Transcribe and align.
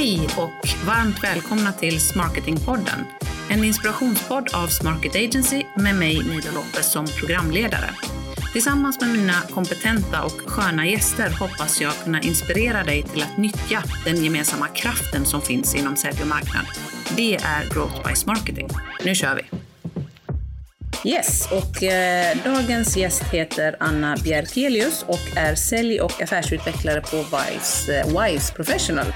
Hej 0.00 0.28
och 0.36 0.86
varmt 0.86 1.24
välkomna 1.24 1.72
till 1.72 2.00
Smarketingpodden. 2.00 3.06
En 3.50 3.64
inspirationspodd 3.64 4.54
av 4.54 4.66
Smarket 4.66 5.14
Agency 5.14 5.62
med 5.76 5.94
mig 5.94 6.14
Nida 6.14 6.50
Lopez 6.54 6.92
som 6.92 7.06
programledare. 7.06 7.90
Tillsammans 8.52 9.00
med 9.00 9.10
mina 9.10 9.34
kompetenta 9.50 10.24
och 10.24 10.40
sköna 10.46 10.86
gäster 10.86 11.30
hoppas 11.30 11.80
jag 11.80 11.92
kunna 12.04 12.20
inspirera 12.20 12.84
dig 12.84 13.02
till 13.02 13.22
att 13.22 13.36
nyttja 13.36 13.82
den 14.04 14.24
gemensamma 14.24 14.68
kraften 14.68 15.26
som 15.26 15.42
finns 15.42 15.74
inom 15.74 15.96
sälj 15.96 16.18
och 16.22 16.28
marknad. 16.28 16.66
Det 17.16 17.34
är 17.34 17.74
Growth 17.74 18.08
by 18.08 18.14
Smarketing. 18.14 18.68
Nu 19.04 19.14
kör 19.14 19.34
vi! 19.34 19.42
Yes, 21.04 21.48
och 21.52 21.82
eh, 21.82 22.36
dagens 22.44 22.96
gäst 22.96 23.22
heter 23.22 23.76
Anna 23.80 24.16
Bjerkelius 24.24 25.04
och 25.08 25.36
är 25.36 25.54
sälj 25.54 26.00
och 26.00 26.22
affärsutvecklare 26.22 27.00
på 27.00 27.16
Wise, 27.16 28.00
eh, 28.00 28.06
Wise 28.06 28.54
Professional. 28.54 29.06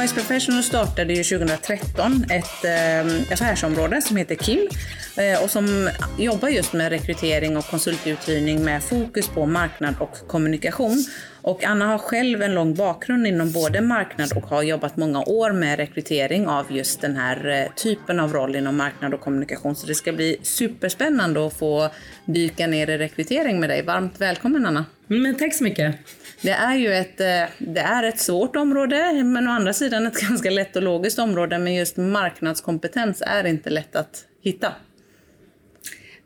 Wise 0.00 0.14
Professional 0.14 0.62
startade 0.62 1.14
ju 1.14 1.22
2013 1.22 2.24
ett 2.30 2.64
eh, 2.64 3.32
affärsområde 3.32 4.02
som 4.02 4.16
heter 4.16 4.34
KIM 4.34 4.68
eh, 5.16 5.42
och 5.42 5.50
som 5.50 5.90
jobbar 6.18 6.48
just 6.48 6.72
med 6.72 6.88
rekrytering 6.88 7.56
och 7.56 7.66
konsultuthyrning 7.66 8.64
med 8.64 8.82
fokus 8.82 9.28
på 9.28 9.46
marknad 9.46 9.94
och 9.98 10.28
kommunikation. 10.28 11.04
Och 11.42 11.64
Anna 11.64 11.86
har 11.86 11.98
själv 11.98 12.42
en 12.42 12.54
lång 12.54 12.74
bakgrund 12.74 13.26
inom 13.26 13.52
både 13.52 13.80
marknad 13.80 14.32
och 14.36 14.46
har 14.46 14.62
jobbat 14.62 14.96
många 14.96 15.20
år 15.20 15.52
med 15.52 15.78
rekrytering 15.78 16.46
av 16.46 16.72
just 16.72 17.00
den 17.00 17.16
här 17.16 17.48
eh, 17.48 17.74
typen 17.74 18.20
av 18.20 18.32
roll 18.32 18.56
inom 18.56 18.76
marknad 18.76 19.14
och 19.14 19.20
kommunikation. 19.20 19.76
Så 19.76 19.86
det 19.86 19.94
ska 19.94 20.12
bli 20.12 20.38
superspännande 20.42 21.46
att 21.46 21.58
få 21.58 21.90
dyka 22.24 22.66
ner 22.66 22.90
i 22.90 22.98
rekrytering 22.98 23.60
med 23.60 23.70
dig. 23.70 23.82
Varmt 23.82 24.20
välkommen 24.20 24.66
Anna! 24.66 24.86
Mm, 25.10 25.22
men 25.22 25.38
tack 25.38 25.54
så 25.54 25.64
mycket! 25.64 25.96
Det 26.42 26.50
är 26.50 26.76
ju 26.76 26.92
ett, 26.92 27.20
eh, 27.20 27.44
det 27.58 27.80
är 27.80 28.02
ett 28.02 28.18
svårt 28.18 28.56
område, 28.56 29.24
men 29.24 29.48
å 29.48 29.50
andra 29.50 29.72
sidan 29.72 30.06
ett 30.06 30.20
ganska 30.28 30.50
lätt 30.50 30.76
och 30.76 30.82
logiskt 30.82 31.18
område. 31.18 31.58
Men 31.58 31.74
just 31.74 31.96
marknadskompetens 31.96 33.22
är 33.26 33.46
inte 33.46 33.70
lätt 33.70 33.96
att 33.96 34.24
hitta. 34.42 34.72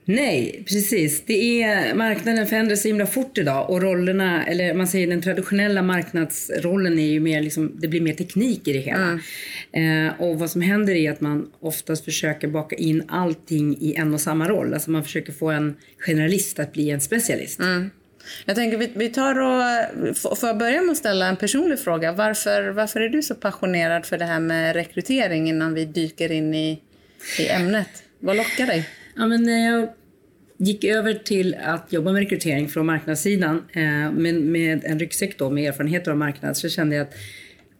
Nej, 0.09 0.65
precis. 0.69 1.23
Det 1.27 1.63
är, 1.63 1.95
marknaden 1.95 2.47
förändras 2.47 2.83
så 2.83 2.89
himla 2.89 3.07
fort 3.07 3.39
idag 3.39 3.71
och 3.71 3.83
rollerna, 3.83 4.47
eller 4.47 4.75
man 4.75 4.87
säger 4.89 5.07
den 5.07 5.23
traditionella 5.23 5.83
marknadsrollen 5.83 6.99
är 6.99 7.07
ju 7.07 7.21
mer 7.21 7.43
liksom, 7.43 7.73
det 7.81 7.89
blir 7.89 8.01
mer 8.01 8.13
teknik 8.13 8.69
i 8.69 8.73
det 8.73 8.79
hela. 8.79 9.21
Mm. 9.73 10.07
Eh, 10.07 10.21
och 10.21 10.39
vad 10.39 10.51
som 10.51 10.61
händer 10.61 10.95
är 10.95 11.13
att 11.13 11.21
man 11.21 11.51
oftast 11.61 12.05
försöker 12.05 12.49
baka 12.49 12.77
in 12.77 13.03
allting 13.09 13.77
i 13.81 13.95
en 13.95 14.15
och 14.15 14.21
samma 14.21 14.49
roll. 14.49 14.75
Alltså 14.75 14.91
man 14.91 15.05
försöker 15.05 15.33
få 15.33 15.51
en 15.51 15.77
generalist 15.99 16.59
att 16.59 16.73
bli 16.73 16.91
en 16.91 17.01
specialist. 17.01 17.61
Mm. 17.61 17.91
Jag 18.45 18.57
tänker 18.57 18.79
vi, 18.79 18.93
vi 18.95 19.09
tar 19.09 19.39
och, 19.39 20.17
får 20.17 20.49
jag 20.49 20.59
börja 20.59 20.83
med 20.83 20.93
att 20.93 20.99
ställa 20.99 21.27
en 21.27 21.37
personlig 21.37 21.79
fråga? 21.79 22.13
Varför, 22.13 22.69
varför 22.69 23.01
är 23.01 23.09
du 23.09 23.23
så 23.23 23.35
passionerad 23.35 24.07
för 24.07 24.19
det 24.19 24.25
här 24.25 24.41
med 24.41 24.77
rekrytering 24.77 25.49
innan 25.49 25.75
vi 25.75 25.85
dyker 25.85 26.33
in 26.33 26.55
i, 26.55 26.81
i 27.39 27.49
ämnet? 27.49 27.89
Vad 28.19 28.37
lockar 28.37 28.67
dig? 28.67 28.89
Ja, 29.17 29.27
men 29.27 29.43
när 29.43 29.71
jag 29.71 29.89
gick 30.59 30.85
över 30.85 31.15
till 31.15 31.57
att 31.65 31.93
jobba 31.93 32.13
med 32.13 32.21
rekrytering 32.21 32.69
från 32.69 32.87
marknadssidan 32.87 33.63
eh, 33.73 34.13
med, 34.13 34.35
med 34.35 34.85
en 34.85 34.99
ryggsäck 34.99 35.39
då, 35.39 35.51
med 35.51 35.69
erfarenheter 35.69 36.11
av 36.11 36.17
marknad 36.17 36.57
så 36.57 36.69
kände 36.69 36.97
jag 36.97 37.07
att 37.07 37.15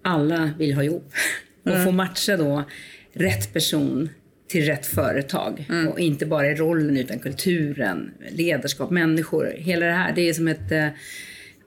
alla 0.03 0.51
vill 0.59 0.75
ha 0.75 0.83
jobb. 0.83 1.13
Mm. 1.67 1.79
Och 1.79 1.85
få 1.85 1.93
matcha 1.93 2.37
då 2.37 2.65
rätt 3.13 3.53
person 3.53 4.09
till 4.49 4.65
rätt 4.65 4.87
företag. 4.87 5.67
Mm. 5.69 5.89
Och 5.89 6.01
inte 6.01 6.27
bara 6.27 6.51
i 6.51 6.55
rollen 6.55 6.97
utan 6.97 7.19
kulturen, 7.19 8.11
ledarskap, 8.31 8.91
människor. 8.91 9.55
Hela 9.57 9.87
det 9.87 9.93
här, 9.93 10.13
det 10.13 10.29
är 10.29 10.33
som 10.33 10.49
ett 10.49 10.73
eh, 10.73 10.89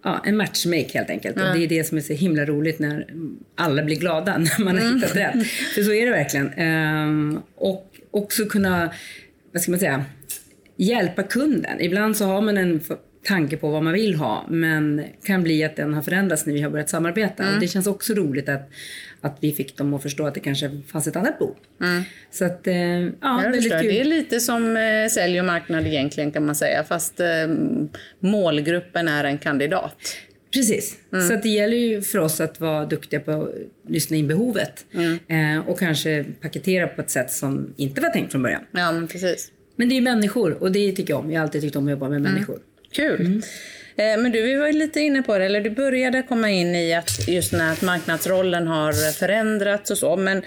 ja, 0.04 0.24
en 0.26 0.38
matchmake 0.38 0.90
helt 0.94 1.10
enkelt. 1.10 1.36
Mm. 1.38 1.50
Och 1.50 1.58
det 1.58 1.64
är 1.64 1.68
det 1.68 1.84
som 1.84 1.98
är 1.98 2.02
så 2.02 2.14
himla 2.14 2.46
roligt 2.46 2.80
när 2.80 3.14
alla 3.56 3.84
blir 3.84 3.96
glada 3.96 4.38
när 4.38 4.64
man 4.64 4.78
har 4.78 4.84
mm. 4.84 4.96
hittat 4.96 5.16
rätt. 5.16 5.48
För 5.48 5.84
så 5.84 5.94
är 5.94 6.06
det 6.06 6.12
verkligen. 6.12 6.60
Um, 6.60 7.42
och 7.56 7.96
också 8.12 8.46
kunna, 8.46 8.94
vad 9.54 9.62
ska 9.62 9.72
man 9.72 9.80
säga, 9.80 10.06
hjälpa 10.78 11.24
kunden. 11.24 11.82
Ibland 11.82 12.18
så 12.18 12.26
har 12.26 12.42
man 12.42 12.58
en 12.58 12.82
tanke 13.24 13.58
på 13.58 13.70
vad 13.70 13.84
man 13.84 13.94
vill 13.94 14.16
ha 14.16 14.46
men 14.50 15.04
kan 15.24 15.44
bli 15.44 15.64
att 15.64 15.76
den 15.76 15.94
har 15.94 16.02
förändrats 16.02 16.46
när 16.46 16.54
vi 16.54 16.62
har 16.62 16.70
börjat 16.70 16.90
samarbeta. 16.90 17.44
Mm. 17.44 17.56
Och 17.56 17.62
det 17.62 17.68
känns 17.68 17.88
också 17.88 18.14
roligt 18.14 18.50
att, 18.50 18.70
att 19.22 19.38
vi 19.40 19.52
fick 19.52 19.78
dem 19.78 19.94
att 19.94 20.02
förstå 20.02 20.28
att 20.28 20.34
det 20.34 20.40
kanske 20.40 20.82
fanns 20.88 21.08
ett 21.08 21.16
annat 21.16 21.40
behov. 21.40 21.56
Mm. 21.82 22.04
Så 22.32 22.46
att, 22.46 22.68
eh, 22.68 22.76
ja, 22.76 23.42
väldigt 23.44 23.72
kul. 23.72 23.84
Det 23.84 24.00
är 24.00 24.06
lite 24.06 24.40
som 24.40 24.78
eh, 24.78 25.08
sälj 25.12 25.40
och 25.40 25.46
marknad 25.46 25.88
egentligen 25.88 26.32
kan 26.32 26.46
man 26.46 26.56
säga 26.56 26.84
fast 26.84 27.20
eh, 27.20 27.28
målgruppen 28.20 29.08
är 29.08 29.24
en 29.24 29.38
kandidat. 29.38 30.18
Precis. 30.54 30.98
Mm. 31.14 31.28
Så 31.28 31.36
det 31.36 31.50
gäller 31.50 31.78
ju 31.78 32.02
för 32.02 32.20
oss 32.20 32.42
att 32.42 32.60
vara 32.60 32.86
duktiga 32.86 33.20
på 33.20 33.32
att 33.32 33.50
lyssna 33.88 34.18
in 34.18 34.28
behovet 34.28 34.86
mm. 34.94 35.20
eh, 35.28 35.70
och 35.70 35.80
kanske 35.80 36.26
paketera 36.42 36.88
på 36.88 37.02
ett 37.02 37.10
sätt 37.10 37.32
som 37.32 37.74
inte 37.78 38.02
var 38.02 38.10
tänkt 38.10 38.32
från 38.32 38.44
början. 38.44 38.62
Ja, 38.72 38.92
men 38.92 39.08
precis. 39.08 39.52
Men 39.76 39.90
det 39.90 39.98
är 39.98 40.02
människor 40.02 40.64
och 40.64 40.72
det 40.72 40.92
tycker 40.92 41.14
jag 41.14 41.20
om. 41.20 41.32
Jag 41.32 41.40
har 41.40 41.44
alltid 41.44 41.62
tyckt 41.62 41.76
om 41.76 41.86
att 41.88 41.92
jobba 41.92 42.10
med 42.10 42.18
mm. 42.18 42.32
människor. 42.32 42.60
Kul. 42.92 43.42
Eh, 44.00 44.18
men 44.18 44.32
du, 44.32 44.42
vi 44.42 44.56
var 44.56 44.68
ju 44.68 44.74
lite 44.74 45.00
inne 45.00 45.22
på 45.22 45.38
det, 45.38 45.46
eller 45.46 45.62
du 45.62 45.70
började 45.70 46.22
komma 46.22 46.50
in 46.50 46.76
i 46.76 46.94
att 46.94 47.28
just 47.28 47.52
när 47.52 47.86
marknadsrollen 47.86 48.68
har 48.68 49.12
förändrats 49.12 49.92
och 49.92 49.98
så. 49.98 50.16
Men 50.16 50.42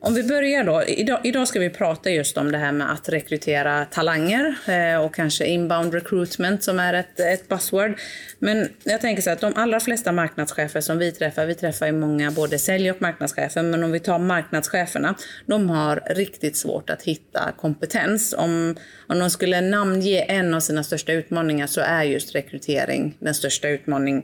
om 0.00 0.14
vi 0.14 0.22
börjar 0.22 0.64
då. 0.64 0.82
Idag, 0.84 1.20
idag, 1.24 1.48
ska 1.48 1.60
vi 1.60 1.70
prata 1.70 2.10
just 2.10 2.36
om 2.36 2.52
det 2.52 2.58
här 2.58 2.72
med 2.72 2.92
att 2.92 3.08
rekrytera 3.08 3.84
talanger 3.84 4.54
eh, 4.66 5.04
och 5.04 5.14
kanske 5.14 5.46
inbound 5.46 5.94
recruitment 5.94 6.62
som 6.62 6.80
är 6.80 6.94
ett, 6.94 7.20
ett 7.20 7.48
buzzword. 7.48 7.98
Men 8.38 8.68
jag 8.84 9.00
tänker 9.00 9.22
så 9.22 9.30
att 9.30 9.40
de 9.40 9.52
allra 9.56 9.80
flesta 9.80 10.12
marknadschefer 10.12 10.80
som 10.80 10.98
vi 10.98 11.12
träffar, 11.12 11.46
vi 11.46 11.54
träffar 11.54 11.86
ju 11.86 11.92
många 11.92 12.30
både 12.30 12.58
sälj 12.58 12.90
och 12.90 13.02
marknadschefer, 13.02 13.62
men 13.62 13.84
om 13.84 13.92
vi 13.92 14.00
tar 14.00 14.18
marknadscheferna, 14.18 15.14
de 15.46 15.70
har 15.70 16.02
riktigt 16.06 16.56
svårt 16.56 16.90
att 16.90 17.02
hitta 17.02 17.52
kompetens. 17.60 18.34
Om, 18.38 18.76
om 19.06 19.18
de 19.18 19.30
skulle 19.30 19.60
namnge 19.60 20.20
en 20.20 20.54
av 20.54 20.60
sina 20.60 20.84
största 20.84 21.12
utmaningar 21.12 21.66
så 21.66 21.80
är 21.80 22.02
just 22.02 22.34
rekrytering 22.34 23.16
den 23.18 23.34
största 23.34 23.68
utmaningen 23.68 24.22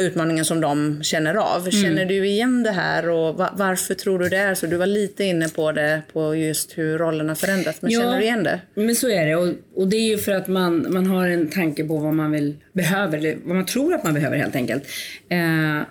utmaningen 0.00 0.44
som 0.44 0.60
de 0.60 1.02
känner 1.02 1.34
av. 1.34 1.60
Mm. 1.60 1.72
Känner 1.72 2.04
du 2.04 2.26
igen 2.26 2.62
det 2.62 2.70
här 2.70 3.08
och 3.08 3.34
varför 3.36 3.94
tror 3.94 4.18
du 4.18 4.28
det 4.28 4.36
är 4.36 4.54
så? 4.54 4.66
Du 4.66 4.76
var 4.76 4.86
lite 4.86 5.24
inne 5.24 5.48
på 5.48 5.72
det, 5.72 6.02
på 6.12 6.36
just 6.36 6.78
hur 6.78 6.98
rollerna 6.98 7.34
förändrats, 7.34 7.82
men 7.82 7.90
ja, 7.90 8.00
känner 8.00 8.18
du 8.18 8.24
igen 8.24 8.44
det? 8.44 8.60
men 8.74 8.96
så 8.96 9.08
är 9.08 9.26
det 9.26 9.36
och, 9.36 9.48
och, 9.74 9.88
det 9.88 9.96
är 9.96 10.08
ju 10.08 10.18
för 10.18 10.32
att 10.32 10.48
man, 10.48 10.86
man 10.92 11.06
har 11.06 11.28
en 11.28 11.50
tanke 11.50 11.84
på 11.84 11.96
vad 11.96 12.14
man 12.14 12.30
vill, 12.30 12.56
behöver, 12.72 13.18
eller 13.18 13.36
vad 13.44 13.56
man 13.56 13.66
tror 13.66 13.94
att 13.94 14.04
man 14.04 14.14
behöver 14.14 14.36
helt 14.36 14.56
enkelt. 14.56 14.84
Eh, 15.28 15.38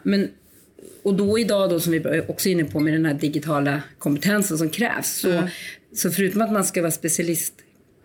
men 0.04 0.30
och 1.04 1.14
då 1.14 1.40
idag 1.40 1.70
då 1.70 1.80
som 1.80 1.92
vi 1.92 2.22
också 2.28 2.50
är 2.50 2.54
inne 2.54 2.64
på 2.64 2.80
med 2.80 2.94
den 2.94 3.06
här 3.06 3.14
digitala 3.14 3.82
kompetensen 3.98 4.58
som 4.58 4.70
krävs. 4.70 5.20
Så, 5.20 5.32
mm. 5.32 5.48
så 5.96 6.12
förutom 6.12 6.42
att 6.42 6.52
man 6.52 6.64
ska 6.64 6.82
vara 6.82 6.92
specialist 6.92 7.54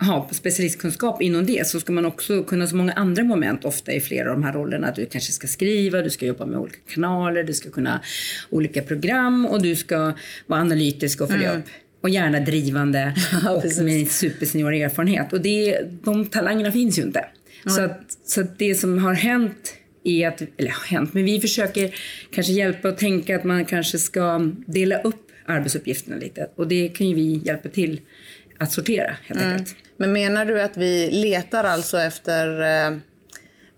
ha 0.00 0.28
specialistkunskap 0.32 1.22
inom 1.22 1.46
det 1.46 1.66
så 1.66 1.80
ska 1.80 1.92
man 1.92 2.06
också 2.06 2.44
kunna 2.44 2.66
så 2.66 2.76
många 2.76 2.92
andra 2.92 3.24
moment 3.24 3.64
ofta 3.64 3.92
i 3.92 4.00
flera 4.00 4.30
av 4.30 4.36
de 4.36 4.44
här 4.44 4.52
rollerna. 4.52 4.92
Du 4.96 5.06
kanske 5.06 5.32
ska 5.32 5.46
skriva, 5.46 6.02
du 6.02 6.10
ska 6.10 6.26
jobba 6.26 6.46
med 6.46 6.58
olika 6.58 6.78
kanaler, 6.94 7.44
du 7.44 7.54
ska 7.54 7.70
kunna 7.70 8.00
olika 8.50 8.82
program 8.82 9.46
och 9.46 9.62
du 9.62 9.76
ska 9.76 10.12
vara 10.46 10.60
analytisk 10.60 11.20
och 11.20 11.28
följa 11.28 11.48
mm. 11.48 11.60
upp. 11.60 11.68
Och 12.02 12.10
gärna 12.10 12.40
drivande 12.40 13.14
och 13.48 13.84
med 13.84 14.08
supersenior 14.08 14.74
erfarenhet. 14.74 15.32
Och 15.32 15.40
det, 15.40 15.80
de 16.04 16.26
talangerna 16.26 16.72
finns 16.72 16.98
ju 16.98 17.02
inte. 17.02 17.18
Mm. 17.18 17.76
Så, 17.76 17.82
att, 17.82 18.18
så 18.24 18.40
att 18.40 18.58
det 18.58 18.74
som 18.74 18.98
har 18.98 19.14
hänt 19.14 19.74
är 20.04 20.28
att, 20.28 20.42
eller 20.56 20.70
har 20.70 20.86
hänt, 20.86 21.14
men 21.14 21.24
vi 21.24 21.40
försöker 21.40 21.94
kanske 22.30 22.52
hjälpa 22.52 22.88
och 22.88 22.98
tänka 22.98 23.36
att 23.36 23.44
man 23.44 23.64
kanske 23.64 23.98
ska 23.98 24.50
dela 24.66 24.98
upp 24.98 25.30
arbetsuppgifterna 25.46 26.16
lite. 26.16 26.50
Och 26.54 26.68
det 26.68 26.88
kan 26.88 27.08
ju 27.08 27.14
vi 27.14 27.40
hjälpa 27.44 27.68
till 27.68 28.00
att 28.58 28.72
sortera 28.72 29.16
helt 29.26 29.40
mm. 29.40 29.52
enkelt. 29.52 29.76
Men 30.00 30.12
menar 30.12 30.44
du 30.44 30.60
att 30.60 30.76
vi 30.76 31.10
letar 31.10 31.64
alltså 31.64 31.98
efter 31.98 32.60
eh, 32.60 32.96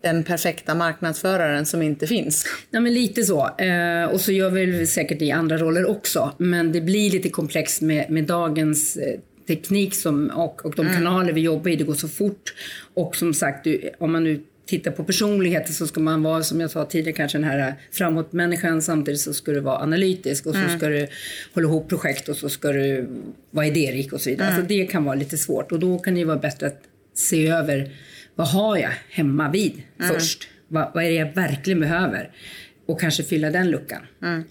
den 0.03 0.25
perfekta 0.25 0.75
marknadsföraren 0.75 1.67
som 1.67 1.83
inte 1.83 2.07
finns? 2.07 2.47
Ja, 2.71 2.81
men 2.81 2.95
lite 2.95 3.25
så. 3.25 3.51
Eh, 3.59 4.05
och 4.05 4.21
så 4.21 4.33
gör 4.33 4.51
vi 4.51 4.87
säkert 4.87 5.23
i 5.23 5.31
andra 5.31 5.59
roller 5.59 5.91
också. 5.91 6.33
Men 6.39 6.73
det 6.73 6.81
blir 6.81 7.11
lite 7.11 7.29
komplext 7.29 7.83
med, 7.83 8.11
med 8.11 8.25
dagens 8.25 8.97
eh, 8.97 9.21
teknik 9.47 9.95
som, 9.95 10.31
och, 10.31 10.67
och 10.67 10.75
de 10.77 10.87
mm. 10.87 10.99
kanaler 10.99 11.33
vi 11.33 11.41
jobbar 11.41 11.71
i. 11.71 11.77
Det 11.77 11.85
går 11.85 11.95
så 11.95 12.09
fort. 12.09 12.55
Och 12.95 13.17
som 13.17 13.35
sagt, 13.35 13.67
om 13.99 14.13
man 14.13 14.25
nu 14.25 14.43
tittar 14.67 14.91
på 14.91 15.05
personligheten 15.05 15.75
så 15.75 15.87
ska 15.87 16.00
man 16.00 16.23
vara, 16.23 16.43
som 16.43 16.61
jag 16.61 16.70
sa 16.70 16.85
tidigare, 16.85 17.17
kanske 17.17 17.38
den 17.38 17.44
här 17.44 17.75
framåtmänniskan. 17.91 18.82
Samtidigt 18.82 19.20
så 19.20 19.35
ska 19.35 19.53
du 19.53 19.61
vara 19.61 19.79
analytisk 19.79 20.47
och 20.47 20.55
så 20.55 20.61
mm. 20.61 20.79
ska 20.79 20.88
du 20.88 21.09
hålla 21.55 21.69
ihop 21.69 21.88
projekt 21.88 22.29
och 22.29 22.37
så 22.37 22.49
ska 22.49 22.73
du 22.73 23.09
vara 23.50 23.67
idérik 23.67 24.12
och 24.12 24.20
så 24.20 24.31
vidare. 24.31 24.47
Mm. 24.49 24.59
Alltså 24.59 24.69
det 24.69 24.87
kan 24.87 25.05
vara 25.05 25.14
lite 25.14 25.38
svårt 25.38 25.73
och 25.73 25.79
då 25.79 25.99
kan 25.99 26.14
det 26.14 26.25
vara 26.25 26.37
bättre 26.37 26.67
att 26.67 26.82
se 27.14 27.49
över 27.49 27.91
vad 28.35 28.49
har 28.49 28.76
jag 28.76 28.91
hemma 29.11 29.50
vid 29.50 29.82
mm. 29.99 30.14
först? 30.14 30.49
Vad, 30.69 30.91
vad, 30.94 31.05
är 31.05 31.09
det 31.09 31.14
jag 31.14 31.35
verkligen 31.35 31.81
behöver? 31.81 32.31
Och 32.87 33.00
kanske 33.00 33.23
fylla 33.23 33.50
den 33.50 33.70
luckan. 33.70 34.03
Mm. 34.23 34.44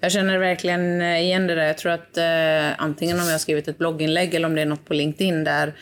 Jag 0.00 0.12
känner 0.12 0.38
verkligen 0.38 1.02
igen 1.02 1.46
det 1.46 1.54
där. 1.54 1.66
Jag 1.66 1.78
tror 1.78 1.92
att 1.92 2.16
eh, 2.16 2.82
antingen 2.82 3.20
om 3.20 3.24
jag 3.24 3.32
har 3.32 3.38
skrivit 3.38 3.68
ett 3.68 3.78
blogginlägg 3.78 4.34
eller 4.34 4.46
om 4.46 4.54
det 4.54 4.62
är 4.62 4.66
något 4.66 4.84
på 4.84 4.94
LinkedIn 4.94 5.44
där 5.44 5.74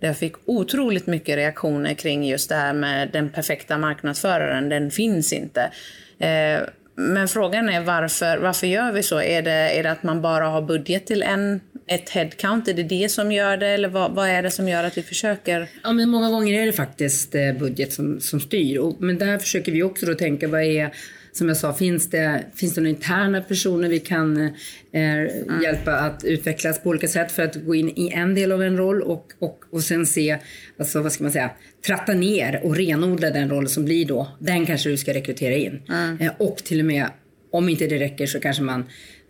där 0.00 0.08
jag 0.08 0.16
fick 0.16 0.34
otroligt 0.44 1.06
mycket 1.06 1.36
reaktioner 1.36 1.94
kring 1.94 2.24
just 2.24 2.48
det 2.48 2.54
här 2.54 2.72
med 2.72 3.10
den 3.12 3.30
perfekta 3.30 3.78
marknadsföraren. 3.78 4.68
Den 4.68 4.90
finns 4.90 5.32
inte. 5.32 5.70
Eh, 6.18 6.60
men 6.98 7.28
frågan 7.28 7.68
är 7.68 7.80
varför, 7.80 8.38
varför 8.38 8.66
gör 8.66 8.92
vi 8.92 9.02
så? 9.02 9.20
Är 9.20 9.42
det, 9.42 9.50
är 9.50 9.82
det 9.82 9.90
att 9.90 10.02
man 10.02 10.22
bara 10.22 10.46
har 10.46 10.62
budget 10.62 11.06
till 11.06 11.22
en, 11.22 11.60
ett 11.86 12.10
headcount? 12.10 12.70
Är 12.70 12.74
det 12.74 12.82
det 12.82 13.08
som 13.08 13.32
gör 13.32 13.56
det? 13.56 13.66
Eller 13.66 13.88
vad, 13.88 14.12
vad 14.12 14.28
är 14.28 14.42
det 14.42 14.50
som 14.50 14.68
gör 14.68 14.84
att 14.84 14.98
vi 14.98 15.02
försöker? 15.02 15.68
Ja, 15.82 15.92
men 15.92 16.08
många 16.08 16.30
gånger 16.30 16.62
är 16.62 16.66
det 16.66 16.72
faktiskt 16.72 17.34
eh, 17.34 17.52
budget 17.52 17.92
som, 17.92 18.20
som 18.20 18.40
styr. 18.40 18.78
Och, 18.78 19.00
men 19.00 19.18
där 19.18 19.38
försöker 19.38 19.72
vi 19.72 19.82
också 19.82 20.06
då 20.06 20.14
tänka 20.14 20.48
vad 20.48 20.62
är 20.62 20.92
som 21.36 21.48
jag 21.48 21.56
sa, 21.56 21.74
finns 21.74 22.10
det, 22.10 22.44
finns 22.54 22.74
det 22.74 22.80
några 22.80 22.90
interna 22.90 23.40
personer 23.40 23.88
vi 23.88 24.00
kan 24.00 24.36
eh, 24.36 24.50
mm. 24.92 25.62
hjälpa 25.62 25.92
att 25.92 26.24
utvecklas 26.24 26.82
på 26.82 26.88
olika 26.88 27.08
sätt 27.08 27.32
för 27.32 27.42
att 27.42 27.54
gå 27.54 27.74
in 27.74 27.88
i 27.96 28.12
en 28.14 28.34
del 28.34 28.52
av 28.52 28.62
en 28.62 28.76
roll 28.76 29.02
och, 29.02 29.32
och, 29.38 29.64
och 29.70 29.82
sen 29.82 30.06
se, 30.06 30.38
alltså 30.78 31.02
vad 31.02 31.12
ska 31.12 31.24
man 31.24 31.32
säga, 31.32 31.50
tratta 31.86 32.14
ner 32.14 32.60
och 32.64 32.76
renodla 32.76 33.30
den 33.30 33.50
roll 33.50 33.68
som 33.68 33.84
blir 33.84 34.06
då. 34.06 34.28
Den 34.38 34.66
kanske 34.66 34.88
du 34.88 34.96
ska 34.96 35.14
rekrytera 35.14 35.54
in. 35.54 35.82
Mm. 35.88 36.20
Eh, 36.20 36.32
och 36.38 36.56
till 36.56 36.80
och 36.80 36.86
med, 36.86 37.06
om 37.52 37.68
inte 37.68 37.86
det 37.86 37.98
räcker 37.98 38.26
så 38.26 38.40
kanske 38.40 38.62
man 38.62 38.84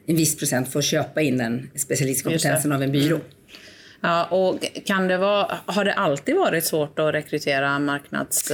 en 0.06 0.16
viss 0.16 0.36
procent 0.36 0.72
får 0.72 0.82
köpa 0.82 1.22
in 1.22 1.38
den 1.38 1.70
specialistkompetensen 1.74 2.72
av 2.72 2.82
en 2.82 2.92
byrå. 2.92 3.16
Mm. 3.16 3.26
Ja, 4.00 4.24
och 4.24 4.64
kan 4.84 5.08
det 5.08 5.18
vara, 5.18 5.58
har 5.66 5.84
det 5.84 5.92
alltid 5.92 6.36
varit 6.36 6.64
svårt 6.64 6.98
att 6.98 7.14
rekrytera 7.14 7.78
marknads... 7.78 8.52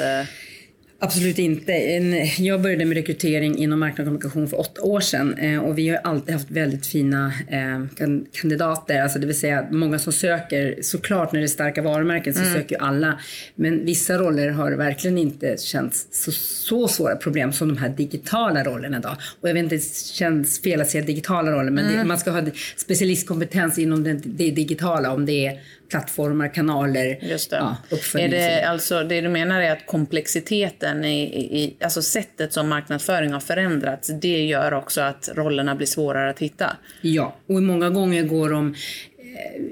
Absolut 1.05 1.39
inte. 1.39 1.73
Jag 2.39 2.63
började 2.63 2.85
med 2.85 2.97
rekrytering 2.97 3.59
inom 3.59 3.81
marknad 3.81 4.01
och 4.01 4.07
kommunikation 4.07 4.49
för 4.49 4.61
åtta 4.61 4.83
år 4.83 5.01
sedan 5.01 5.35
eh, 5.39 5.59
och 5.59 5.79
vi 5.79 5.89
har 5.89 5.97
alltid 5.97 6.35
haft 6.35 6.51
väldigt 6.51 6.87
fina 6.87 7.33
eh, 7.49 8.07
kandidater, 8.33 9.03
alltså 9.03 9.19
det 9.19 9.27
vill 9.27 9.39
säga 9.39 9.67
många 9.71 9.99
som 9.99 10.13
söker. 10.13 10.79
Såklart 10.83 11.33
när 11.33 11.41
det 11.41 11.47
är 11.47 11.49
starka 11.49 11.83
varumärken 11.83 12.35
så 12.35 12.41
mm. 12.41 12.55
söker 12.55 12.83
alla, 12.83 13.21
men 13.55 13.85
vissa 13.85 14.19
roller 14.19 14.49
har 14.49 14.73
verkligen 14.73 15.19
inte 15.19 15.57
känts 15.59 16.07
så, 16.11 16.33
så 16.33 16.89
svåra 16.89 17.17
problem 17.17 17.53
som 17.53 17.69
de 17.69 17.77
här 17.77 17.89
digitala 17.89 18.65
rollerna 18.65 18.99
idag. 18.99 19.17
Och 19.41 19.49
jag 19.49 19.55
vet 19.55 19.63
inte, 19.63 19.77
det 19.77 19.97
känns 19.97 20.63
fel 20.63 20.81
att 20.81 20.91
säga 20.91 21.05
digitala 21.05 21.53
roller, 21.53 21.71
men 21.71 21.85
mm. 21.85 21.99
det, 21.99 22.05
man 22.05 22.19
ska 22.19 22.31
ha 22.31 22.43
specialistkompetens 22.77 23.79
inom 23.79 24.05
det, 24.05 24.13
det 24.13 24.51
digitala 24.51 25.13
om 25.13 25.27
det 25.27 25.47
är 25.47 25.61
plattformar, 25.93 26.55
kanaler. 26.55 27.19
Just 27.23 27.51
det. 27.51 27.57
Ja, 27.57 27.77
är 28.19 28.29
det, 28.29 28.63
alltså, 28.63 29.05
det 29.05 29.21
du 29.21 29.29
menar 29.29 29.61
är 29.61 29.73
att 29.73 29.87
komplexiteten 29.87 31.05
i, 31.05 31.23
i, 31.63 31.75
alltså 31.85 32.03
sättet 32.03 32.53
som 32.53 32.69
marknadsföring 32.69 33.33
har 33.33 33.41
förändrats, 33.41 34.11
det 34.21 34.45
gör 34.45 34.75
också 34.75 35.01
att 35.01 35.29
rollerna 35.35 35.75
blir 35.75 35.87
svårare 35.87 36.31
att 36.31 36.39
hitta? 36.39 36.77
Ja, 37.01 37.37
och 37.47 37.63
många 37.63 37.91
gånger 37.91 38.23
går 38.23 38.51
de 38.51 38.75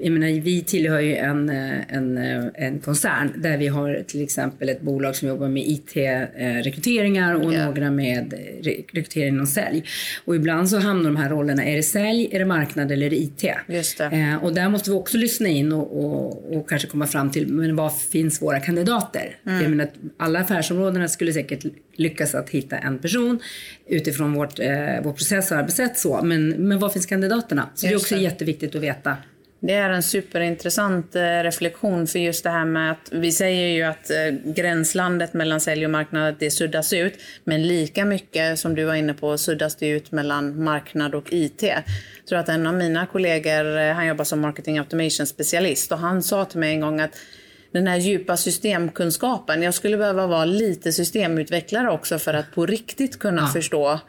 jag 0.01 0.11
menar, 0.11 0.41
vi 0.41 0.61
tillhör 0.61 0.99
ju 0.99 1.15
en, 1.15 1.49
eh, 1.49 1.95
en, 1.95 2.17
eh, 2.17 2.45
en 2.53 2.79
koncern 2.79 3.41
där 3.41 3.57
vi 3.57 3.67
har 3.67 4.03
till 4.07 4.23
exempel 4.23 4.69
ett 4.69 4.81
bolag 4.81 5.15
som 5.15 5.27
jobbar 5.27 5.47
med 5.47 5.63
IT-rekryteringar 5.67 7.35
och 7.35 7.53
yeah. 7.53 7.65
några 7.65 7.91
med 7.91 8.33
rekrytering 8.63 9.41
och 9.41 9.47
sälj. 9.47 9.83
Och 10.25 10.35
ibland 10.35 10.69
så 10.69 10.77
hamnar 10.77 11.09
de 11.09 11.15
här 11.15 11.29
rollerna, 11.29 11.65
är 11.65 11.75
det 11.75 11.83
sälj, 11.83 12.29
är 12.31 12.39
det 12.39 12.45
marknad 12.45 12.91
eller 12.91 13.05
är 13.05 13.09
det 13.09 13.15
IT? 13.15 13.43
Just 13.67 13.97
det. 13.97 14.37
och 14.41 14.53
där 14.53 14.69
måste 14.69 14.89
vi 14.89 14.95
också 14.95 15.17
lyssna 15.17 15.47
in 15.49 15.73
och, 15.73 16.05
och, 16.05 16.55
och 16.55 16.69
kanske 16.69 16.87
komma 16.87 17.07
fram 17.07 17.31
till, 17.31 17.47
men 17.47 17.75
var 17.75 17.89
finns 17.89 18.41
våra 18.41 18.59
kandidater? 18.59 19.35
Mm. 19.45 19.61
Jag 19.61 19.69
menar, 19.69 19.87
alla 20.17 20.39
affärsområdena 20.39 21.07
skulle 21.07 21.33
säkert 21.33 21.65
lyckas 21.95 22.35
att 22.35 22.49
hitta 22.49 22.77
en 22.77 22.99
person 22.99 23.39
utifrån 23.87 24.33
vårt, 24.33 24.59
eh, 24.59 24.67
vår 25.03 25.13
process 25.13 25.51
och 25.51 25.57
arbetssätt 25.57 25.97
så, 25.97 26.21
men, 26.23 26.49
men 26.49 26.79
var 26.79 26.89
finns 26.89 27.05
kandidaterna? 27.05 27.69
Så 27.75 27.85
Just 27.85 27.91
det 27.91 27.93
är 27.93 27.97
också 27.97 28.15
det. 28.15 28.21
jätteviktigt 28.21 28.75
att 28.75 28.81
veta 28.81 29.17
det 29.63 29.73
är 29.73 29.89
en 29.89 30.03
superintressant 30.03 31.15
eh, 31.15 31.21
reflektion 31.21 32.07
för 32.07 32.19
just 32.19 32.43
det 32.43 32.49
här 32.49 32.65
med 32.65 32.91
att 32.91 33.09
vi 33.11 33.31
säger 33.31 33.67
ju 33.67 33.83
att 33.83 34.09
eh, 34.09 34.51
gränslandet 34.53 35.33
mellan 35.33 35.59
sälj 35.59 35.85
och 35.85 35.91
marknad 35.91 36.35
det 36.39 36.51
suddas 36.51 36.93
ut. 36.93 37.13
Men 37.43 37.67
lika 37.67 38.05
mycket 38.05 38.59
som 38.59 38.75
du 38.75 38.83
var 38.83 38.95
inne 38.95 39.13
på 39.13 39.37
suddas 39.37 39.75
det 39.75 39.87
ut 39.87 40.11
mellan 40.11 40.63
marknad 40.63 41.15
och 41.15 41.33
IT. 41.33 41.63
Jag 41.63 41.83
tror 42.29 42.39
att 42.39 42.49
en 42.49 42.67
av 42.67 42.73
mina 42.73 43.05
kollegor, 43.05 43.77
eh, 43.77 43.93
han 43.93 44.07
jobbar 44.07 44.25
som 44.25 44.39
marketing 44.39 44.79
automation 44.79 45.25
specialist 45.25 45.91
och 45.91 45.97
han 45.97 46.23
sa 46.23 46.45
till 46.45 46.59
mig 46.59 46.73
en 46.73 46.81
gång 46.81 46.99
att 46.99 47.17
den 47.71 47.87
här 47.87 47.97
djupa 47.97 48.37
systemkunskapen, 48.37 49.63
jag 49.63 49.73
skulle 49.73 49.97
behöva 49.97 50.27
vara 50.27 50.45
lite 50.45 50.91
systemutvecklare 50.91 51.89
också 51.91 52.19
för 52.19 52.33
att 52.33 52.51
på 52.55 52.65
riktigt 52.65 53.19
kunna 53.19 53.41
ja. 53.41 53.47
förstå 53.47 53.99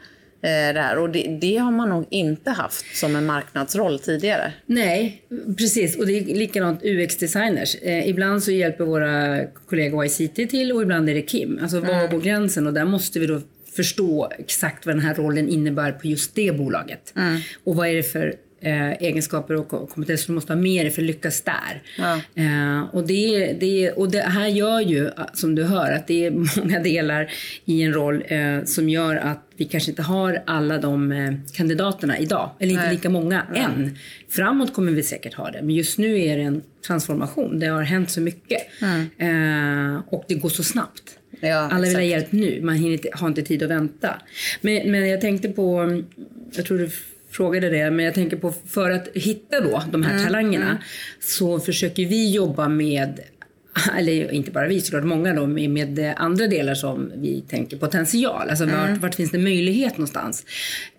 där. 0.49 0.97
Och 0.97 1.09
det, 1.09 1.37
det, 1.41 1.57
har 1.57 1.71
man 1.71 1.89
nog 1.89 2.05
inte 2.09 2.51
haft 2.51 2.95
som 2.95 3.15
en 3.15 3.25
marknadsroll 3.25 3.99
tidigare. 3.99 4.53
Nej, 4.65 5.21
precis. 5.57 5.97
Och 5.97 6.07
det 6.07 6.13
är 6.13 6.35
likadant 6.35 6.83
UX-designers. 6.83 7.75
Eh, 7.81 8.09
ibland 8.09 8.43
så 8.43 8.51
hjälper 8.51 8.83
våra 8.83 9.45
kollegor 9.45 10.05
ICT 10.05 10.35
till 10.35 10.71
och 10.71 10.81
ibland 10.81 11.09
är 11.09 11.13
det 11.13 11.21
Kim. 11.21 11.59
Alltså 11.61 11.79
var 11.79 11.93
mm. 11.93 12.11
går 12.11 12.19
gränsen? 12.19 12.67
Och 12.67 12.73
där 12.73 12.85
måste 12.85 13.19
vi 13.19 13.27
då 13.27 13.41
förstå 13.75 14.31
exakt 14.37 14.85
vad 14.85 14.95
den 14.95 15.03
här 15.03 15.15
rollen 15.15 15.49
innebär 15.49 15.91
på 15.91 16.07
just 16.07 16.35
det 16.35 16.57
bolaget. 16.57 17.13
Mm. 17.15 17.39
Och 17.63 17.75
vad 17.75 17.87
är 17.87 17.95
det 17.95 18.03
för 18.03 18.35
eh, 18.63 18.91
egenskaper 18.91 19.55
och 19.55 19.67
kompetenser 19.67 20.27
du 20.27 20.33
måste 20.33 20.53
ha 20.53 20.61
med 20.61 20.85
dig 20.85 20.91
för 20.91 21.01
att 21.01 21.05
lyckas 21.05 21.41
där. 21.41 21.81
Ja. 21.97 22.21
Eh, 22.35 22.95
och, 22.95 23.07
det, 23.07 23.53
det, 23.59 23.91
och 23.91 24.11
det 24.11 24.21
här 24.21 24.47
gör 24.47 24.79
ju, 24.79 25.09
som 25.33 25.55
du 25.55 25.63
hör, 25.63 25.91
att 25.91 26.07
det 26.07 26.25
är 26.25 26.31
många 26.61 26.79
delar 26.79 27.31
i 27.65 27.81
en 27.81 27.93
roll 27.93 28.23
eh, 28.27 28.63
som 28.65 28.89
gör 28.89 29.15
att 29.15 29.39
vi 29.57 29.65
kanske 29.65 29.91
inte 29.91 30.01
har 30.01 30.43
alla 30.45 30.77
de 30.77 31.11
eh, 31.11 31.33
kandidaterna 31.53 32.19
idag, 32.19 32.49
eller 32.59 32.71
inte 32.71 32.83
Nej. 32.83 32.93
lika 32.93 33.09
många 33.09 33.43
ja. 33.55 33.61
än. 33.61 33.97
Framåt 34.29 34.73
kommer 34.73 34.91
vi 34.91 35.03
säkert 35.03 35.33
ha 35.33 35.51
det, 35.51 35.61
men 35.61 35.75
just 35.75 35.97
nu 35.97 36.21
är 36.21 36.37
det 36.37 36.43
en 36.43 36.61
transformation. 36.87 37.59
Det 37.59 37.67
har 37.67 37.81
hänt 37.81 38.09
så 38.09 38.21
mycket 38.21 38.61
mm. 38.81 40.01
och 40.07 40.25
det 40.27 40.35
går 40.35 40.49
så 40.49 40.63
snabbt. 40.63 41.17
Ja, 41.39 41.57
Alla 41.57 41.87
vill 41.87 41.95
ha 41.95 42.03
hjälp 42.03 42.31
nu, 42.31 42.61
man 42.61 42.75
inte, 42.75 43.09
har 43.13 43.27
inte 43.27 43.41
tid 43.41 43.63
att 43.63 43.69
vänta. 43.69 44.21
Men, 44.61 44.91
men 44.91 45.09
jag 45.09 45.21
tänkte 45.21 45.49
på, 45.49 46.01
jag 46.55 46.65
tror 46.65 46.77
du 46.77 46.89
frågade 47.33 47.69
det, 47.69 47.91
men 47.91 48.05
jag 48.05 48.13
tänker 48.13 48.37
på 48.37 48.53
för 48.67 48.91
att 48.91 49.07
hitta 49.13 49.61
då 49.61 49.83
de 49.91 50.03
här 50.03 50.13
mm, 50.13 50.25
talangerna 50.25 50.69
mm. 50.69 50.77
så 51.19 51.59
försöker 51.59 52.05
vi 52.05 52.31
jobba 52.31 52.69
med 52.69 53.19
eller 53.97 54.31
inte 54.31 54.51
bara 54.51 54.67
vi 54.67 54.81
såklart, 54.81 55.03
många 55.03 55.33
då 55.33 55.47
med, 55.47 55.69
med 55.69 56.13
andra 56.17 56.47
delar 56.47 56.75
som 56.75 57.11
vi 57.15 57.41
tänker 57.41 57.77
potential. 57.77 58.49
Alltså 58.49 58.63
mm. 58.63 58.91
vart, 58.91 59.01
vart 59.01 59.15
finns 59.15 59.31
det 59.31 59.37
möjlighet 59.37 59.97
någonstans? 59.97 60.45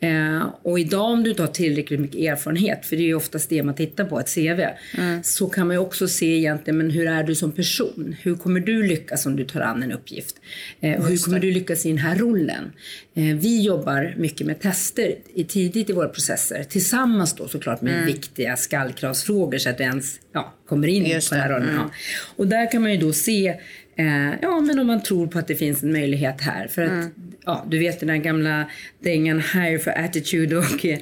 Eh, 0.01 0.43
och 0.63 0.81
idag 0.81 1.11
om 1.11 1.23
du 1.23 1.31
inte 1.31 1.43
har 1.43 1.49
tillräckligt 1.49 2.01
mycket 2.01 2.21
erfarenhet, 2.21 2.87
för 2.87 2.97
det 2.97 3.03
är 3.03 3.07
ju 3.07 3.15
oftast 3.15 3.49
det 3.49 3.63
man 3.63 3.75
tittar 3.75 4.05
på, 4.05 4.21
ett 4.21 4.35
CV, 4.35 4.61
mm. 4.99 5.23
så 5.23 5.47
kan 5.47 5.67
man 5.67 5.77
ju 5.77 5.81
också 5.81 6.09
se 6.09 6.27
egentligen, 6.27 6.79
men 6.79 6.91
hur 6.91 7.09
är 7.09 7.25
du 7.25 7.35
som 7.35 7.53
person? 7.53 8.17
Hur 8.23 8.35
kommer 8.35 8.61
du 8.61 8.83
lyckas 8.83 9.26
om 9.26 9.37
du 9.37 9.45
tar 9.45 9.61
an 9.61 9.83
en 9.83 9.93
uppgift? 9.93 10.37
Eh, 10.81 11.00
och 11.00 11.09
hur 11.09 11.17
kommer 11.17 11.38
du 11.38 11.50
lyckas 11.50 11.87
i 11.87 11.88
den 11.88 11.99
här 11.99 12.17
rollen? 12.17 12.73
Eh, 13.16 13.37
vi 13.37 13.62
jobbar 13.62 14.14
mycket 14.16 14.47
med 14.47 14.61
tester 14.61 15.14
i, 15.35 15.44
tidigt 15.44 15.90
i 15.90 15.92
våra 15.92 16.09
processer, 16.09 16.64
tillsammans 16.64 17.35
då 17.35 17.49
såklart 17.49 17.80
med 17.80 17.94
mm. 17.94 18.06
viktiga 18.06 18.56
skallkravsfrågor 18.56 19.59
så 19.59 19.71
att 19.71 19.78
du 19.78 19.85
ens 19.85 20.21
ja, 20.33 20.54
kommer 20.68 20.88
in 20.88 21.06
Just 21.06 21.28
på 21.28 21.35
den 21.35 21.42
här 21.42 21.50
rollen. 21.50 21.68
Mm. 21.68 21.80
Ja. 21.80 21.90
Och 22.37 22.47
där 22.47 22.71
kan 22.71 22.83
man 22.83 22.92
ju 22.92 22.99
då 22.99 23.12
se, 23.12 23.49
eh, 23.97 24.33
ja 24.42 24.61
men 24.61 24.78
om 24.78 24.87
man 24.87 25.02
tror 25.02 25.26
på 25.26 25.38
att 25.38 25.47
det 25.47 25.56
finns 25.56 25.83
en 25.83 25.92
möjlighet 25.92 26.40
här. 26.40 26.68
För 26.68 26.83
att, 26.83 26.90
mm. 26.90 27.11
ja, 27.44 27.66
du 27.71 27.78
vet 27.78 28.00
den 28.00 28.09
där 28.09 28.16
gamla 28.16 28.71
dängan 29.00 29.40
hire 29.40 29.78
for 29.78 29.90
attitude 29.90 30.56
och 30.56 30.87
eh, 30.87 30.99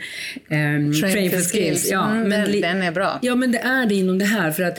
train, 0.49 0.93
train, 0.93 1.31
for 1.31 1.39
skills. 1.39 1.53
skills. 1.53 1.91
Ja, 1.91 2.11
mm, 2.11 2.29
men, 2.29 2.53
den, 2.53 2.61
den 2.61 2.83
är 2.83 2.93
bra. 2.93 3.19
Ja, 3.23 3.35
men 3.35 3.53
det 3.53 3.59
är 3.59 3.87
det 3.87 3.95
inom 3.95 4.19
det 4.19 4.25
här. 4.25 4.51
för 4.51 4.63
att 4.63 4.79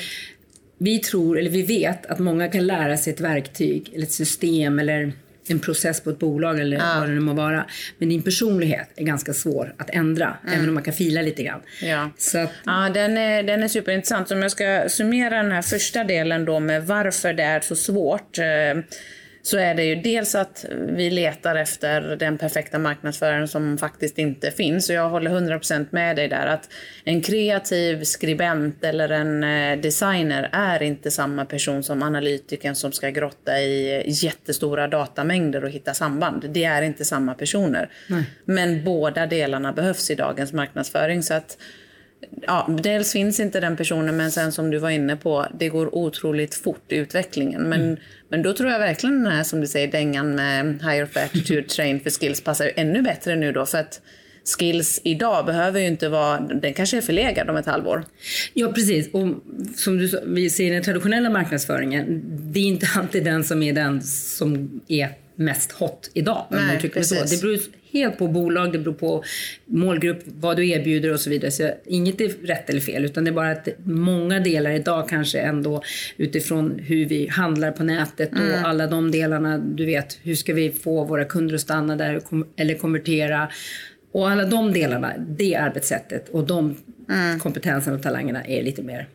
vi 0.78 1.00
tror, 1.00 1.40
eller 1.40 1.50
vi 1.50 1.62
vet 1.62 2.06
att 2.06 2.20
många 2.20 2.48
kan 2.48 2.68
lära 2.68 2.98
sig 2.98 3.14
ett 3.14 3.22
verktyg 3.22 3.92
eller 3.94 4.04
ett 4.04 4.12
system 4.12 4.80
eller 4.80 5.14
en 5.48 5.60
process 5.60 6.02
på 6.02 6.10
ett 6.10 6.20
bolag 6.20 6.60
eller 6.60 6.78
ja. 6.78 6.96
vad 7.00 7.10
det 7.10 7.14
nu 7.14 7.20
må 7.20 7.34
vara. 7.34 7.66
Men 7.98 8.10
din 8.10 8.22
personlighet 8.22 8.90
är 8.96 9.04
ganska 9.04 9.34
svår 9.34 9.76
att 9.78 9.90
ändra, 9.90 10.38
mm. 10.44 10.58
även 10.58 10.68
om 10.70 10.74
man 10.74 10.84
kan 10.84 10.94
fila 10.94 11.22
lite 11.22 11.44
grann. 11.44 11.62
Ja, 11.82 12.10
så 12.18 12.38
att... 12.38 12.52
ja 12.66 12.90
den, 12.94 13.18
är, 13.18 13.44
den 13.44 13.64
är 13.64 13.68
superintressant. 13.68 14.28
Så 14.28 14.36
om 14.36 14.42
jag 14.42 14.52
ska 14.52 14.90
summera 14.90 15.44
den 15.44 15.52
här 15.52 15.62
första 15.62 16.04
delen 16.04 16.46
då 16.46 16.60
med 16.60 16.88
varför 16.88 17.34
det 17.34 17.44
är 17.44 17.60
så 17.60 17.76
svårt. 17.76 18.38
Eh, 18.38 18.84
så 19.46 19.58
är 19.58 19.76
det 19.76 19.84
ju 19.84 19.96
dels 19.96 20.36
att 20.36 20.66
vi 20.72 21.10
letar 21.10 21.56
efter 21.56 22.16
den 22.16 22.38
perfekta 22.38 22.80
marknadsföraren 22.80 23.48
som 23.48 23.78
faktiskt 23.78 24.18
inte 24.18 24.52
finns. 24.52 24.90
Och 24.90 24.96
jag 24.96 25.10
håller 25.10 25.32
100% 25.32 25.88
med 25.90 26.16
dig 26.16 26.28
där 26.28 26.46
att 26.46 26.70
en 27.04 27.22
kreativ 27.22 28.04
skribent 28.04 28.84
eller 28.84 29.10
en 29.10 29.44
eh, 29.44 29.82
designer 29.82 30.50
är 30.52 30.84
inte 30.84 31.12
samma 31.12 31.46
person 31.46 31.84
som 31.84 32.04
analytikern 32.04 32.76
som 32.76 32.92
ska 32.92 33.10
grotta 33.10 33.62
i 33.62 34.04
jättestora 34.08 34.88
datamängder 34.88 35.64
och 35.64 35.70
hitta 35.70 35.94
samband. 35.94 36.50
Det 36.50 36.64
är 36.64 36.82
inte 36.82 37.06
samma 37.06 37.34
personer. 37.34 37.90
Nej. 38.08 38.24
Men 38.46 38.84
båda 38.84 39.26
delarna 39.26 39.74
behövs 39.74 40.12
i 40.12 40.16
dagens 40.16 40.54
marknadsföring. 40.54 41.24
Så 41.24 41.34
att 41.34 41.58
ja, 42.42 42.70
dels 42.84 43.12
finns 43.12 43.40
inte 43.40 43.60
den 43.60 43.78
personen, 43.78 44.18
men 44.18 44.32
sen 44.32 44.52
som 44.52 44.72
du 44.72 44.78
var 44.78 44.90
inne 44.90 45.16
på, 45.16 45.48
det 45.60 45.70
går 45.70 45.96
otroligt 45.96 46.56
fort 46.56 46.92
i 46.92 46.96
utvecklingen. 46.96 47.62
Men, 47.62 47.82
mm. 47.82 48.00
men 48.30 48.44
då 48.44 48.54
tror 48.54 48.72
jag 48.72 48.80
verkligen 48.80 49.24
den 49.24 49.32
här, 49.32 49.44
som 49.44 49.62
du 49.62 49.68
säger, 49.68 49.88
dängan 49.88 50.36
med 50.36 50.80
higher 50.82 51.10
attitude, 51.14 51.64
train 51.64 52.00
for 52.00 52.10
skills 52.10 52.42
passar 52.42 52.72
ännu 52.76 53.02
bättre 53.02 53.36
nu 53.36 53.52
då. 53.52 53.66
För 53.66 53.78
att 53.78 54.02
skills 54.58 55.02
idag 55.04 55.46
behöver 55.46 55.80
ju 55.80 55.88
inte 55.88 56.10
vara, 56.10 56.40
den 56.40 56.74
kanske 56.74 56.98
är 56.98 57.02
förlegad 57.02 57.50
om 57.50 57.58
ett 57.58 57.66
halvår. 57.66 58.06
Ja 58.54 58.72
precis, 58.72 59.10
och 59.14 59.28
som 59.76 59.98
du 59.98 60.22
vi 60.26 60.50
ser 60.50 60.64
i 60.64 60.70
den 60.70 60.84
traditionella 60.84 61.30
marknadsföringen, 61.30 62.22
det 62.52 62.60
är 62.60 62.64
inte 62.64 62.88
alltid 62.96 63.24
den 63.24 63.44
som 63.44 63.64
är 63.64 63.74
den 63.74 64.02
som 64.02 64.82
är 64.88 65.10
mest 65.36 65.72
hot 65.72 66.12
idag. 66.14 66.46
Nej, 66.50 66.80
det 66.82 66.88
så. 66.88 67.16
precis. 67.16 67.32
Det 67.32 67.48
beror 67.48 67.60
helt 67.92 68.18
på 68.18 68.28
bolag, 68.28 68.72
det 68.72 68.80
beror 68.80 68.94
på 68.94 69.24
målgrupp, 69.66 70.20
vad 70.26 70.58
du 70.58 70.70
erbjuder 70.70 71.14
och 71.14 71.20
så 71.20 71.30
vidare. 71.30 71.52
Så 71.52 71.72
inget 71.86 72.22
är 72.22 72.30
rätt 72.30 72.70
eller 72.70 72.82
fel 72.82 73.06
utan 73.06 73.24
det 73.24 73.30
är 73.30 73.34
bara 73.34 73.52
att 73.52 73.68
många 73.84 74.40
delar 74.40 74.72
idag 74.72 75.10
kanske 75.10 75.40
ändå 75.40 75.84
utifrån 76.18 76.80
hur 76.80 77.06
vi 77.06 77.28
handlar 77.28 77.72
på 77.72 77.84
nätet 77.84 78.32
och 78.32 78.38
Mm. 78.38 78.66
alla 78.66 78.88
de 78.88 79.12
delarna, 79.12 79.58
du 79.58 79.86
vet, 79.86 80.20
hur 80.24 80.36
ska 80.36 80.54
vi 80.54 80.72
få 80.72 81.04
våra 81.04 81.26
kunder 81.26 81.56
att 81.56 81.62
stanna 81.62 81.96
där 81.96 82.22
eller 82.56 82.76
konvertera? 82.76 83.50
Och 84.12 84.30
alla 84.30 84.46
de 84.46 84.74
delarna, 84.74 85.14
det 85.18 85.56
arbetssättet 85.56 86.30
och 86.30 86.48
de 86.48 86.76
Mm. 87.10 87.40
kompetenserna 87.40 87.96
och 87.96 88.04
talangerna 88.04 88.44
är 88.46 88.64
lite 88.64 88.82
mer 88.84 89.08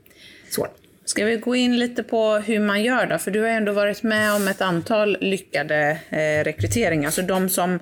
svårt. 0.51 0.78
Ska 1.09 1.25
vi 1.25 1.37
gå 1.37 1.57
in 1.57 1.79
lite 1.79 2.03
på 2.03 2.35
hur 2.35 2.61
man 2.61 2.83
gör 2.83 3.07
då? 3.07 3.19
För 3.19 3.31
du 3.31 3.41
har 3.41 3.49
ändå 3.49 3.73
varit 3.73 4.03
med 4.03 4.35
om 4.35 4.49
ett 4.49 4.61
antal 4.61 5.17
lyckade 5.21 5.99
eh, 6.11 6.45
rekryteringar. 6.45 7.07
Alltså 7.07 7.23
de 7.23 7.49
som 7.49 7.79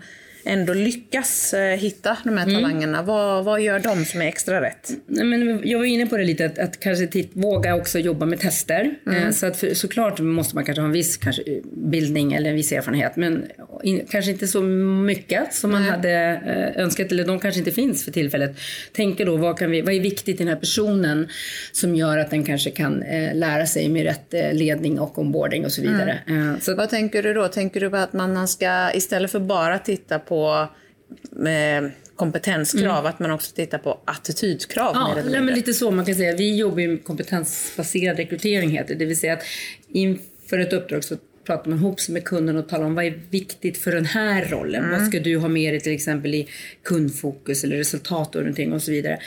ändå 0.46 0.74
lyckas 0.74 1.54
eh, 1.54 1.76
hitta 1.76 2.16
de 2.24 2.38
här 2.38 2.44
talangerna, 2.44 3.02
vad, 3.02 3.44
vad 3.44 3.60
gör 3.60 3.78
de 3.78 4.04
som 4.04 4.22
är 4.22 4.26
extra 4.26 4.60
rätt? 4.60 4.90
Men 5.06 5.60
jag 5.64 5.78
var 5.78 5.86
inne 5.86 6.06
på 6.06 6.16
det 6.16 6.24
lite, 6.24 6.46
att, 6.46 6.58
att 6.58 6.80
kanske 6.80 7.06
titt, 7.06 7.30
våga 7.32 7.74
också 7.74 7.98
jobba 7.98 8.26
med 8.26 8.40
tester. 8.40 8.94
Eh, 9.12 9.30
så 9.30 9.46
att 9.46 9.56
för, 9.56 9.74
såklart 9.74 10.20
måste 10.20 10.54
man 10.54 10.64
kanske 10.64 10.80
ha 10.80 10.86
en 10.86 10.92
viss 10.92 11.16
kanske, 11.16 11.42
bildning 11.72 12.32
eller 12.32 12.50
en 12.50 12.56
viss 12.56 12.72
erfarenhet, 12.72 13.16
men 13.16 13.44
in, 13.82 14.06
kanske 14.10 14.30
inte 14.30 14.46
så 14.46 14.62
mycket 14.62 15.54
som 15.54 15.70
man 15.70 15.82
hade 15.82 16.10
eh, 16.46 16.82
önskat, 16.82 17.12
eller 17.12 17.24
de 17.24 17.40
kanske 17.40 17.58
inte 17.58 17.70
finns 17.72 18.04
för 18.04 18.12
tillfället. 18.12 18.56
Tänka 18.92 19.24
då, 19.24 19.36
vad, 19.36 19.58
kan 19.58 19.70
vi, 19.70 19.82
vad 19.82 19.94
är 19.94 20.00
viktigt 20.00 20.34
i 20.34 20.38
den 20.38 20.48
här 20.48 20.56
personen 20.56 21.28
som 21.72 21.94
gör 21.94 22.18
att 22.18 22.30
den 22.30 22.44
kanske 22.44 22.70
kan 22.70 23.02
eh, 23.02 23.34
lära 23.34 23.66
sig 23.66 23.88
med 23.88 24.04
rätt 24.04 24.34
eh, 24.34 24.52
ledning 24.52 25.00
och 25.00 25.18
onboarding 25.18 25.64
och 25.64 25.72
så 25.72 25.82
vidare. 25.82 26.18
Eh, 26.26 26.60
så 26.60 26.74
Vad 26.74 26.90
tänker 26.90 27.22
du 27.22 27.34
då? 27.34 27.48
Tänker 27.48 27.80
du 27.80 27.90
på 27.90 27.96
att 27.96 28.12
man 28.12 28.48
ska, 28.48 28.92
istället 28.94 29.30
för 29.30 29.40
bara 29.40 29.78
titta 29.78 30.18
på 30.18 30.35
eh, 30.44 31.90
kompetenskrav, 32.16 33.06
att 33.06 33.18
man 33.18 33.30
också 33.30 33.54
tittar 33.54 33.78
på 33.78 34.00
attitydkrav? 34.04 34.90
Ja, 34.94 35.22
nej, 35.30 35.40
men 35.40 35.54
lite 35.54 35.72
så 35.72 35.90
man 35.90 36.04
kan 36.04 36.14
säga. 36.14 36.36
Vi 36.36 36.56
jobbar 36.56 36.78
ju 36.78 36.88
med 36.88 37.04
kompetensbaserad 37.04 38.16
rekrytering 38.16 38.70
heter 38.70 38.94
det. 38.94 38.98
Det 38.98 39.04
vill 39.04 39.20
säga 39.20 39.32
att 39.32 39.42
inför 39.88 40.58
ett 40.58 40.72
uppdrag 40.72 41.04
så 41.04 41.16
pratar 41.46 41.70
man 41.70 41.78
ihop 41.78 42.00
sig 42.00 42.12
med 42.12 42.24
kunden 42.24 42.56
och 42.56 42.68
talar 42.68 42.84
om 42.84 42.94
vad 42.94 43.04
är 43.04 43.20
viktigt 43.30 43.78
för 43.78 43.92
den 43.92 44.04
här 44.04 44.44
rollen. 44.44 44.90
Vad 44.90 45.06
ska 45.06 45.20
du 45.20 45.38
ha 45.38 45.48
med 45.48 45.72
dig 45.72 45.80
till 45.80 45.92
exempel 45.92 46.34
i 46.34 46.48
kundfokus 46.82 47.64
eller 47.64 47.76
resultatorientering 47.76 48.72
och 48.72 48.82
så 48.82 48.90
vidare. 48.90 49.18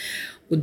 Och 0.50 0.58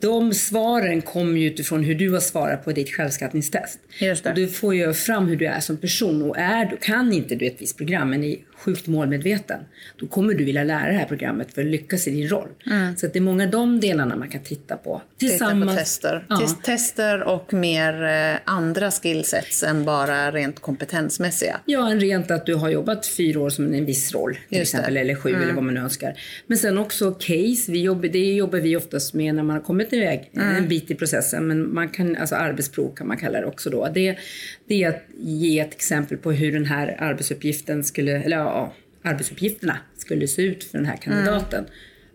de 0.00 0.34
svaren 0.34 1.02
kommer 1.02 1.38
ju 1.38 1.46
utifrån 1.46 1.84
hur 1.84 1.94
du 1.94 2.12
har 2.12 2.20
svarat 2.20 2.64
på 2.64 2.72
ditt 2.72 2.90
självskattningstest. 2.90 3.80
Just 4.00 4.24
det. 4.24 4.30
Och 4.30 4.36
du 4.36 4.48
får 4.48 4.74
ju 4.74 4.92
fram 4.92 5.26
hur 5.28 5.36
du 5.36 5.46
är 5.46 5.60
som 5.60 5.76
person 5.76 6.22
och 6.22 6.38
är, 6.38 6.64
du 6.64 6.76
kan 6.76 7.12
inte 7.12 7.34
du 7.34 7.46
ett 7.46 7.62
visst 7.62 7.76
program 7.76 8.10
men 8.10 8.24
är 8.24 8.36
sjukt 8.58 8.86
målmedveten, 8.86 9.60
då 9.96 10.06
kommer 10.06 10.34
du 10.34 10.44
vilja 10.44 10.64
lära 10.64 10.86
det 10.92 10.98
här 10.98 11.04
programmet 11.06 11.54
för 11.54 11.60
att 11.62 11.66
lyckas 11.68 12.08
i 12.08 12.10
din 12.10 12.28
roll. 12.28 12.48
Så 12.96 13.06
att 13.06 13.12
det 13.12 13.18
är 13.18 13.20
många 13.20 13.44
av 13.44 13.50
de 13.50 13.80
delarna 13.80 14.16
man 14.16 14.28
kan 14.28 14.40
titta 14.42 14.76
på. 14.76 15.02
Titta 15.18 15.60
på 15.66 15.74
tester. 15.76 16.24
Ja. 16.28 16.36
Tes- 16.36 16.62
Tester 16.62 17.22
och 17.22 17.52
mer 17.52 18.02
eh, 18.04 18.38
andra 18.44 18.90
skillsets 18.90 19.62
än 19.62 19.84
bara 19.84 20.30
rent 20.30 20.60
kompetensmässiga. 20.60 21.60
Ja, 21.64 21.90
en 21.90 22.00
rent 22.00 22.30
att 22.30 22.46
du 22.46 22.54
har 22.54 22.68
jobbat 22.70 23.06
fyra 23.06 23.40
år 23.40 23.50
som 23.50 23.74
en 23.74 23.84
viss 23.84 24.12
roll 24.14 24.34
till 24.48 24.58
Just 24.58 24.72
det. 24.72 24.78
exempel, 24.78 24.96
eller 24.96 25.14
sju 25.14 25.34
eller 25.34 25.52
vad 25.52 25.64
man 25.64 25.74
nu 25.74 25.80
önskar. 25.80 26.20
Men 26.46 26.58
sen 26.58 26.78
också 26.78 27.10
case, 27.12 27.72
vi 27.72 27.82
jobbar, 27.82 28.08
det 28.08 28.34
jobbar 28.34 28.58
vi 28.58 28.76
oftast 28.76 29.14
med 29.14 29.34
när 29.34 29.42
man 29.42 29.56
har 29.56 29.62
kommit 29.62 29.92
iväg 29.92 30.30
en 30.32 30.68
bit 30.68 30.90
i 30.90 30.94
processen, 30.94 31.46
men 31.46 31.74
man 31.74 31.88
kan, 31.88 32.16
alltså 32.16 32.34
arbetsprov 32.34 32.94
kan 32.94 33.08
man 33.08 33.16
kalla 33.16 33.40
det 33.40 33.46
också 33.46 33.70
då. 33.70 33.88
Det, 33.94 34.16
det 34.68 34.84
är 34.84 34.88
att 34.88 35.02
ge 35.20 35.58
ett 35.60 35.74
exempel 35.74 36.18
på 36.18 36.32
hur 36.32 36.52
den 36.52 36.64
här 36.64 36.96
arbetsuppgiften 36.98 37.84
skulle, 37.84 38.22
eller 38.22 38.36
ja, 38.48 38.72
arbetsuppgifterna 39.10 39.76
skulle 39.96 40.28
se 40.28 40.42
ut 40.42 40.64
för 40.64 40.78
den 40.78 40.86
här 40.86 40.96
kandidaten. 40.96 41.66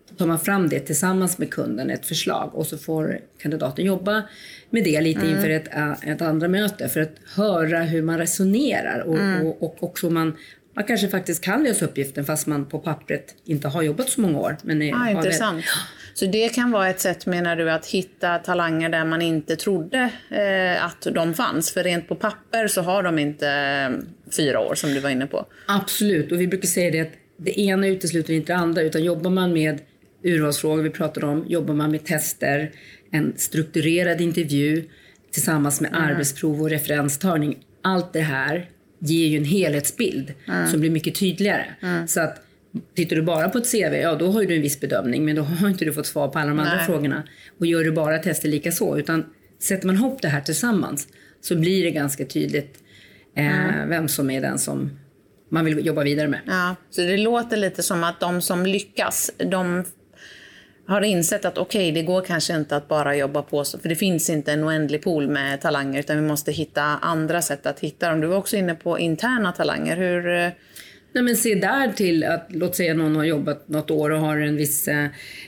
Då 0.09 0.15
tar 0.15 0.25
man 0.25 0.39
fram 0.39 0.69
det 0.69 0.79
tillsammans 0.79 1.37
med 1.37 1.49
kunden, 1.49 1.89
ett 1.89 2.05
förslag 2.05 2.55
och 2.55 2.67
så 2.67 2.77
får 2.77 3.19
kandidaten 3.41 3.85
jobba 3.85 4.23
med 4.69 4.83
det 4.83 5.01
lite 5.01 5.25
inför 5.27 5.49
ett, 5.49 5.67
ett 6.03 6.21
andra 6.21 6.47
möte 6.47 6.89
för 6.89 7.01
att 7.01 7.15
höra 7.35 7.83
hur 7.83 8.01
man 8.01 8.17
resonerar 8.17 8.99
och, 8.99 9.45
och, 9.45 9.63
och 9.63 9.83
också 9.83 10.09
man, 10.09 10.37
man 10.75 10.83
kanske 10.83 11.07
faktiskt 11.07 11.43
kan 11.43 11.63
lösa 11.63 11.85
uppgiften 11.85 12.25
fast 12.25 12.47
man 12.47 12.65
på 12.65 12.79
pappret 12.79 13.35
inte 13.45 13.67
har 13.67 13.81
jobbat 13.81 14.09
så 14.09 14.21
många 14.21 14.39
år. 14.39 14.57
Men 14.63 14.81
är, 14.81 14.93
Ah, 14.93 14.97
har 14.97 15.09
intressant. 15.09 15.65
Så 16.13 16.25
det 16.25 16.49
kan 16.49 16.71
vara 16.71 16.89
ett 16.89 16.99
sätt, 16.99 17.25
menar 17.25 17.55
du, 17.55 17.71
att 17.71 17.85
hitta 17.85 18.37
talanger 18.37 18.89
där 18.89 19.05
man 19.05 19.21
inte 19.21 19.55
trodde 19.55 20.09
eh, 20.29 20.85
att 20.85 21.07
de 21.13 21.33
fanns? 21.33 21.71
För 21.71 21.83
rent 21.83 22.07
på 22.07 22.15
papper 22.15 22.67
så 22.67 22.81
har 22.81 23.03
de 23.03 23.19
inte 23.19 23.47
eh, 23.49 23.89
fyra 24.35 24.59
år, 24.59 24.75
som 24.75 24.93
du 24.93 24.99
var 24.99 25.09
inne 25.09 25.27
på. 25.27 25.45
Absolut, 25.67 26.31
och 26.31 26.41
vi 26.41 26.47
brukar 26.47 26.67
säga 26.67 26.91
det 26.91 26.99
att 26.99 27.13
det 27.37 27.59
ena 27.59 27.87
utesluter 27.87 28.33
inte 28.33 28.53
det 28.53 28.57
andra 28.57 28.81
utan 28.81 29.03
jobbar 29.03 29.31
man 29.31 29.53
med 29.53 29.81
urvalsfrågor 30.23 30.83
vi 30.83 30.89
pratade 30.89 31.25
om, 31.25 31.45
jobbar 31.47 31.73
man 31.73 31.91
med 31.91 32.05
tester, 32.05 32.71
en 33.11 33.33
strukturerad 33.37 34.21
intervju 34.21 34.83
tillsammans 35.31 35.81
med 35.81 35.91
arbetsprov 35.93 36.61
och 36.61 36.69
referenstagning. 36.69 37.57
Allt 37.81 38.13
det 38.13 38.21
här 38.21 38.69
ger 38.99 39.27
ju 39.27 39.37
en 39.37 39.45
helhetsbild 39.45 40.33
som 40.71 40.79
blir 40.79 40.89
mycket 40.89 41.15
tydligare. 41.15 41.65
Så 42.07 42.21
att 42.21 42.45
tittar 42.95 43.15
du 43.15 43.21
bara 43.21 43.49
på 43.49 43.57
ett 43.57 43.71
CV, 43.71 43.95
ja 43.95 44.15
då 44.15 44.31
har 44.31 44.43
du 44.43 44.55
en 44.55 44.61
viss 44.61 44.79
bedömning 44.79 45.25
men 45.25 45.35
då 45.35 45.41
har 45.61 45.69
inte 45.69 45.85
du 45.85 45.93
fått 45.93 46.05
svar 46.05 46.27
på 46.27 46.39
alla 46.39 46.49
de 46.49 46.59
andra 46.59 46.75
Nej. 46.75 46.85
frågorna. 46.85 47.23
Och 47.59 47.65
gör 47.65 47.83
du 47.83 47.91
bara 47.91 48.19
tester 48.19 48.49
lika 48.49 48.71
så, 48.71 48.97
utan 48.97 49.25
sätter 49.59 49.87
man 49.87 49.95
ihop 49.95 50.21
det 50.21 50.27
här 50.27 50.41
tillsammans 50.41 51.07
så 51.41 51.55
blir 51.55 51.83
det 51.83 51.91
ganska 51.91 52.25
tydligt 52.25 52.83
eh, 53.35 53.85
vem 53.87 54.07
som 54.07 54.29
är 54.29 54.41
den 54.41 54.59
som 54.59 54.99
man 55.49 55.65
vill 55.65 55.85
jobba 55.85 56.03
vidare 56.03 56.27
med. 56.27 56.39
Ja, 56.47 56.75
så 56.89 57.01
det 57.01 57.17
låter 57.17 57.57
lite 57.57 57.83
som 57.83 58.03
att 58.03 58.19
de 58.19 58.41
som 58.41 58.65
lyckas, 58.65 59.31
de 59.37 59.83
har 60.87 61.01
insett 61.01 61.45
att 61.45 61.57
okej, 61.57 61.91
det 61.91 62.01
går 62.01 62.21
kanske 62.21 62.55
inte 62.55 62.75
att 62.75 62.87
bara 62.87 63.15
jobba 63.15 63.41
på 63.41 63.63
så, 63.65 63.79
för 63.79 63.89
det 63.89 63.95
finns 63.95 64.29
inte 64.29 64.53
en 64.53 64.63
oändlig 64.63 65.01
pool 65.01 65.27
med 65.27 65.61
talanger, 65.61 65.99
utan 65.99 66.15
vi 66.21 66.27
måste 66.27 66.51
hitta 66.51 66.81
andra 66.81 67.41
sätt 67.41 67.65
att 67.65 67.79
hitta 67.79 68.09
dem. 68.09 68.21
Du 68.21 68.27
var 68.27 68.37
också 68.37 68.55
inne 68.55 68.75
på 68.75 68.99
interna 68.99 69.51
talanger. 69.51 69.97
Hur... 69.97 70.53
Nej, 71.13 71.23
men 71.23 71.35
se 71.35 71.55
där 71.55 71.91
till 71.91 72.23
att, 72.23 72.47
låt 72.49 72.75
säga 72.75 72.93
någon 72.93 73.15
har 73.15 73.23
jobbat 73.23 73.69
något 73.69 73.91
år 73.91 74.09
och 74.09 74.19
har 74.19 74.37
en 74.37 74.55
viss, 74.55 74.87
eh, 74.87 75.05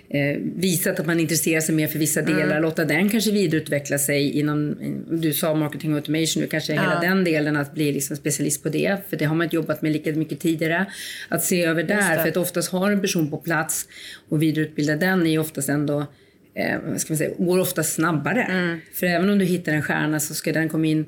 eh, 0.09 0.37
visat 0.55 0.99
att 0.99 1.05
man 1.05 1.19
intresserar 1.19 1.61
sig 1.61 1.75
mer 1.75 1.87
för 1.87 1.99
vissa 1.99 2.21
delar. 2.21 2.61
Låta 2.61 2.85
den 2.85 3.09
kanske 3.09 3.31
vidareutveckla 3.31 3.97
sig 3.97 4.39
inom, 4.39 4.75
du 5.11 5.33
sa 5.33 5.53
marketing 5.55 5.93
automation, 5.93 6.41
nu 6.41 6.47
kanske 6.47 6.73
hela 6.73 6.99
den 7.01 7.23
delen 7.23 7.55
att 7.55 7.73
bli 7.73 7.91
liksom 7.91 8.17
specialist 8.17 8.63
på 8.63 8.69
det. 8.69 8.97
För 9.09 9.17
det 9.17 9.25
har 9.25 9.35
man 9.35 9.43
inte 9.43 9.55
jobbat 9.55 9.81
med 9.81 9.91
lika 9.91 10.11
mycket 10.11 10.39
tidigare. 10.39 10.85
Att 11.29 11.43
se 11.43 11.63
över 11.63 11.83
där, 11.83 12.17
för 12.17 12.29
att 12.29 12.37
oftast 12.37 12.71
har 12.71 12.91
en 12.91 13.01
person 13.01 13.31
på 13.31 13.37
plats 13.37 13.87
och 14.29 14.41
vidareutbilda 14.41 14.95
den 14.95 15.27
är 15.27 15.39
oftast 15.39 15.69
ändå 15.69 15.99
eh, 16.55 16.95
ska 16.97 17.13
man 17.13 17.17
säga, 17.17 17.31
går 17.37 17.59
ofta 17.59 17.83
snabbare. 17.83 18.79
För 18.93 19.05
även 19.05 19.29
om 19.29 19.39
du 19.39 19.45
hittar 19.45 19.73
en 19.73 19.81
stjärna 19.81 20.19
så 20.19 20.33
ska 20.33 20.53
den 20.53 20.69
komma 20.69 20.85
in 20.85 21.05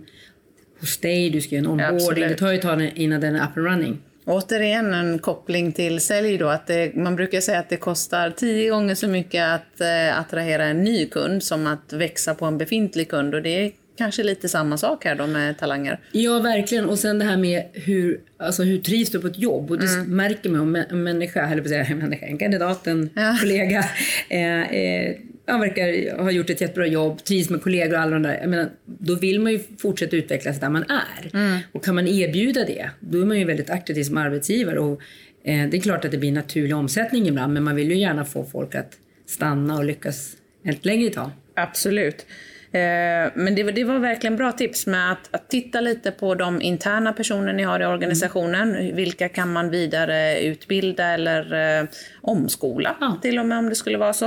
hos 0.80 0.98
dig, 0.98 1.30
du 1.30 1.42
ska 1.42 1.56
göra 1.56 1.66
en 1.66 1.68
onboarding. 1.68 1.96
Absolut. 1.96 2.30
det 2.30 2.36
tar 2.36 2.52
ju 2.52 2.56
ett 2.56 2.62
tag 2.62 2.92
innan 2.96 3.22
den 3.22 3.36
är 3.36 3.44
up 3.44 3.58
and 3.58 3.66
running. 3.66 4.02
Återigen 4.28 4.94
en 4.94 5.20
koppling 5.20 5.72
till 5.72 6.00
sälj 6.00 6.38
då, 6.38 6.48
att 6.48 6.68
det, 6.68 6.96
man 6.96 7.16
brukar 7.16 7.42
säga 7.42 7.60
att 7.60 7.70
det 7.70 7.78
kostar 7.78 8.30
tio 8.30 8.70
gånger 8.70 8.96
så 8.96 9.08
mycket 9.08 9.44
att 9.46 9.82
eh, 9.82 10.20
attrahera 10.20 10.66
en 10.66 10.84
ny 10.84 11.06
kund 11.06 11.44
som 11.44 11.68
att 11.68 11.94
växa 11.94 12.36
på 12.36 12.46
en 12.46 12.58
befintlig 12.58 13.10
kund 13.10 13.36
och 13.36 13.42
det 13.42 13.50
är 13.66 13.72
kanske 13.98 14.24
lite 14.24 14.50
samma 14.50 14.78
sak 14.78 15.06
här 15.06 15.16
då 15.16 15.28
med 15.28 15.58
talanger. 15.58 16.00
Ja, 16.12 16.40
verkligen. 16.40 16.86
Och 16.90 17.00
sen 17.00 17.20
det 17.20 17.26
här 17.26 17.38
med 17.38 17.64
hur, 17.74 18.20
alltså 18.40 18.64
hur 18.64 18.78
trivs 18.78 19.10
du 19.10 19.20
på 19.20 19.28
ett 19.28 19.40
jobb? 19.40 19.72
Och 19.72 19.80
det 19.80 19.88
märker 20.08 20.50
man 20.50 20.62
om 20.62 20.76
en- 20.76 20.86
en 20.90 21.04
människa, 21.04 21.46
eller 21.46 21.62
på 21.62 21.66
att 21.66 21.70
säga 21.70 21.86
en 21.90 21.98
människa, 21.98 22.26
en 22.26 22.38
kandidat, 22.38 22.88
en 22.88 23.10
Ja. 23.16 23.38
kollega, 23.42 23.84
eh, 24.30 24.62
eh, 24.74 25.16
han 25.48 25.60
verkar 25.60 26.18
ha 26.24 26.32
gjort 26.32 26.50
ett 26.50 26.62
jättebra 26.62 26.88
jobb, 26.88 27.24
trivs 27.24 27.50
med 27.50 27.62
kollegor 27.62 27.94
och 27.94 28.02
alla 28.02 28.12
de 28.12 28.24
där. 28.24 28.38
Jag 28.42 28.50
menar, 28.50 28.70
då 28.86 29.16
vill 29.16 29.40
man 29.40 29.52
ju 29.52 29.60
fortsätta 29.78 30.16
utvecklas 30.16 30.60
där 30.60 30.70
man 30.70 30.84
är. 30.84 31.30
Och 31.72 31.84
kan 31.84 31.96
man 31.96 32.08
erbjuda 32.08 32.66
det, 32.66 32.90
då 33.00 33.22
är 33.22 33.26
man 33.26 33.40
ju 33.40 33.46
väldigt 33.46 33.70
aktiv 33.70 34.04
som 34.04 34.18
arbetsgivare. 34.18 34.80
Och, 34.80 35.02
eh, 35.44 35.70
det 35.70 35.78
är 35.78 35.82
klart 35.82 36.06
att 36.06 36.12
det 36.12 36.18
blir 36.18 36.32
naturlig 36.32 36.76
omsättning 36.76 37.28
ibland, 37.28 37.54
men 37.54 37.64
man 37.64 37.76
vill 37.76 37.92
ju 37.92 37.98
gärna 37.98 38.26
få 38.26 38.46
folk 38.46 38.76
att 38.76 38.92
stanna 39.26 39.78
och 39.78 39.86
lyckas 39.86 40.38
ett 40.64 40.86
längre 40.86 41.10
tag. 41.10 41.30
Absolut. 41.56 42.26
Eh, 42.72 43.32
Men 43.36 43.56
det 43.56 43.64
var, 43.64 43.72
det 43.72 43.84
var 43.84 44.00
verkligen 44.00 44.36
bra 44.36 44.52
tips 44.52 44.88
med 44.88 45.12
att, 45.12 45.30
att 45.32 45.50
titta 45.50 45.82
lite 45.82 46.12
på 46.12 46.36
de 46.36 46.62
interna 46.62 47.14
personer 47.14 47.54
ni 47.54 47.64
har 47.64 47.80
i 47.80 47.86
organisationen. 47.86 48.96
Vilka 48.96 49.30
kan 49.30 49.54
man 49.54 49.70
vidareutbilda 49.70 51.04
eller 51.06 51.80
eh, 51.82 51.88
omskola 52.22 52.96
Ja. 53.02 53.20
till 53.22 53.40
och 53.40 53.46
med 53.46 53.58
om 53.58 53.70
det 53.70 53.76
skulle 53.76 53.98
vara 53.98 54.14
så. 54.14 54.26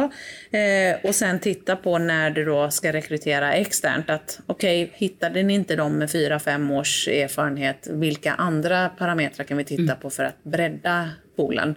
Eh, 0.50 0.96
och 1.04 1.14
sen 1.14 1.38
titta 1.38 1.76
på 1.76 1.98
när 1.98 2.30
du 2.30 2.44
då 2.44 2.70
ska 2.70 2.92
rekrytera 2.92 3.52
externt. 3.52 4.10
Att 4.10 4.40
okej, 4.46 4.90
hittade 4.94 5.42
ni 5.42 5.54
inte 5.54 5.76
dem 5.76 5.98
med 5.98 6.10
fyra 6.10 6.38
fem 6.38 6.70
års 6.70 7.08
erfarenhet, 7.08 7.88
vilka 7.90 8.32
andra 8.32 8.88
parametrar 8.88 9.44
kan 9.44 9.56
vi 9.56 9.64
titta 9.64 9.94
på 9.94 10.10
för 10.10 10.24
att 10.24 10.44
bredda 10.44 11.08
poolen? 11.36 11.74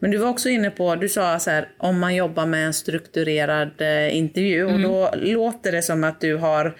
Men 0.00 0.10
du 0.10 0.18
var 0.18 0.28
också 0.28 0.48
inne 0.48 0.70
på, 0.70 0.94
du 0.94 1.08
sa 1.08 1.38
så 1.38 1.50
här, 1.50 1.68
om 1.78 1.98
man 1.98 2.14
jobbar 2.14 2.46
med 2.46 2.66
en 2.66 2.74
strukturerad 2.74 3.80
eh, 3.80 4.16
intervju 4.16 4.64
och 4.64 4.80
då 4.80 5.10
låter 5.16 5.72
det 5.72 5.82
som 5.82 6.04
att 6.04 6.20
du 6.20 6.36
har 6.36 6.76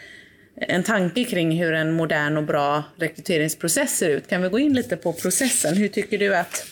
en 0.61 0.83
tanke 0.83 1.25
kring 1.25 1.63
hur 1.63 1.73
en 1.73 1.93
modern 1.93 2.37
och 2.37 2.45
bra 2.45 2.85
rekryteringsprocess 2.97 3.99
ser 3.99 4.09
ut. 4.09 4.29
Kan 4.29 4.43
vi 4.43 4.49
gå 4.49 4.59
in 4.59 4.73
lite 4.73 4.97
på 4.97 5.13
processen? 5.13 5.77
Hur 5.77 5.89
tycker 5.89 6.19
du 6.19 6.37
att 6.37 6.67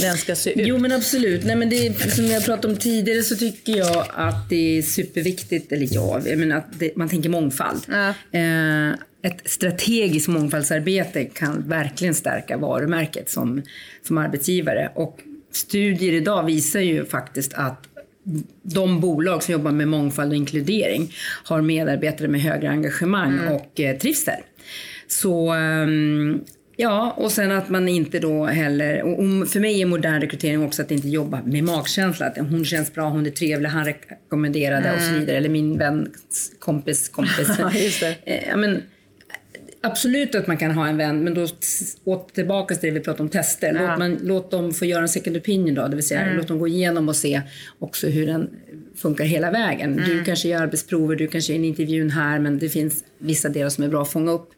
den 0.00 0.16
ska 0.16 0.34
se 0.34 0.50
ut? 0.50 0.66
Jo 0.66 0.78
men 0.78 0.92
absolut. 0.92 1.44
Nej, 1.44 1.56
men 1.56 1.68
det, 1.68 2.12
som 2.12 2.26
jag 2.26 2.44
pratade 2.44 2.74
om 2.74 2.78
tidigare 2.78 3.22
så 3.22 3.36
tycker 3.36 3.76
jag 3.76 4.06
att 4.14 4.48
det 4.48 4.78
är 4.78 4.82
superviktigt, 4.82 5.72
eller 5.72 5.88
ja, 5.90 6.20
jag 6.26 6.38
menar 6.38 6.56
att 6.56 6.78
det, 6.78 6.96
man 6.96 7.08
tänker 7.08 7.28
mångfald. 7.28 7.82
Ja. 7.88 8.08
Eh, 8.38 8.90
ett 9.22 9.50
strategiskt 9.50 10.28
mångfaldsarbete 10.28 11.24
kan 11.24 11.68
verkligen 11.68 12.14
stärka 12.14 12.56
varumärket 12.56 13.30
som, 13.30 13.62
som 14.02 14.18
arbetsgivare. 14.18 14.92
Och 14.94 15.20
studier 15.52 16.12
idag 16.12 16.44
visar 16.46 16.80
ju 16.80 17.04
faktiskt 17.04 17.54
att 17.54 17.84
de 18.62 19.00
bolag 19.00 19.42
som 19.42 19.52
jobbar 19.52 19.70
med 19.72 19.88
mångfald 19.88 20.30
och 20.30 20.36
inkludering 20.36 21.12
har 21.44 21.62
medarbetare 21.62 22.28
med 22.28 22.40
högre 22.40 22.70
engagemang 22.70 23.32
Mm. 23.38 23.52
och 23.54 23.80
eh, 23.80 23.96
trivsel. 23.98 24.40
Så 25.06 25.52
ehm, 25.52 26.40
ja, 26.76 27.14
och 27.16 27.32
sen 27.32 27.50
att 27.52 27.68
man 27.68 27.88
inte 27.88 28.18
då 28.18 28.44
heller, 28.46 29.02
och 29.02 29.48
för 29.48 29.60
mig 29.60 29.82
är 29.82 29.86
modern 29.86 30.20
rekrytering 30.20 30.64
också 30.64 30.82
att 30.82 30.90
inte 30.90 31.08
jobba 31.08 31.42
med 31.44 31.64
magkänsla. 31.64 32.26
Att 32.26 32.38
hon 32.38 32.64
känns 32.64 32.94
bra, 32.94 33.08
hon 33.08 33.26
är 33.26 33.30
trevlig, 33.30 33.68
han 33.68 33.84
rekommenderade 33.84 34.94
och 34.94 35.00
så 35.00 35.12
vidare. 35.12 35.36
Eller 35.36 35.48
min 35.48 35.78
vän, 35.78 36.12
kompis, 36.58 37.08
kompis. 37.08 37.48
Mm. 37.58 38.14
Eh, 38.24 38.48
ja, 38.48 38.56
men, 38.56 38.82
Absolut 39.90 40.34
att 40.34 40.46
man 40.46 40.56
kan 40.56 40.70
ha 40.70 40.88
en 40.88 40.96
vän, 40.96 41.24
men 41.24 41.34
då 41.34 41.46
åter 42.04 42.34
tillbaka 42.34 42.74
till 42.74 42.88
det 42.88 42.98
vi 42.98 43.04
pratade 43.04 43.22
om 43.22 43.28
tester. 43.28 43.74
Ja. 43.74 43.80
Låt, 43.80 43.98
man, 43.98 44.18
låt 44.22 44.50
dem 44.50 44.74
få 44.74 44.84
göra 44.84 45.02
en 45.02 45.08
second 45.08 45.36
opinion 45.36 45.74
då, 45.74 45.88
det 45.88 45.96
vill 45.96 46.06
säga 46.06 46.32
låt 46.36 46.48
dem 46.48 46.58
gå 46.58 46.68
igenom 46.68 47.08
och 47.08 47.16
se 47.16 47.42
också 47.78 48.06
hur 48.06 48.26
den 48.26 48.50
funkar 48.96 49.24
hela 49.24 49.50
vägen. 49.50 49.96
Du 50.06 50.24
kanske 50.24 50.48
gör 50.48 50.62
arbetsprover, 50.62 51.16
du 51.16 51.26
kanske 51.26 51.52
är 51.52 51.54
i 51.54 51.58
en 51.58 51.64
intervjun 51.64 52.10
här, 52.10 52.38
men 52.38 52.58
det 52.58 52.68
finns 52.68 53.04
vissa 53.18 53.48
delar 53.48 53.70
som 53.70 53.84
är 53.84 53.88
bra 53.88 54.02
att 54.02 54.12
fånga 54.12 54.32
upp. 54.32 54.50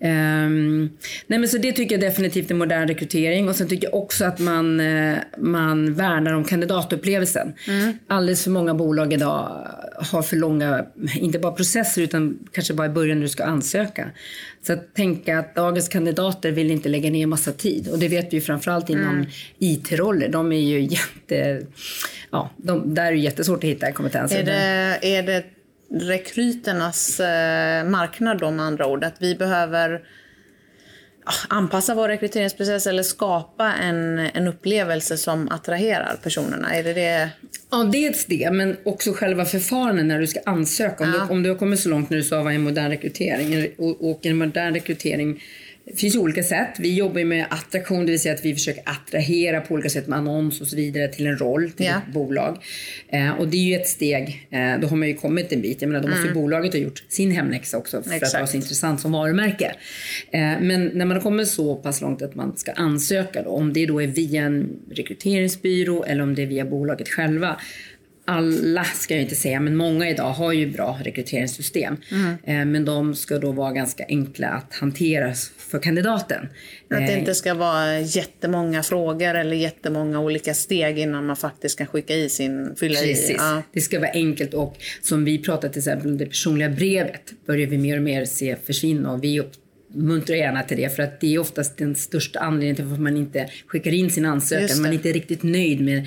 Ehm, 0.00 0.90
nej 1.26 1.38
men 1.38 1.48
så 1.48 1.58
det 1.58 1.72
tycker 1.72 1.94
jag 1.94 2.00
definitivt 2.00 2.50
är 2.50 2.54
modern 2.54 2.88
rekrytering 2.88 3.48
och 3.48 3.56
sen 3.56 3.68
tycker 3.68 3.86
jag 3.86 3.94
också 3.94 4.24
att 4.24 4.38
man, 4.38 4.80
eh, 4.80 5.16
man 5.38 5.94
värnar 5.94 6.32
om 6.32 6.44
kandidatupplevelsen. 6.44 7.52
Alldeles 8.06 8.44
för 8.44 8.50
många 8.50 8.74
bolag 8.74 9.12
idag 9.12 9.68
har 9.96 10.22
för 10.22 10.36
långa, 10.36 10.84
inte 11.14 11.38
bara 11.38 11.52
processer 11.52 12.02
utan 12.02 12.38
kanske 12.52 12.74
bara 12.74 12.86
i 12.86 12.90
början 12.90 13.18
när 13.18 13.22
du 13.22 13.28
ska 13.28 13.44
ansöka. 13.44 14.10
Så 14.66 14.72
att 14.72 14.94
tänka 14.94 15.38
att 15.38 15.54
dagens 15.54 15.88
kandidater 15.88 16.50
vill 16.50 16.70
inte 16.70 16.88
lägga 16.88 17.10
ner 17.10 17.26
massa 17.26 17.52
tid 17.52 17.88
och 17.88 17.98
det 17.98 18.08
vet 18.08 18.32
vi 18.32 18.36
ju 18.36 18.40
framförallt 18.40 18.90
inom 18.90 19.26
IT-roller. 19.58 20.28
De 20.28 20.52
är 20.52 20.60
ju 20.60 20.80
jätte, 20.80 21.66
ja, 22.30 22.50
de, 22.56 22.94
där 22.94 23.06
är 23.06 23.12
det 23.12 23.18
jättesvårt 23.18 23.58
att 23.58 23.70
hitta 23.70 23.92
kompetenser. 23.92 24.38
Är 24.38 24.44
det, 24.44 25.16
är 25.16 25.22
det 25.22 25.44
rekryternas 26.00 27.20
eh, 27.20 27.84
marknad 27.84 28.38
då 28.38 28.50
med 28.50 28.64
andra 28.66 28.86
ord? 28.86 29.04
Att 29.04 29.14
vi 29.18 29.34
behöver 29.34 30.02
anpassa 31.48 31.94
vår 31.94 32.08
rekryteringsprocess 32.08 32.86
eller 32.86 33.02
skapa 33.02 33.72
en, 33.72 34.18
en 34.18 34.48
upplevelse 34.48 35.16
som 35.16 35.48
attraherar 35.48 36.16
personerna? 36.22 36.74
Är 36.74 36.82
det 36.84 36.92
det? 36.92 37.28
Ja, 37.70 37.84
dels 37.92 38.24
det, 38.26 38.50
men 38.52 38.76
också 38.84 39.12
själva 39.12 39.44
förfarandet 39.44 40.06
när 40.06 40.20
du 40.20 40.26
ska 40.26 40.40
ansöka. 40.46 41.04
Om, 41.04 41.10
Ja. 41.10 41.24
du, 41.26 41.32
om 41.32 41.42
du 41.42 41.48
har 41.50 41.56
kommit 41.56 41.80
så 41.80 41.88
långt 41.88 42.10
när 42.10 42.16
du 42.16 42.22
sa 42.24 42.42
vad 42.42 42.54
en 42.54 42.60
modern 42.62 42.90
rekrytering. 42.90 43.68
Och, 43.78 44.10
och 44.10 44.26
en 44.26 44.36
modern 44.36 44.74
rekrytering 44.74 45.42
det 45.86 45.96
finns 45.96 46.14
ju 46.14 46.18
olika 46.18 46.42
sätt. 46.42 46.68
Vi 46.78 46.94
jobbar 46.94 47.24
med 47.24 47.46
attraktion, 47.50 48.06
det 48.06 48.10
vill 48.12 48.20
säga 48.20 48.34
att 48.34 48.44
vi 48.44 48.54
försöker 48.54 48.82
attrahera 48.86 49.60
på 49.60 49.74
olika 49.74 49.88
sätt 49.88 50.06
med 50.06 50.18
annons 50.18 50.60
och 50.60 50.66
så 50.66 50.76
vidare 50.76 51.08
till 51.08 51.26
en 51.26 51.38
roll, 51.38 51.70
till 51.70 51.86
Ja. 51.86 51.92
ett 52.08 52.12
bolag. 52.14 52.58
Eh, 53.08 53.30
och 53.30 53.48
det 53.48 53.56
är 53.56 53.62
ju 53.68 53.74
ett 53.74 53.88
steg, 53.88 54.48
eh, 54.50 54.80
då 54.80 54.86
har 54.88 54.96
man 54.96 55.08
ju 55.08 55.14
kommit 55.14 55.52
en 55.52 55.60
bit. 55.62 55.82
Jag 55.82 55.88
menar, 55.88 56.02
då 56.02 56.08
måste 56.08 56.26
ju 56.28 56.34
bolaget 56.34 56.72
ha 56.72 56.80
gjort 56.80 57.04
sin 57.08 57.30
hemläxa 57.30 57.78
också 57.78 58.02
för 58.02 58.10
att 58.10 58.16
Exakt. 58.16 58.34
vara 58.34 58.46
så 58.46 58.56
intressant 58.56 59.00
som 59.00 59.12
varumärke. 59.12 59.74
Eh, 60.30 60.40
men 60.40 60.84
när 60.94 61.04
man 61.04 61.10
har 61.16 61.20
kommit 61.20 61.48
så 61.48 61.76
pass 61.76 62.00
långt 62.00 62.22
att 62.22 62.34
man 62.34 62.56
ska 62.56 62.72
ansöka 62.72 63.42
då, 63.42 63.50
om 63.50 63.72
det 63.72 63.86
då 63.86 64.02
är 64.02 64.06
via 64.06 64.42
en 64.42 64.68
rekryteringsbyrå 64.90 66.04
eller 66.04 66.22
om 66.22 66.34
det 66.34 66.42
är 66.42 66.46
via 66.46 66.64
bolaget 66.64 67.08
själva. 67.08 67.56
Alla 68.26 68.84
ska 68.84 69.14
jag 69.14 69.22
inte 69.22 69.34
säga, 69.34 69.60
men 69.60 69.76
många 69.76 70.10
idag 70.10 70.32
har 70.32 70.52
ju 70.52 70.70
bra 70.70 70.98
rekryteringssystem. 71.04 71.96
Eh, 72.44 72.64
men 72.64 72.84
de 72.84 73.14
ska 73.14 73.38
då 73.38 73.52
vara 73.52 73.72
ganska 73.72 74.04
enkla 74.08 74.48
att 74.48 74.74
hantera 74.74 75.34
för 75.74 75.82
kandidaten. 75.82 76.48
Att 76.90 77.06
det 77.06 77.12
Eh, 77.12 77.18
inte 77.18 77.34
ska 77.34 77.54
vara 77.54 78.00
jättemånga 78.00 78.82
frågor 78.82 79.34
eller 79.34 79.56
jättemånga 79.56 80.20
olika 80.20 80.54
steg 80.54 80.98
innan 80.98 81.26
man 81.26 81.36
faktiskt 81.36 81.78
kan 81.78 81.86
skicka 81.86 82.14
i 82.14 82.28
sin, 82.28 82.74
fylla 82.76 83.00
Precis. 83.00 83.30
i. 83.30 83.32
Ja. 83.32 83.62
Det 83.72 83.80
ska 83.80 84.00
vara 84.00 84.10
enkelt 84.10 84.54
och 84.54 84.76
som 85.02 85.24
vi 85.24 85.38
pratar 85.38 85.68
till 85.68 85.78
exempel 85.78 86.10
om 86.10 86.18
det 86.18 86.26
personliga 86.26 86.68
brevet 86.68 87.32
börjar 87.46 87.66
vi 87.66 87.78
mer 87.78 87.96
och 87.96 88.02
mer 88.02 88.24
se 88.24 88.56
försvinna 88.66 89.12
och 89.12 89.24
vi 89.24 89.40
uppmuntrar 89.40 90.36
gärna 90.36 90.62
till 90.62 90.76
det 90.76 90.96
för 90.96 91.02
att 91.02 91.20
det 91.20 91.34
är 91.34 91.38
oftast 91.38 91.76
den 91.76 91.94
största 91.94 92.38
anledningen 92.38 92.76
till 92.76 92.84
varför 92.84 93.02
man 93.02 93.16
inte 93.16 93.50
skickar 93.66 93.94
in 93.94 94.10
sin 94.10 94.24
ansökan. 94.24 94.82
Man 94.82 94.90
är 94.90 94.94
inte 94.94 95.12
riktigt 95.12 95.42
nöjd 95.42 95.80
med, 95.80 96.06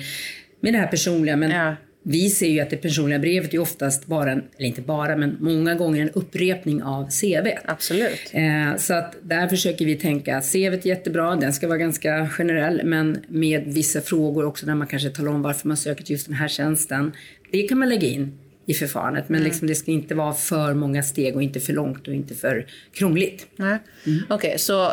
med 0.60 0.72
det 0.74 0.78
här 0.78 0.86
personliga 0.86 1.36
men 1.36 1.50
Ja. 1.50 1.76
Vi 2.08 2.30
ser 2.30 2.48
ju 2.48 2.60
att 2.60 2.70
det 2.70 2.76
personliga 2.76 3.18
brevet 3.18 3.54
är 3.54 3.58
oftast 3.58 4.06
bara, 4.06 4.32
en, 4.32 4.42
eller 4.56 4.68
inte 4.68 4.82
bara, 4.82 5.16
men 5.16 5.36
många 5.40 5.74
gånger 5.74 6.02
en 6.02 6.10
upprepning 6.10 6.82
av 6.82 7.10
CV. 7.10 7.48
Absolut. 7.64 8.30
Eh, 8.32 8.76
så 8.76 8.94
att 8.94 9.16
där 9.22 9.48
försöker 9.48 9.84
vi 9.84 9.96
tänka 9.96 10.40
CV 10.40 10.56
är 10.56 10.86
jättebra, 10.86 11.36
den 11.36 11.52
ska 11.52 11.68
vara 11.68 11.78
ganska 11.78 12.28
generell 12.28 12.80
men 12.84 13.18
med 13.28 13.64
vissa 13.66 14.00
frågor 14.00 14.44
också 14.44 14.66
där 14.66 14.74
man 14.74 14.86
kanske 14.86 15.10
talar 15.10 15.32
om 15.32 15.42
varför 15.42 15.68
man 15.68 15.76
söker 15.76 16.04
till 16.04 16.12
just 16.12 16.26
den 16.26 16.36
här 16.36 16.48
tjänsten. 16.48 17.12
Det 17.52 17.62
kan 17.62 17.78
man 17.78 17.88
lägga 17.88 18.08
in 18.08 18.38
i 18.66 18.74
förfarandet 18.74 19.28
men 19.28 19.42
liksom 19.42 19.68
det 19.68 19.74
ska 19.74 19.90
inte 19.90 20.14
vara 20.14 20.34
för 20.34 20.74
många 20.74 21.02
steg 21.02 21.36
och 21.36 21.42
inte 21.42 21.60
för 21.60 21.72
långt 21.72 22.08
och 22.08 22.14
inte 22.14 22.34
för 22.34 22.66
krångligt. 22.92 23.46
Mm. 23.58 24.22
Okej, 24.28 24.58
så 24.58 24.92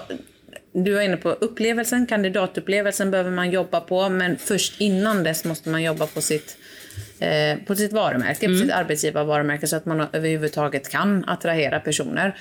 du 0.84 0.94
var 0.94 1.02
inne 1.02 1.18
på 1.18 1.30
upplevelsen, 1.30 2.06
kandidatupplevelsen 2.06 3.12
behöver 3.12 3.32
man 3.32 3.52
jobba 3.52 3.80
på, 3.80 4.10
men 4.10 4.38
först 4.38 4.82
innan 4.82 5.24
dess 5.24 5.46
måste 5.46 5.70
man 5.70 5.84
jobba 5.84 6.08
på 6.08 6.22
sitt, 6.22 6.58
eh, 7.20 7.58
på 7.68 7.76
sitt 7.76 7.94
varumärke, 7.94 8.46
Mm. 8.46 8.58
på 8.60 8.66
sitt 8.66 8.74
arbetsgivarvarumärke 8.74 9.68
så 9.68 9.76
att 9.76 9.86
man 9.86 10.08
överhuvudtaget 10.14 10.90
kan 10.90 11.26
attrahera 11.28 11.80
personer. 11.80 12.36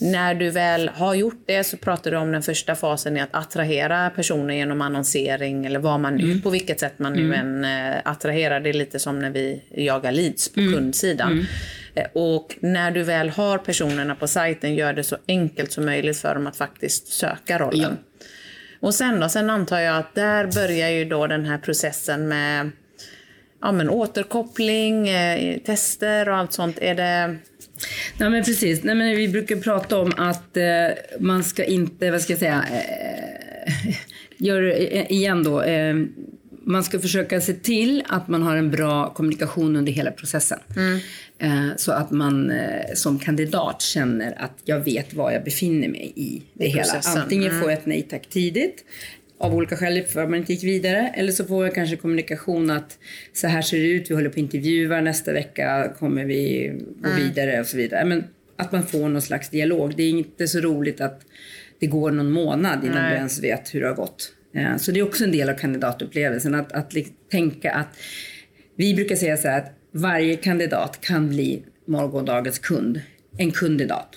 När 0.00 0.34
du 0.34 0.50
väl 0.50 0.88
har 0.88 1.14
gjort 1.14 1.42
det 1.46 1.64
så 1.64 1.76
pratar 1.76 2.10
du 2.10 2.16
om 2.16 2.32
den 2.32 2.42
första 2.42 2.74
fasen 2.74 3.16
i 3.16 3.20
att 3.20 3.34
attrahera 3.34 4.10
personer 4.10 4.54
genom 4.54 4.80
annonsering 4.82 5.66
eller 5.66 5.80
vad 5.80 6.00
man 6.00 6.20
Mm. 6.20 6.40
på 6.42 6.50
vilket 6.50 6.80
sätt 6.80 6.98
man 6.98 7.12
nu 7.12 7.34
än 7.34 7.64
eh, 7.64 7.96
attraherar. 8.04 8.60
Det 8.60 8.68
är 8.68 8.72
lite 8.74 8.98
som 8.98 9.18
när 9.18 9.30
vi 9.30 9.62
jagar 9.70 10.12
leads 10.12 10.52
på 10.52 10.60
Mm. 10.60 10.72
kundsidan. 10.74 11.46
Eh, 11.94 12.06
Och 12.12 12.56
när 12.60 12.90
du 12.90 13.02
väl 13.02 13.28
har 13.30 13.58
personerna 13.58 14.14
på 14.14 14.26
sajten, 14.28 14.74
gör 14.74 14.92
det 14.92 15.04
så 15.04 15.16
enkelt 15.28 15.72
som 15.72 15.84
möjligt 15.84 16.18
för 16.18 16.34
dem 16.34 16.46
att 16.46 16.56
faktiskt 16.56 17.06
söka 17.08 17.58
rollen. 17.58 17.98
Och 18.80 18.94
sen 18.94 19.20
då? 19.20 19.28
Sen 19.28 19.50
antar 19.50 19.78
jag 19.80 19.96
att 19.96 20.14
där 20.14 20.46
börjar 20.46 20.88
ju 20.88 21.04
då 21.04 21.26
den 21.26 21.44
här 21.46 21.58
processen 21.58 22.28
med 22.28 22.70
ja, 23.60 23.72
men 23.72 23.90
återkoppling, 23.90 25.08
eh, 25.08 25.58
tester 25.58 26.28
och 26.28 26.36
allt 26.36 26.52
sånt. 26.52 26.78
Är 26.80 26.94
det... 26.94 27.36
Nej 28.18 28.30
men 28.30 28.44
precis, 28.44 28.82
Nej, 28.82 28.94
men 28.94 29.16
vi 29.16 29.28
brukar 29.28 29.56
prata 29.56 29.98
om 29.98 30.12
att 30.16 30.56
eh, 30.56 30.64
man 31.20 31.44
ska 31.44 31.64
inte, 31.64 32.10
vad 32.10 32.20
ska 32.20 32.32
jag 32.32 32.40
säga, 32.40 32.64
eh, 32.72 33.94
gör 34.36 34.62
igen 35.12 35.44
då. 35.44 35.62
Eh, 35.62 35.94
man 36.62 36.84
ska 36.84 37.00
försöka 37.00 37.40
se 37.40 37.52
till 37.52 38.02
att 38.08 38.28
man 38.28 38.42
har 38.42 38.56
en 38.56 38.70
bra 38.70 39.10
kommunikation 39.10 39.76
under 39.76 39.92
hela 39.92 40.10
processen. 40.10 40.58
Eh, 41.38 41.68
så 41.76 41.92
att 41.92 42.10
man 42.10 42.52
som 42.94 43.18
kandidat 43.18 43.82
känner 43.82 44.42
att 44.42 44.58
jag 44.64 44.80
vet 44.80 45.14
var 45.14 45.30
jag 45.30 45.44
befinner 45.44 45.88
mig 45.88 46.12
i 46.16 46.42
det 46.54 46.66
hela. 46.66 46.82
processen. 46.82 47.22
Antingen 47.22 47.60
får 47.60 47.70
jag 47.70 47.78
ett 47.78 47.86
nej 47.86 48.06
tack 48.10 48.26
tidigt 48.26 48.84
av 49.40 49.54
olika 49.54 49.76
skäl 49.76 50.02
för 50.02 50.22
att 50.22 50.30
man 50.30 50.38
inte 50.38 50.52
gick 50.52 50.64
vidare. 50.64 51.12
Eller 51.14 51.32
så 51.32 51.44
får 51.44 51.64
jag 51.64 51.74
kanske 51.74 51.96
kommunikation 51.96 52.70
att 52.70 52.98
så 53.32 53.46
här 53.46 53.62
ser 53.62 53.78
det 53.78 53.88
ut, 53.88 54.10
vi 54.10 54.14
håller 54.14 54.28
på 54.28 54.32
att 54.34 54.38
intervjua, 54.38 55.00
nästa 55.00 55.32
vecka 55.32 55.94
kommer 55.98 56.24
vi 56.24 56.72
gå 57.02 57.10
vidare 57.10 57.60
och 57.60 57.66
så 57.66 57.76
vidare. 57.76 58.04
Men 58.04 58.24
att 58.56 58.72
man 58.72 58.86
får 58.86 59.08
någon 59.08 59.22
slags 59.22 59.48
dialog. 59.48 59.96
Det 59.96 60.02
är 60.02 60.10
inte 60.10 60.48
så 60.48 60.60
roligt 60.60 61.00
att 61.00 61.20
det 61.78 61.86
går 61.86 62.10
någon 62.10 62.30
månad 62.30 62.84
innan 62.84 63.02
Nej. 63.02 63.10
du 63.10 63.16
ens 63.16 63.42
vet 63.42 63.74
hur 63.74 63.80
det 63.80 63.86
har 63.86 63.94
gått. 63.94 64.32
Eh, 64.54 64.76
Så 64.76 64.92
det 64.92 65.00
är 65.00 65.04
också 65.04 65.24
en 65.24 65.32
del 65.32 65.48
av 65.48 65.54
kandidatupplevelsen. 65.54 66.54
Att, 66.54 66.72
att 66.72 66.94
tänka 67.30 67.72
att 67.72 67.98
vi 68.76 68.94
brukar 68.94 69.16
säga 69.16 69.36
så 69.36 69.48
här 69.48 69.58
att 69.58 69.72
varje 69.92 70.36
kandidat 70.36 71.00
kan 71.00 71.28
bli 71.28 71.62
morgondagens 71.84 72.58
kund. 72.58 73.00
En 73.38 73.50
kandidat. 73.50 74.08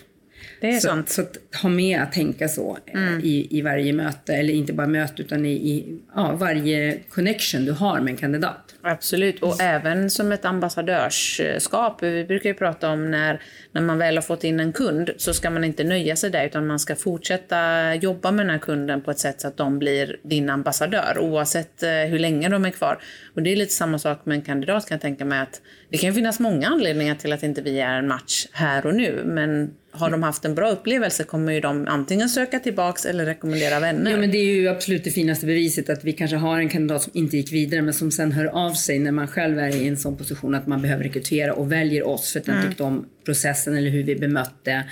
Det 0.64 0.70
är 0.70 0.80
så, 0.80 0.88
sant. 0.88 1.10
Så 1.10 1.22
att 1.22 1.38
ha 1.62 1.70
med 1.70 2.02
att 2.02 2.12
tänka 2.12 2.48
så 2.48 2.78
eh, 2.86 3.26
i, 3.26 3.48
i 3.50 3.62
varje 3.62 3.94
möte, 3.94 4.36
eller 4.36 4.54
inte 4.54 4.74
bara 4.74 4.88
möte 4.88 5.22
utan 5.22 5.46
i, 5.46 5.52
i 5.52 6.00
ja, 6.16 6.36
varje 6.36 7.00
connection 7.10 7.66
du 7.66 7.72
har 7.72 8.00
med 8.00 8.12
en 8.12 8.18
kandidat. 8.18 8.73
Absolut, 8.86 9.44
och 9.44 9.62
även 9.62 10.10
som 10.10 10.32
ett 10.32 10.46
ambassadörskap. 10.46 12.04
Vi 12.04 12.26
brukar 12.26 12.50
ju 12.50 12.54
prata 12.54 12.90
om 12.90 13.12
när, 13.12 13.42
när 13.72 13.82
man 13.82 13.98
väl 13.98 14.18
har 14.18 14.22
fått 14.22 14.44
in 14.44 14.60
en 14.60 14.74
kund 14.74 15.10
så 15.18 15.34
ska 15.34 15.50
man 15.50 15.64
inte 15.64 15.84
nöja 15.84 16.16
sig 16.16 16.30
där 16.30 16.46
utan 16.46 16.68
man 16.68 16.80
ska 16.80 16.96
fortsätta 16.96 17.96
jobba 17.96 18.32
med 18.32 18.46
den 18.46 18.50
här 18.50 18.60
kunden 18.60 19.02
på 19.02 19.12
ett 19.12 19.20
sätt 19.20 19.42
så 19.42 19.48
att 19.48 19.58
de 19.58 19.80
blir 19.80 20.20
din 20.24 20.50
ambassadör 20.50 21.18
oavsett 21.20 21.84
eh, 21.84 21.90
hur 21.90 22.20
länge 22.20 22.50
de 22.50 22.66
är 22.66 22.70
kvar. 22.70 23.02
Och 23.36 23.42
det 23.42 23.52
är 23.52 23.56
lite 23.56 23.74
samma 23.74 24.00
sak 24.00 24.26
med 24.26 24.36
en 24.36 24.42
kandidat 24.42 24.88
kan 24.88 24.96
jag 24.96 25.02
tänka 25.02 25.26
mig 25.26 25.40
att 25.40 25.62
det 25.90 25.98
kan 25.98 26.14
finnas 26.14 26.40
många 26.40 26.68
anledningar 26.68 27.16
till 27.16 27.34
att 27.34 27.44
inte 27.44 27.62
vi 27.62 27.80
är 27.80 27.94
en 27.98 28.08
match 28.08 28.48
här 28.52 28.86
och 28.86 28.96
nu 28.96 29.22
men 29.26 29.74
har 29.94 30.10
de 30.10 30.24
haft 30.24 30.46
en 30.46 30.56
bra 30.56 30.70
upplevelse 30.70 31.24
kommer 31.24 31.54
ju 31.54 31.60
de 31.60 31.88
antingen 31.88 32.30
söka 32.30 32.60
tillbaks 32.60 33.06
eller 33.06 33.26
rekommendera 33.26 33.80
vänner. 33.80 34.12
Ja, 34.12 34.18
men 34.18 34.32
det 34.32 34.38
är 34.38 34.56
ju 34.56 34.68
absolut 34.68 35.04
det 35.04 35.12
finaste 35.12 35.46
beviset 35.46 35.90
att 35.90 36.04
vi 36.04 36.14
kanske 36.14 36.38
har 36.38 36.60
en 36.60 36.70
kandidat 36.70 37.02
som 37.02 37.12
inte 37.16 37.38
gick 37.38 37.52
vidare 37.52 37.82
men 37.82 37.94
som 37.94 38.12
sen 38.12 38.32
hör 38.32 38.46
av 38.74 38.76
sig 38.76 39.00
när 39.00 39.12
man 39.12 39.28
själv 39.28 39.60
är 39.60 39.76
i 39.76 39.88
en 39.88 39.98
sån 39.98 40.18
position 40.18 40.56
att 40.56 40.68
man 40.68 40.82
behöver 40.82 41.04
rekrytera 41.04 41.54
och 41.54 41.72
väljer 41.72 42.08
oss 42.08 42.32
för 42.32 42.40
att 42.40 42.46
den 42.46 42.56
mm. 42.56 42.68
tyckte 42.68 42.84
om 42.84 43.06
processen 43.26 43.78
eller 43.78 43.90
hur 43.90 44.04
vi 44.04 44.16
bemötte. 44.16 44.84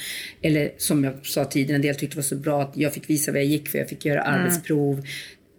Eller 0.42 0.72
som 0.78 1.04
jag 1.04 1.26
sa 1.26 1.46
tidigare, 1.46 1.76
en 1.76 1.82
del 1.82 1.96
tyckte 1.96 2.16
det 2.16 2.18
var 2.18 2.24
så 2.24 2.36
bra 2.36 2.62
att 2.62 2.78
jag 2.78 2.94
fick 2.94 3.10
visa 3.10 3.32
vad 3.32 3.42
jag 3.42 3.48
gick 3.48 3.70
för 3.70 3.78
jag 3.78 3.90
fick 3.90 4.06
göra 4.06 4.24
mm. 4.24 4.42
arbetsprov 4.42 5.04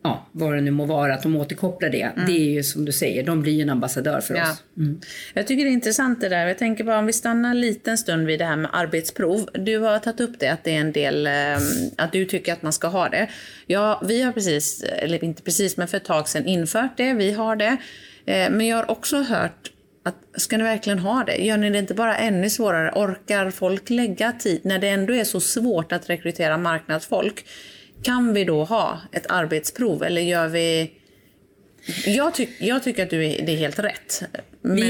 ja, 0.02 0.28
vad 0.32 0.54
det 0.54 0.60
nu 0.60 0.70
må 0.70 0.84
vara, 0.84 1.14
att 1.14 1.22
de 1.22 1.36
återkopplar 1.36 1.90
det. 1.90 2.02
Mm. 2.02 2.26
Det 2.26 2.32
är 2.32 2.50
ju 2.50 2.62
som 2.62 2.84
du 2.84 2.92
säger, 2.92 3.22
de 3.22 3.42
blir 3.42 3.52
ju 3.52 3.62
en 3.62 3.70
ambassadör 3.70 4.20
för 4.20 4.34
ja. 4.34 4.50
oss. 4.50 4.62
Mm. 4.76 5.00
Jag 5.34 5.46
tycker 5.46 5.64
det 5.64 5.70
är 5.70 5.72
intressant 5.72 6.20
det 6.20 6.28
där. 6.28 6.46
Jag 6.46 6.58
tänker 6.58 6.84
bara 6.84 6.98
om 6.98 7.06
vi 7.06 7.12
stannar 7.12 7.50
en 7.50 7.60
liten 7.60 7.98
stund 7.98 8.26
vid 8.26 8.38
det 8.38 8.44
här 8.44 8.56
med 8.56 8.70
arbetsprov. 8.72 9.48
Du 9.54 9.78
har 9.78 9.98
tagit 9.98 10.20
upp 10.20 10.38
det, 10.38 10.48
att 10.48 10.64
det 10.64 10.70
är 10.70 10.80
en 10.80 10.92
del, 10.92 11.26
ehm, 11.26 11.60
att 11.96 12.12
du 12.12 12.24
tycker 12.24 12.52
att 12.52 12.62
man 12.62 12.72
ska 12.72 12.86
ha 12.86 13.08
det. 13.08 13.28
Ja, 13.66 14.02
vi 14.08 14.22
har 14.22 14.32
precis, 14.32 14.82
eller 14.82 15.24
inte 15.24 15.42
precis, 15.42 15.76
men 15.76 15.88
för 15.88 15.96
ett 15.96 16.04
tag 16.04 16.28
sedan 16.28 16.46
infört 16.46 16.96
det. 16.96 17.14
Vi 17.14 17.32
har 17.32 17.56
det. 17.56 17.76
Eh, 18.26 18.50
men 18.50 18.66
jag 18.66 18.76
har 18.76 18.90
också 18.90 19.22
hört 19.22 19.72
att 20.02 20.40
ska 20.40 20.56
ni 20.56 20.64
verkligen 20.64 20.98
ha 20.98 21.24
det? 21.24 21.36
Gör 21.36 21.56
ni 21.56 21.70
det 21.70 21.78
inte 21.78 21.94
bara 21.94 22.16
ännu 22.16 22.50
svårare? 22.50 22.92
Orkar 22.94 23.50
folk 23.50 23.90
lägga 23.90 24.32
tid 24.32 24.60
när 24.64 24.78
det 24.78 24.88
ändå 24.88 25.14
är 25.14 25.24
så 25.24 25.40
svårt 25.40 25.92
att 25.92 26.10
rekrytera 26.10 26.58
marknadsfolk? 26.58 27.44
Kan 28.02 28.34
vi 28.34 28.44
då 28.44 28.64
ha 28.64 29.00
ett 29.12 29.30
arbetsprov 29.30 30.02
eller 30.02 30.22
gör 30.22 30.48
vi... 30.48 30.92
Jag, 32.06 32.34
tyck, 32.34 32.50
jag 32.58 32.82
tycker 32.82 33.02
att 33.02 33.10
du 33.10 33.26
är, 33.26 33.46
det 33.46 33.52
är 33.52 33.56
helt 33.56 33.78
rätt. 33.78 34.22
Men 34.62 34.76
vi, 34.76 34.82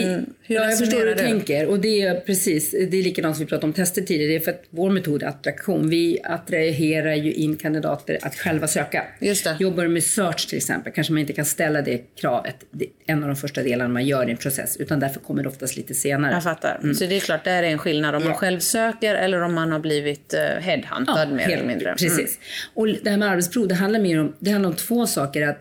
hur 0.43 0.57
ja, 0.57 0.65
jag 0.65 0.79
förstår 0.79 0.99
hur 0.99 1.07
du, 1.07 1.15
tänker. 1.15 1.67
Och 1.67 1.81
det 1.81 2.03
är 2.03 2.21
precis, 2.21 2.71
det 2.71 2.97
är 2.97 3.03
likadant 3.03 3.37
som 3.37 3.45
vi 3.45 3.49
pratade 3.49 3.67
om 3.67 3.73
tester 3.73 4.03
tidigare. 4.03 4.31
Det 4.31 4.37
är 4.37 4.41
för 4.41 4.51
att 4.51 4.63
vår 4.71 4.91
metod 4.91 5.23
är 5.23 5.27
attraktion. 5.27 5.89
Vi 5.89 6.21
attraherar 6.25 7.15
ju 7.15 7.33
in 7.33 7.57
kandidater 7.57 8.19
att 8.23 8.35
själva 8.35 8.67
söka. 8.67 9.05
Just 9.21 9.45
det. 9.45 9.57
Jobbar 9.61 9.87
med 9.87 10.05
search 10.05 10.49
till 10.49 10.57
exempel 10.57 10.93
kanske 10.93 11.13
man 11.13 11.21
inte 11.21 11.33
kan 11.33 11.45
ställa 11.45 11.83
det 11.83 12.17
kravet. 12.21 12.57
Det 12.71 12.85
är 12.85 12.91
en 13.07 13.23
av 13.23 13.29
de 13.29 13.37
första 13.37 13.63
delarna 13.63 13.93
man 13.93 14.07
gör 14.07 14.29
i 14.29 14.31
en 14.31 14.37
process. 14.37 14.77
Utan 14.77 15.01
därför 15.01 15.21
kommer 15.21 15.43
det 15.43 15.49
oftast 15.49 15.77
lite 15.77 15.95
senare. 15.95 16.33
Jag 16.33 16.43
fattar. 16.43 16.79
Mm. 16.83 16.95
Så 16.95 17.07
det 17.07 17.17
är 17.17 17.21
klart, 17.21 17.45
det 17.45 17.51
är 17.51 17.63
en 17.63 17.79
skillnad 17.79 18.15
om 18.15 18.23
ja. 18.23 18.29
man 18.29 18.37
själv 18.37 18.61
söker 18.61 19.15
eller 19.15 19.43
om 19.43 19.55
man 19.55 19.73
har 19.73 19.79
blivit 19.79 20.35
uh, 20.35 20.61
headhuntad 20.63 21.29
ja, 21.31 21.35
mer 21.35 21.51
eller 21.51 21.67
mindre. 21.67 21.89
Mm. 21.89 21.97
Precis. 21.97 22.39
Och 22.75 22.87
det 22.87 23.11
här 23.11 23.17
med 23.17 23.29
arbetsprov, 23.29 23.69
det 23.69 23.75
handlar 23.75 24.01
mer 24.01 24.21
om, 24.21 24.37
det 24.39 24.51
handlar 24.51 24.71
om 24.71 24.77
två 24.77 25.07
saker. 25.07 25.49
Att 25.49 25.61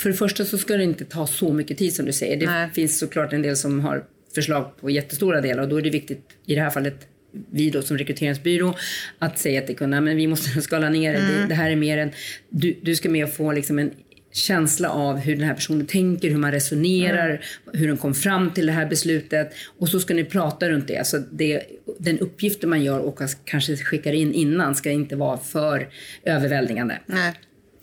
för 0.00 0.10
det 0.10 0.16
första 0.16 0.44
så 0.44 0.58
ska 0.58 0.76
det 0.76 0.84
inte 0.84 1.04
ta 1.04 1.26
så 1.26 1.52
mycket 1.52 1.78
tid 1.78 1.94
som 1.94 2.06
du 2.06 2.12
säger. 2.12 2.36
Det 2.36 2.46
Nej. 2.46 2.70
finns 2.74 2.98
såklart 2.98 3.32
en 3.32 3.42
del 3.42 3.56
som 3.56 3.80
har 3.80 4.04
förslag 4.34 4.76
på 4.80 4.90
jättestora 4.90 5.40
delar 5.40 5.62
och 5.62 5.68
då 5.68 5.76
är 5.76 5.82
det 5.82 5.90
viktigt 5.90 6.28
i 6.46 6.54
det 6.54 6.60
här 6.60 6.70
fallet 6.70 7.06
vi 7.50 7.70
då 7.70 7.82
som 7.82 7.98
rekryteringsbyrå 7.98 8.76
att 9.18 9.38
säga 9.38 9.60
till 9.60 9.76
kunderna 9.76 10.00
men 10.00 10.16
vi 10.16 10.26
måste 10.26 10.62
skala 10.62 10.88
ner 10.88 11.14
mm. 11.14 11.26
det. 11.26 11.46
Det 11.46 11.54
här 11.54 11.70
är 11.70 11.76
mer 11.76 11.98
än, 11.98 12.10
du, 12.48 12.76
du 12.82 12.94
ska 12.94 13.08
med 13.08 13.24
och 13.24 13.32
få 13.32 13.52
liksom 13.52 13.78
en 13.78 13.90
känsla 14.32 14.88
av 14.88 15.16
hur 15.16 15.36
den 15.36 15.44
här 15.44 15.54
personen 15.54 15.86
tänker, 15.86 16.30
hur 16.30 16.36
man 16.36 16.52
resonerar, 16.52 17.28
mm. 17.28 17.40
hur 17.72 17.88
den 17.88 17.96
kom 17.96 18.14
fram 18.14 18.50
till 18.50 18.66
det 18.66 18.72
här 18.72 18.86
beslutet. 18.86 19.52
Och 19.78 19.88
så 19.88 20.00
ska 20.00 20.14
ni 20.14 20.24
prata 20.24 20.68
runt 20.68 20.88
det. 20.88 21.06
Så 21.06 21.18
det, 21.32 21.62
den 21.98 22.18
uppgiften 22.18 22.70
man 22.70 22.82
gör 22.82 22.98
och 22.98 23.20
kanske 23.44 23.76
skickar 23.76 24.12
in 24.12 24.32
innan 24.32 24.74
ska 24.74 24.90
inte 24.90 25.16
vara 25.16 25.38
för 25.38 25.88
överväldigande. 26.24 26.98
Nej. 27.06 27.34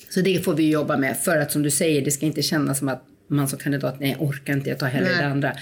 Så 0.09 0.21
det 0.21 0.45
får 0.45 0.53
vi 0.53 0.69
jobba 0.69 0.97
med 0.97 1.17
för 1.17 1.37
att 1.37 1.51
som 1.51 1.63
du 1.63 1.71
säger, 1.71 2.01
det 2.01 2.11
ska 2.11 2.25
inte 2.25 2.41
kännas 2.41 2.79
som 2.79 2.89
att 2.89 3.03
man 3.29 3.47
som 3.47 3.59
kandidat, 3.59 3.99
nej 3.99 4.11
jag 4.11 4.27
orkar 4.27 4.53
inte, 4.53 4.69
jag 4.69 4.79
tar 4.79 4.87
hellre 4.87 5.09
det 5.09 5.25
andra. 5.25 5.53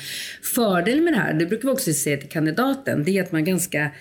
Fördelen 0.41 1.03
med 1.03 1.13
det 1.13 1.17
här, 1.17 1.33
det 1.33 1.45
brukar 1.45 1.67
vi 1.67 1.73
också 1.73 1.93
säga 1.93 2.17
till 2.17 2.29
kandidaten, 2.29 3.03
det 3.03 3.17
är 3.17 3.23
att 3.23 3.31
man 3.31 3.45
ganska 3.45 3.91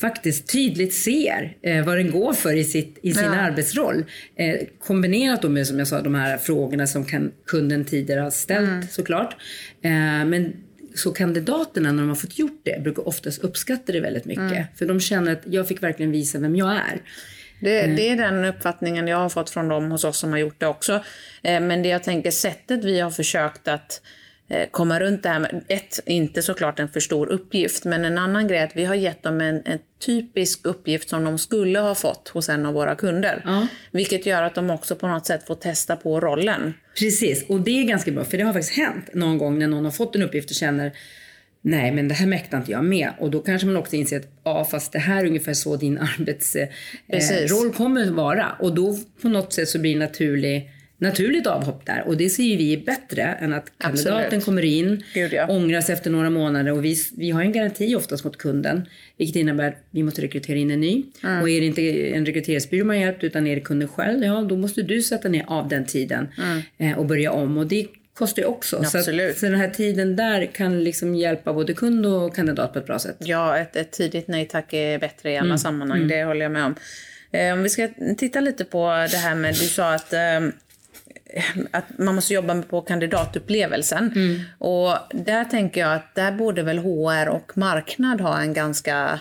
faktiskt 0.00 0.52
tydligt 0.52 0.94
ser 0.94 1.56
eh, 1.62 1.84
vad 1.84 1.96
den 1.96 2.10
går 2.10 2.32
för 2.32 2.52
i, 2.56 2.64
sitt, 2.64 2.98
i 3.02 3.12
sin 3.12 3.24
ja. 3.24 3.34
arbetsroll. 3.34 4.04
Eh, 4.36 4.56
kombinerat 4.78 5.42
då 5.42 5.48
med 5.48 5.66
som 5.66 5.78
jag 5.78 5.88
sa 5.88 6.00
de 6.00 6.14
här 6.14 6.38
frågorna 6.38 6.86
som 6.86 7.04
kan, 7.04 7.32
kunden 7.46 7.84
tidigare 7.84 8.20
har 8.20 8.30
ställt 8.30 8.68
mm. 8.68 8.86
såklart. 8.90 9.36
Eh, 9.82 9.90
men 10.24 10.52
så 10.94 11.12
kandidaterna 11.12 11.92
när 11.92 12.02
de 12.02 12.08
har 12.08 12.16
fått 12.16 12.38
gjort 12.38 12.60
det 12.62 12.82
brukar 12.82 13.08
oftast 13.08 13.44
uppskatta 13.44 13.92
det 13.92 14.00
väldigt 14.00 14.24
mycket. 14.24 14.52
Mm. 14.52 14.64
För 14.76 14.86
de 14.86 15.00
känner 15.00 15.32
att 15.32 15.42
jag 15.44 15.68
fick 15.68 15.82
verkligen 15.82 16.12
visa 16.12 16.38
vem 16.38 16.56
jag 16.56 16.72
är. 16.72 17.00
Det, 17.60 17.80
mm. 17.80 17.96
det, 17.96 18.08
är 18.08 18.16
den 18.16 18.44
uppfattningen 18.44 19.08
jag 19.08 19.16
har 19.16 19.28
fått 19.28 19.50
från 19.50 19.68
dem 19.68 19.90
hos 19.90 20.04
oss 20.04 20.18
som 20.18 20.30
har 20.30 20.38
gjort 20.38 20.60
det 20.60 20.66
också. 20.66 21.04
Eh, 21.42 21.60
men 21.60 21.82
det 21.82 21.88
jag 21.88 22.02
tänker, 22.02 22.30
sättet 22.30 22.84
vi 22.84 23.00
har 23.00 23.10
försökt 23.10 23.68
att 23.68 24.02
eh, 24.48 24.68
komma 24.70 25.00
runt 25.00 25.22
det 25.22 25.28
här 25.28 25.38
med, 25.38 25.64
ett, 25.68 26.00
inte 26.06 26.42
såklart 26.42 26.78
en 26.78 26.88
för 26.88 27.00
stor 27.00 27.26
uppgift, 27.26 27.84
men 27.84 28.04
en 28.04 28.18
annan 28.18 28.48
grej 28.48 28.58
är 28.58 28.64
att 28.64 28.76
vi 28.76 28.84
har 28.84 28.94
gett 28.94 29.22
dem 29.22 29.40
en, 29.40 29.62
en 29.64 29.78
typisk 30.06 30.66
uppgift 30.66 31.08
som 31.08 31.24
de 31.24 31.38
skulle 31.38 31.78
ha 31.78 31.94
fått 31.94 32.28
hos 32.28 32.48
en 32.48 32.66
av 32.66 32.74
våra 32.74 32.94
kunder. 32.94 33.42
Ja. 33.44 33.66
Vilket 33.90 34.26
gör 34.26 34.42
att 34.42 34.54
de 34.54 34.70
också 34.70 34.96
på 34.96 35.08
något 35.08 35.26
sätt 35.26 35.46
får 35.46 35.54
testa 35.54 35.96
på 35.96 36.20
rollen. 36.20 36.74
Precis, 36.98 37.48
och 37.48 37.60
det 37.60 37.70
är 37.70 37.84
ganska 37.84 38.10
bra, 38.10 38.24
för 38.24 38.38
det 38.38 38.44
har 38.44 38.52
faktiskt 38.52 38.76
hänt 38.76 39.14
någon 39.14 39.38
gång 39.38 39.58
när 39.58 39.66
någon 39.66 39.84
har 39.84 39.92
fått 39.92 40.16
en 40.16 40.22
uppgift 40.22 40.50
och 40.50 40.56
känner 40.56 40.92
nej 41.62 41.92
men 41.92 42.08
det 42.08 42.14
här 42.14 42.26
mäktar 42.26 42.58
inte 42.58 42.70
jag 42.70 42.84
med. 42.84 43.10
Och 43.18 43.30
då 43.30 43.40
kanske 43.40 43.66
man 43.66 43.76
också 43.76 43.96
inser 43.96 44.16
att 44.16 44.28
ja 44.44 44.64
fast 44.64 44.92
det 44.92 44.98
här 44.98 45.22
är 45.24 45.26
ungefär 45.26 45.54
så 45.54 45.76
din 45.76 45.98
arbetsroll 46.18 47.66
eh, 47.66 47.72
kommer 47.72 48.02
att 48.02 48.08
vara. 48.08 48.52
Och 48.58 48.74
då 48.74 48.98
på 49.22 49.28
något 49.28 49.52
sätt 49.52 49.68
så 49.68 49.78
blir 49.78 49.92
det 49.92 49.98
naturlig, 49.98 50.70
naturligt 50.98 51.46
avhopp 51.46 51.86
där. 51.86 52.04
Och 52.06 52.16
det 52.16 52.30
ser 52.30 52.42
ju 52.42 52.56
vi 52.56 52.76
bättre 52.76 53.22
än 53.22 53.52
att 53.52 53.72
kandidaten 53.78 54.24
Absolut. 54.24 54.44
kommer 54.44 54.62
in, 54.62 55.02
Gud, 55.14 55.32
ja. 55.32 55.46
ångras 55.48 55.90
efter 55.90 56.10
några 56.10 56.30
månader. 56.30 56.72
Och 56.72 56.84
vi, 56.84 56.96
vi 57.16 57.30
har 57.30 57.42
en 57.42 57.52
garanti 57.52 57.94
oftast 57.94 58.24
mot 58.24 58.36
kunden. 58.36 58.88
Vilket 59.16 59.36
innebär 59.36 59.68
att 59.68 59.86
vi 59.90 60.02
måste 60.02 60.22
rekrytera 60.22 60.56
in 60.56 60.70
en 60.70 60.80
ny. 60.80 61.02
Mm. 61.22 61.42
Och 61.42 61.50
är 61.50 61.60
det 61.60 61.66
inte 61.66 62.12
en 62.12 62.26
rekryteringsbyrå 62.26 62.84
man 62.84 63.00
hjälpt 63.00 63.24
utan 63.24 63.46
är 63.46 63.54
det 63.54 63.60
kunden 63.60 63.88
själv, 63.88 64.24
ja 64.24 64.40
då 64.48 64.56
måste 64.56 64.82
du 64.82 65.02
sätta 65.02 65.28
ner 65.28 65.44
av 65.48 65.68
den 65.68 65.86
tiden 65.86 66.28
mm. 66.38 66.62
eh, 66.78 66.98
och 66.98 67.06
börja 67.06 67.32
om. 67.32 67.58
Och 67.58 67.66
det 67.66 67.86
kostar 68.20 68.42
ju 68.42 68.48
också. 68.48 68.76
Absolut. 68.76 69.34
Så, 69.34 69.40
så 69.40 69.46
den 69.46 69.60
här 69.60 69.70
tiden 69.70 70.16
där 70.16 70.46
kan 70.46 70.84
liksom 70.84 71.14
hjälpa 71.14 71.52
både 71.52 71.74
kund 71.74 72.06
och 72.06 72.34
kandidat 72.34 72.72
på 72.72 72.78
ett 72.78 72.86
bra 72.86 72.98
sätt. 72.98 73.16
Ja, 73.18 73.58
ett, 73.58 73.76
ett 73.76 73.92
tidigt 73.92 74.28
nej 74.28 74.48
tack 74.48 74.72
är 74.72 74.98
bättre 74.98 75.30
i 75.30 75.36
alla 75.36 75.44
mm. 75.44 75.58
sammanhang. 75.58 75.98
Mm. 75.98 76.08
Det 76.08 76.24
håller 76.24 76.42
jag 76.42 76.52
med 76.52 76.64
om. 76.64 76.74
Eh, 77.32 77.52
om 77.52 77.62
vi 77.62 77.68
ska 77.68 77.88
titta 78.18 78.40
lite 78.40 78.64
på 78.64 78.86
det 79.10 79.16
här 79.16 79.34
med, 79.34 79.54
du 79.54 79.66
sa 79.66 79.94
att 79.94 80.12
eh, 80.12 80.40
att 81.70 81.98
man 81.98 82.14
måste 82.14 82.34
jobba 82.34 82.62
på 82.62 82.80
kandidatupplevelsen. 82.80 84.12
Mm. 84.14 84.40
Och 84.58 84.96
där 85.10 85.44
tänker 85.44 85.80
jag 85.80 85.94
att 85.94 86.14
där 86.14 86.32
borde 86.32 86.62
väl 86.62 86.78
HR 86.78 87.28
och 87.28 87.58
marknad 87.58 88.20
ha 88.20 88.40
en 88.40 88.52
ganska 88.52 89.20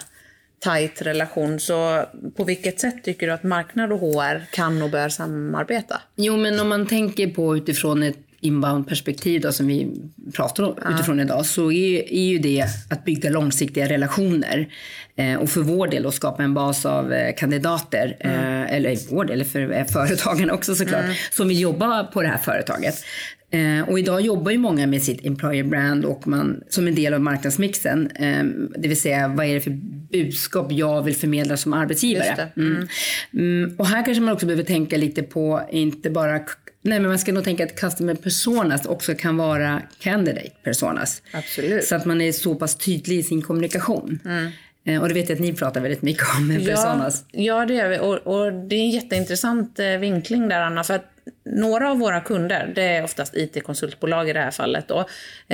tajt 0.60 1.02
relation. 1.02 1.60
Så 1.60 2.06
på 2.36 2.44
vilket 2.44 2.80
sätt 2.80 3.04
tycker 3.04 3.28
du 3.28 3.34
att 3.34 3.44
marknad 3.44 3.92
och 3.92 4.00
HR 4.00 4.46
kan 4.52 4.82
och 4.82 4.90
bör 4.90 5.10
samarbeta? 5.10 6.02
Jo, 6.16 6.38
men 6.38 6.60
om 6.60 6.70
man 6.70 6.88
tänker 6.88 7.28
på 7.28 7.58
utifrån 7.58 8.04
ett 8.04 8.29
inbound-perspektiv 8.41 9.52
som 9.52 9.67
vi 9.67 9.91
pratar 10.34 10.63
om 10.63 10.75
ja. 10.84 10.93
utifrån 10.93 11.19
idag 11.19 11.45
så 11.45 11.71
är, 11.71 12.13
är 12.13 12.28
ju 12.28 12.39
det 12.39 12.65
att 12.89 13.06
bygga 13.06 13.30
långsiktiga 13.30 13.89
relationer. 13.89 14.67
Eh, 15.15 15.36
och 15.36 15.49
för 15.49 15.62
vår 15.62 15.88
del 15.88 16.06
att 16.06 16.13
skapa 16.13 16.43
en 16.43 16.54
bas 16.54 16.86
av 16.86 17.13
eh, 17.13 17.36
kandidater, 17.36 18.17
mm. 18.19 18.63
eh, 18.63 18.75
eller 18.75 18.97
vår 19.10 19.25
del, 19.25 19.45
för 19.45 19.71
eh, 19.71 19.86
företagen 19.86 20.52
också 20.52 20.75
såklart, 20.75 21.04
mm. 21.04 21.15
som 21.32 21.47
vill 21.47 21.60
jobba 21.60 22.04
på 22.04 22.21
det 22.21 22.28
här 22.28 22.38
företaget. 22.38 23.04
Eh, 23.52 23.90
och 23.90 24.00
idag 24.00 24.22
jobbar 24.22 24.52
ju 24.52 24.58
många 24.58 24.88
med 24.88 25.04
sitt 25.04 25.26
employer 25.26 25.64
brand 25.64 26.06
och 26.06 26.28
man, 26.28 26.64
som 26.70 26.88
en 26.88 26.96
del 26.96 27.14
av 27.14 27.22
marknadsmixen. 27.22 28.12
Eh, 28.16 28.44
det 28.78 28.88
vill 28.88 29.02
säga, 29.02 29.28
vad 29.28 29.46
är 29.46 29.54
det 29.54 29.62
för 29.62 29.78
budskap 30.12 30.72
jag 30.72 31.02
vill 31.02 31.16
förmedla 31.16 31.58
som 31.58 31.74
arbetsgivare? 31.74 32.52
Mm. 32.56 32.72
Mm. 32.72 32.88
Mm. 33.34 33.76
Och 33.78 33.88
här 33.88 34.06
kanske 34.06 34.22
man 34.22 34.34
också 34.34 34.46
behöver 34.46 34.64
tänka 34.64 34.98
lite 34.98 35.24
på, 35.24 35.62
inte 35.72 36.10
bara 36.10 36.40
Nej, 36.82 37.00
men 37.00 37.10
man 37.10 37.20
ska 37.20 37.32
nog 37.32 37.44
tänka 37.44 37.64
att 37.64 37.80
customer 37.80 38.16
personas 38.16 38.86
också 38.86 39.16
kan 39.16 39.38
vara 39.38 39.82
candidate 40.00 40.52
personas. 40.64 41.22
Absolut. 41.32 41.84
Så 41.84 41.96
att 41.96 42.06
man 42.06 42.22
är 42.22 42.32
så 42.32 42.56
pass 42.56 42.76
tydlig 42.76 43.18
i 43.18 43.24
sin 43.24 43.42
kommunikation. 43.42 44.20
Mm. 44.26 44.52
Eh, 44.86 45.02
och 45.02 45.08
det 45.08 45.14
vet 45.14 45.30
jag 45.30 45.36
att 45.36 45.42
ni 45.42 45.54
pratar 45.54 45.82
väldigt 45.82 46.02
mycket 46.02 46.24
om 46.38 46.60
personas. 46.66 47.26
Ja, 47.32 47.66
det 47.66 47.74
gör 47.74 47.90
vi. 47.90 48.00
Och, 48.00 48.18
och, 48.18 48.54
det 48.54 48.76
är 48.76 48.80
en 48.80 48.90
jätteintressant 48.90 49.80
eh, 49.80 49.88
vinkling 49.88 50.50
där, 50.50 50.62
Anna. 50.62 50.84
För 50.84 50.94
att 50.94 51.12
några 51.52 51.92
av 51.92 52.00
våra 52.00 52.22
kunder, 52.22 52.72
det 52.76 52.84
är 52.84 53.04
oftast 53.04 53.36
IT-konsultbolag 53.36 54.30
i 54.30 54.34
det 54.34 54.40
här 54.40 54.52
fallet, 54.52 54.88
då, 54.88 55.06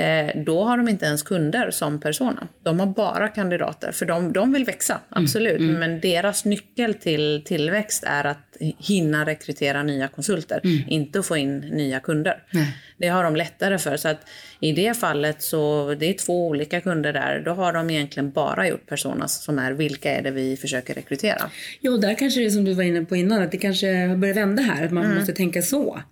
eh, 0.02 0.30
då 0.34 0.64
har 0.64 0.76
de 0.76 0.88
inte 0.88 1.06
ens 1.06 1.22
kunder 1.22 1.70
som 1.70 2.00
persona. 2.00 2.48
De 2.62 2.80
har 2.80 2.86
bara 2.86 3.28
kandidater, 3.28 3.92
för 3.92 4.06
de, 4.06 4.32
de 4.32 4.52
vill 4.52 4.64
växa, 4.64 4.92
mm, 4.92 5.24
absolut. 5.24 5.58
Mm, 5.58 5.68
mm. 5.68 5.80
Men 5.80 6.00
deras 6.00 6.44
nyckel 6.44 6.94
till 6.94 7.42
tillväxt 7.44 8.04
är 8.06 8.24
att 8.24 8.45
hinna 8.78 9.26
rekrytera 9.26 9.82
nya 9.82 10.08
konsulter, 10.08 10.60
mm. 10.64 10.78
inte 10.88 11.18
att 11.18 11.26
få 11.26 11.36
in 11.36 11.58
nya 11.58 12.00
kunder. 12.00 12.42
Nej. 12.50 12.76
Det 12.98 13.08
har 13.08 13.24
de 13.24 13.36
lättare 13.36 13.78
för. 13.78 13.96
Så 13.96 14.08
att 14.08 14.20
i 14.60 14.72
det 14.72 14.96
fallet 14.96 15.42
så, 15.42 15.94
det 15.94 16.06
är 16.06 16.12
två 16.12 16.48
olika 16.48 16.80
kunder 16.80 17.12
där, 17.12 17.42
då 17.44 17.50
har 17.50 17.72
de 17.72 17.90
egentligen 17.90 18.30
bara 18.30 18.68
gjort 18.68 18.86
personas 18.86 19.42
som 19.42 19.58
är 19.58 19.72
vilka 19.72 20.12
är 20.12 20.22
det 20.22 20.30
vi 20.30 20.56
försöker 20.56 20.94
rekrytera. 20.94 21.50
Jo, 21.80 21.96
där 21.96 22.14
kanske 22.14 22.40
det 22.40 22.46
är 22.46 22.50
som 22.50 22.64
du 22.64 22.74
var 22.74 22.82
inne 22.82 23.04
på 23.04 23.16
innan, 23.16 23.42
att 23.42 23.50
det 23.50 23.58
kanske 23.58 24.16
börjar 24.16 24.34
vända 24.34 24.62
här, 24.62 24.84
att 24.84 24.92
man 24.92 25.04
mm. 25.04 25.16
måste 25.16 25.32
tänka 25.32 25.62
så. 25.62 26.02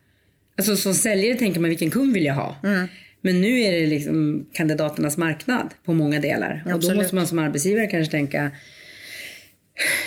Alltså 0.58 0.76
som 0.76 0.94
säljare 0.94 1.38
tänker 1.38 1.60
man 1.60 1.70
vilken 1.70 1.90
kund 1.90 2.14
vill 2.14 2.24
jag 2.24 2.34
ha? 2.34 2.56
Mm. 2.64 2.88
Men 3.20 3.40
nu 3.40 3.60
är 3.60 3.72
det 3.72 3.86
liksom 3.86 4.46
kandidaternas 4.52 5.16
marknad 5.16 5.74
på 5.84 5.92
många 5.92 6.20
delar. 6.20 6.62
Absolut. 6.66 6.84
Och 6.84 6.90
då 6.90 6.96
måste 6.96 7.14
man 7.14 7.26
som 7.26 7.38
arbetsgivare 7.38 7.86
kanske 7.86 8.10
tänka 8.10 8.50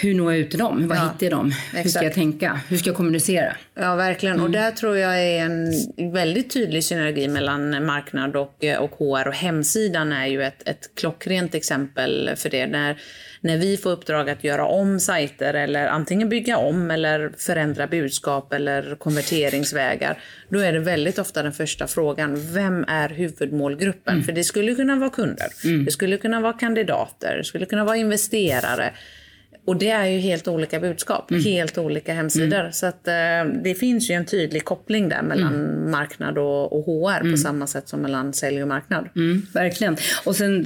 hur 0.01 0.15
når 0.15 0.31
jag 0.31 0.39
ut 0.39 0.49
till 0.49 0.59
dem? 0.59 0.87
Vad 0.87 0.97
Ja, 0.97 1.01
hittar 1.01 1.25
jag 1.25 1.31
dem? 1.31 1.51
Hur 1.51 1.69
ska 1.69 1.79
exakt. 1.79 2.03
jag 2.03 2.13
tänka? 2.13 2.59
Hur 2.69 2.77
ska 2.77 2.89
jag 2.89 2.97
kommunicera? 2.97 3.55
Ja, 3.75 3.95
verkligen. 3.95 4.41
Och 4.41 4.51
där 4.51 4.71
tror 4.71 4.97
jag 4.97 5.21
är 5.23 5.41
en 5.45 5.71
väldigt 6.11 6.49
tydlig 6.53 6.83
synergi 6.83 7.27
mellan 7.27 7.85
marknad 7.85 8.35
och, 8.35 8.63
och 8.79 8.91
HR. 8.91 9.27
Och 9.27 9.33
hemsidan 9.33 10.11
är 10.11 10.27
ju 10.27 10.43
ett, 10.43 10.67
ett 10.67 10.89
klockrent 10.95 11.55
exempel 11.55 12.31
för 12.35 12.49
det. 12.49 12.67
När, 12.67 12.97
när 13.41 13.57
vi 13.57 13.77
får 13.77 13.89
uppdrag 13.89 14.29
att 14.29 14.43
göra 14.43 14.65
om 14.65 14.99
sajter 14.99 15.53
eller 15.53 15.87
antingen 15.87 16.29
bygga 16.29 16.57
om 16.57 16.91
eller 16.91 17.31
förändra 17.37 17.87
budskap 17.87 18.53
eller 18.53 18.95
konverteringsvägar. 18.95 20.17
Då 20.49 20.59
är 20.59 20.73
det 20.73 20.79
väldigt 20.79 21.19
ofta 21.19 21.43
den 21.43 21.53
första 21.53 21.87
frågan, 21.87 22.53
vem 22.53 22.85
är 22.87 23.09
huvudmålgruppen? 23.09 24.23
För 24.23 24.31
det 24.31 24.43
skulle 24.43 24.75
kunna 24.75 24.95
vara 24.95 25.09
kunder, 25.09 25.47
det 25.85 25.91
skulle 25.91 26.17
kunna 26.17 26.41
vara 26.41 26.53
kandidater, 26.53 27.37
det 27.37 27.43
skulle 27.43 27.65
kunna 27.65 27.83
vara 27.85 27.97
investerare. 27.97 28.93
Och 29.67 29.77
det 29.77 29.89
är 29.89 30.05
ju 30.05 30.19
helt 30.19 30.47
olika 30.47 30.79
budskap, 30.79 31.31
helt 31.43 31.77
olika 31.77 32.13
hemsidor. 32.13 32.69
Så 32.71 32.85
att, 32.85 33.07
eh, 33.07 33.13
det 33.63 33.75
finns 33.75 34.09
ju 34.09 34.13
en 34.13 34.25
tydlig 34.25 34.65
koppling 34.65 35.09
där 35.09 35.21
mellan 35.21 35.89
marknad 35.91 36.37
och, 36.37 36.73
och 36.73 36.85
HR 36.85 37.31
på 37.31 37.37
samma 37.37 37.67
sätt 37.67 37.89
som 37.89 37.99
mellan 38.01 38.33
sälj 38.33 38.61
och 38.61 38.67
marknad. 38.67 39.09
Mm, 39.15 39.41
verkligen. 39.53 39.97
Och 40.25 40.35
sen 40.35 40.65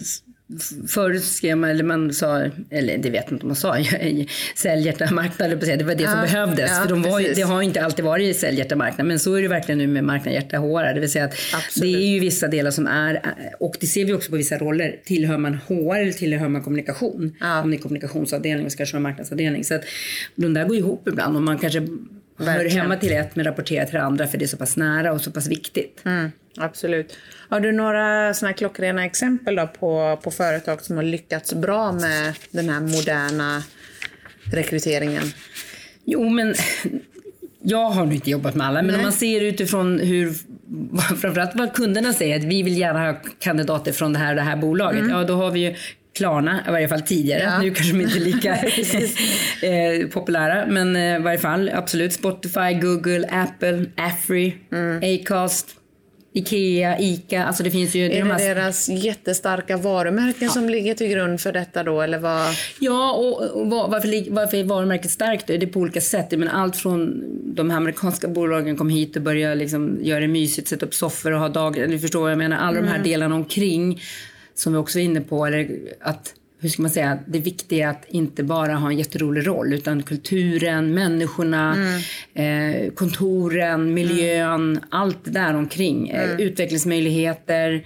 förut 0.88 1.24
skrev 1.24 1.58
man, 1.58 1.70
eller 1.70 1.84
man 1.84 2.14
sa, 2.14 2.50
eller 2.70 2.98
det 2.98 3.10
vet 3.10 3.24
jag 3.26 3.34
inte 3.34 3.44
om 3.44 3.48
man 3.48 3.56
sa, 3.56 3.78
säljhjärtamarknad, 4.56 5.50
det 5.50 5.84
var 5.84 5.96
det 5.96 6.08
som 6.08 6.18
Ja, 6.20 6.22
behövdes. 6.22 6.72
ja, 6.72 6.82
för 6.82 6.90
de 6.90 7.02
var, 7.02 7.20
precis. 7.20 7.36
det 7.38 7.42
har 7.42 7.62
inte 7.62 7.84
alltid 7.84 8.06
varit 8.06 8.38
säljhjärtamarknad, 8.38 9.08
men 9.08 9.20
så 9.20 9.34
är 9.36 9.42
det 9.42 9.48
verkligen 9.48 9.78
nu 9.78 9.88
med 9.88 10.04
marknad 10.04 10.34
hjärta 10.34 10.58
HR. 10.58 10.94
Det 10.94 11.00
vill 11.00 11.12
säga 11.12 11.26
att 11.26 11.34
Absolut. 11.54 11.94
det 11.94 12.04
är 12.04 12.08
ju 12.08 12.20
vissa 12.20 12.48
delar 12.48 12.72
som 12.72 12.88
är, 12.88 13.22
och 13.60 13.76
det 13.80 13.88
ser 13.88 14.06
vi 14.06 14.14
också 14.14 14.30
på 14.32 14.38
vissa 14.38 14.58
roller, 14.58 15.00
tillhör 15.06 15.38
man 15.38 15.54
HR 15.68 15.96
eller 16.02 16.12
tillhör 16.12 16.48
man 16.50 16.62
kommunikation? 16.64 17.36
Ja. 17.40 17.62
Om 17.62 17.72
det 17.72 17.78
är 17.78 17.82
kommunikationsavdelning 17.82 18.66
och 18.66 18.72
kanske 18.78 18.96
har 18.96 19.02
marknadsavdelning. 19.02 19.64
Så 19.64 19.74
att 19.76 19.84
de 20.36 20.54
där 20.54 20.66
går 20.66 20.78
ihop 20.78 21.08
ibland 21.08 21.36
och 21.36 21.44
man 21.44 21.58
kanske 21.58 21.88
hör 22.48 22.58
Verkligen. 22.58 22.82
hemma 22.82 22.96
till 22.96 23.12
ett 23.12 23.36
men 23.36 23.46
rapporterar 23.46 23.86
till 23.86 23.96
det 23.96 24.02
andra 24.02 24.28
för 24.28 24.38
det 24.38 24.46
är 24.46 24.48
så 24.48 24.58
pass 24.58 24.78
nära 24.78 25.12
och 25.12 25.22
så 25.22 25.32
pass 25.32 25.48
viktigt. 25.48 26.02
Mm, 26.06 26.32
absolut. 26.58 27.18
Har 27.50 27.60
du 27.60 27.72
några 27.72 28.34
såna 28.34 28.54
klockrena 28.54 29.06
exempel 29.06 29.56
då 29.56 29.68
på, 29.68 30.20
på 30.24 30.32
företag 30.32 30.82
som 30.82 30.96
har 30.96 31.04
lyckats 31.04 31.54
bra 31.54 31.92
med 31.92 32.34
den 32.52 32.70
här 32.70 32.80
moderna 32.80 33.64
rekryteringen? 34.44 35.24
Jo, 36.06 36.30
men 36.30 36.56
jag 37.64 37.90
har 37.90 38.06
nog 38.06 38.14
inte 38.14 38.30
jobbat 38.30 38.56
med 38.56 38.68
alla, 38.68 38.82
men 38.82 38.88
Nej. 38.88 38.96
om 38.96 39.02
man 39.02 39.12
ser 39.12 39.42
utifrån 39.42 40.00
hur, 40.00 40.34
framförallt 41.22 41.56
vad 41.56 41.74
kunderna 41.74 42.14
säger, 42.14 42.36
att 42.36 42.44
vi 42.44 42.64
vill 42.64 42.78
gärna 42.78 43.06
ha 43.06 43.22
kandidater 43.40 43.92
från 43.92 44.14
det 44.14 44.20
här 44.20 44.30
och 44.30 44.36
det 44.36 44.42
här 44.42 44.56
bolaget, 44.56 45.04
ja 45.10 45.24
då 45.24 45.34
har 45.34 45.52
vi 45.52 45.60
ju 45.60 45.76
Klarna, 46.14 46.64
i 46.68 46.72
varje 46.72 46.88
fall 46.88 47.02
tidigare. 47.02 47.42
Mm. 47.42 47.54
Ja. 47.54 47.62
Nu 47.62 47.72
kanske 47.74 47.94
de 47.94 48.02
inte 48.02 48.18
är 48.18 48.20
lika 48.20 48.56
eh, 50.02 50.08
populära. 50.08 50.66
Men 50.68 50.96
eh, 50.96 51.16
i 51.16 51.20
varje 51.20 51.40
fall 51.40 51.72
absolut 51.74 52.14
Spotify, 52.14 52.74
Google, 52.82 53.28
Apple, 53.32 53.86
Afry, 53.98 54.54
Mm. 54.72 55.16
Acast, 55.22 55.68
Ikea, 56.34 57.00
Ica. 57.00 57.44
Alltså 57.46 57.64
det 57.64 57.72
finns 57.72 57.96
ju... 57.96 58.06
Är 58.06 58.20
de 58.20 58.28
det 58.28 58.34
här- 58.34 58.56
deras 58.56 58.90
jättestarka 58.90 59.78
varumärken 59.78 60.50
som 60.50 60.70
ligger 60.70 60.94
till 60.96 61.08
grund 61.08 61.42
för 61.42 61.52
detta 61.52 61.84
då? 61.84 62.02
Eller 62.02 62.20
vad? 62.20 62.48
Ja, 62.80 63.12
och, 63.12 63.42
och 63.62 63.70
var- 63.70 63.88
varför, 63.90 64.32
varför 64.32 64.58
är 64.58 64.64
varumärket 64.64 65.12
starkt? 65.12 65.48
Det 65.48 65.56
är 65.56 65.66
på 65.68 65.80
olika 65.80 66.02
sätt. 66.02 66.32
Men 66.32 66.48
allt 66.48 66.78
från 66.78 67.24
de 67.56 67.70
här 67.70 67.78
amerikanska 67.78 68.28
bolagen 68.28 68.78
kom 68.78 68.90
hit 68.90 69.16
och 69.16 69.22
började 69.22 69.56
liksom 69.56 70.00
göra 70.02 70.20
det 70.20 70.28
mysigt, 70.28 70.68
sätta 70.68 70.86
upp 70.86 70.94
soffor 70.94 71.32
och 71.32 71.40
ha 71.40 71.50
dagar. 71.50 71.88
Du 71.88 72.00
förstår 72.00 72.22
vad 72.22 72.32
jag 72.32 72.38
menar? 72.38 72.58
Alla 72.58 72.82
de 72.82 72.88
här 72.88 73.00
delarna 73.04 73.36
omkring 73.36 74.02
som 74.62 74.74
vi 74.74 74.80
också 74.80 75.00
var 75.00 75.04
inne 75.04 75.22
på. 75.22 75.46
Eller 75.46 75.68
att, 76.02 76.34
hur 76.60 76.70
ska 76.70 76.82
man 76.82 76.92
säga? 76.92 77.20
Det 77.28 77.40
viktiga 77.40 77.88
är 77.88 77.92
att 77.92 78.06
inte 78.08 78.44
bara 78.44 78.74
ha 78.74 78.90
en 78.92 78.98
jätterolig 78.98 79.48
roll 79.48 79.74
utan 79.74 80.04
kulturen, 80.04 80.94
människorna, 80.94 81.76
eh, 82.34 82.92
kontoren, 82.96 83.94
miljön, 83.94 84.80
allt 84.90 85.18
det 85.26 85.32
där 85.32 85.56
omkring. 85.56 86.10
Eh, 86.10 86.42
utvecklingsmöjligheter, 86.42 87.86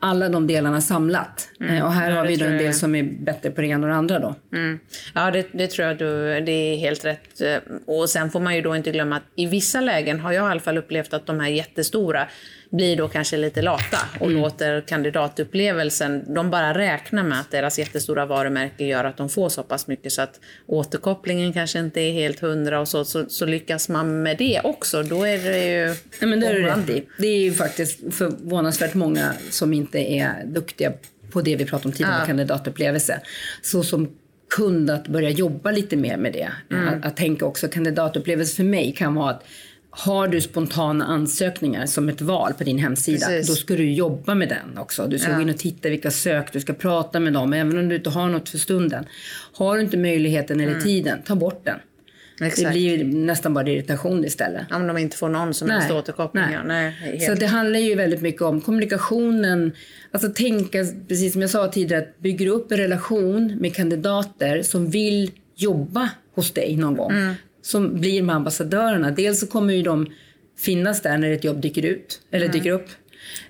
alla 0.00 0.28
de 0.28 0.46
delarna 0.46 0.80
samlat. 0.80 1.48
Eh, 1.60 1.84
och 1.84 1.92
här 1.92 2.10
Ja, 2.10 2.16
har 2.16 2.26
vi 2.26 2.36
då 2.36 2.44
en 2.44 2.52
del 2.56 2.64
jag. 2.64 2.74
som 2.74 2.94
är 2.94 3.02
bättre 3.02 3.50
på 3.50 3.60
det 3.60 3.66
ena 3.66 3.86
och 3.86 3.90
det 3.90 3.96
andra 3.96 4.18
då. 4.18 4.34
Mm. 4.52 4.78
Ja, 5.14 5.30
det, 5.30 5.46
det 5.52 5.66
tror 5.66 5.88
jag 5.88 5.98
du, 5.98 6.40
det 6.40 6.52
är 6.52 6.76
helt 6.76 7.04
rätt. 7.04 7.40
Eh, 7.40 7.56
Och 7.86 8.08
sen 8.10 8.30
får 8.30 8.40
man 8.40 8.54
ju 8.56 8.62
då 8.62 8.76
inte 8.76 8.90
glömma 8.90 9.16
att 9.16 9.22
i 9.36 9.46
vissa 9.46 9.80
lägen 9.80 10.20
har 10.20 10.32
jag 10.32 10.48
i 10.48 10.50
alla 10.50 10.60
fall 10.60 10.78
upplevt 10.78 11.14
att 11.14 11.26
de 11.26 11.40
här 11.40 11.48
jättestora 11.48 12.28
blir 12.70 12.96
då 12.96 13.08
kanske 13.08 13.36
lite 13.36 13.62
lata 13.62 13.98
och 14.20 14.30
låter 14.30 14.80
kandidatupplevelsen, 14.80 16.34
de 16.34 16.50
bara 16.50 16.78
räknar 16.78 17.22
med 17.22 17.40
att 17.40 17.50
deras 17.50 17.78
jättestora 17.78 18.26
varumärke 18.26 18.84
gör 18.84 19.04
att 19.04 19.16
de 19.16 19.28
får 19.28 19.48
så 19.48 19.62
pass 19.62 19.86
mycket 19.86 20.12
så 20.12 20.22
att 20.22 20.40
återkopplingen 20.66 21.52
kanske 21.52 21.78
inte 21.78 22.00
är 22.00 22.12
helt 22.12 22.40
hundra 22.40 22.80
och 22.80 22.88
så, 22.88 23.04
så, 23.04 23.24
så 23.28 23.46
lyckas 23.46 23.88
man 23.88 24.22
med 24.22 24.38
det 24.38 24.60
också, 24.64 25.02
då 25.02 25.24
är 25.24 25.38
det 25.38 25.64
ju... 25.64 25.86
Nej, 26.20 26.30
men 26.30 26.40
det 26.40 26.52
rätt 26.52 26.90
i. 26.90 27.08
Det 27.18 27.26
är 27.26 27.40
ju 27.40 27.52
faktiskt 27.52 28.14
förvånansvärt 28.14 28.94
många 28.94 29.32
som 29.50 29.72
inte 29.72 29.98
är 29.98 30.44
duktiga 30.46 30.92
på 31.30 31.40
det 31.40 31.56
vi 31.56 31.64
pratade 31.64 31.88
om 31.88 31.92
tidigare, 31.92 32.16
Ja. 32.20 32.26
kandidatupplevelse. 32.26 33.20
Så 33.62 33.82
som 33.82 34.08
kund 34.56 34.90
att 34.90 35.08
börja 35.08 35.30
jobba 35.30 35.70
lite 35.70 35.96
mer 35.96 36.16
med 36.16 36.32
det. 36.32 36.48
Mm. 36.70 36.88
Att, 36.88 37.06
att 37.06 37.16
tänka 37.16 37.46
också 37.46 37.68
kandidatupplevelse 37.68 38.56
för 38.56 38.64
mig 38.64 38.92
kan 38.92 39.14
vara 39.14 39.30
att 39.30 39.44
har 39.98 40.28
du 40.28 40.40
spontana 40.40 41.04
ansökningar 41.04 41.86
som 41.86 42.08
ett 42.08 42.20
val 42.20 42.52
på 42.58 42.64
din 42.64 42.78
hemsida, 42.78 43.26
Precis. 43.26 43.48
då 43.48 43.54
ska 43.54 43.74
du 43.76 43.92
jobba 43.92 44.34
med 44.34 44.48
den 44.48 44.78
också. 44.78 45.06
Du 45.06 45.18
ska 45.18 45.30
Ja. 45.30 45.36
gå 45.36 45.42
in 45.42 45.48
och 45.50 45.58
titta 45.58 45.88
vilka 45.88 46.10
sök, 46.10 46.52
du 46.52 46.60
ska 46.60 46.72
prata 46.72 47.20
med 47.20 47.32
dem, 47.32 47.52
även 47.52 47.78
om 47.78 47.88
du 47.88 47.96
inte 47.96 48.10
har 48.10 48.28
något 48.28 48.48
för 48.48 48.58
stunden. 48.58 49.04
Har 49.52 49.76
du 49.76 49.82
inte 49.82 49.96
möjligheten 49.96 50.60
eller 50.60 50.80
tiden, 50.80 51.18
ta 51.26 51.34
bort 51.34 51.64
den. 51.64 51.78
Det 52.38 52.44
Mm. 52.44 52.48
Exakt. 52.52 52.70
blir 52.72 53.04
nästan 53.04 53.54
bara 53.54 53.68
irritation 53.70 54.24
istället. 54.24 54.72
Om 54.72 54.86
de 54.86 54.98
inte 54.98 55.16
får 55.16 55.28
någon 55.28 55.54
som 55.54 55.70
helst 55.70 55.90
återkoppling. 55.90 56.44
nej. 56.44 56.58
Nej, 56.66 56.90
helt. 56.90 57.24
Så 57.24 57.34
det 57.34 57.46
handlar 57.46 57.78
ju 57.80 57.94
väldigt 57.94 58.22
mycket 58.22 58.42
om 58.42 58.60
kommunikationen. 58.60 59.72
Alltså 60.10 60.28
tänka, 60.32 60.78
precis 61.08 61.32
som 61.32 61.40
jag 61.40 61.50
sa 61.50 61.68
tidigare, 61.68 62.02
att 62.02 62.18
bygger 62.18 62.44
du 62.46 62.50
upp 62.52 62.72
en 62.72 62.78
relation 62.78 63.46
med 63.60 63.74
kandidater 63.74 64.62
som 64.62 64.90
vill 64.90 65.30
jobba 65.56 66.10
hos 66.34 66.50
dig 66.52 66.76
någon 66.76 66.96
gång. 66.96 67.10
Mm. 67.12 67.34
Som 67.66 68.00
blir 68.00 68.22
med 68.22 68.36
ambassadörerna. 68.36 69.10
Dels 69.10 69.40
så 69.40 69.46
kommer 69.46 69.74
ju 69.74 69.82
de 69.82 70.06
finnas 70.58 71.02
där 71.02 71.18
när 71.18 71.30
ett 71.30 71.44
jobb 71.44 71.60
dyker 71.60 71.84
ut, 71.84 72.20
eller 72.30 72.46
Mm. 72.46 72.58
dyker 72.58 72.70
upp. 72.70 72.88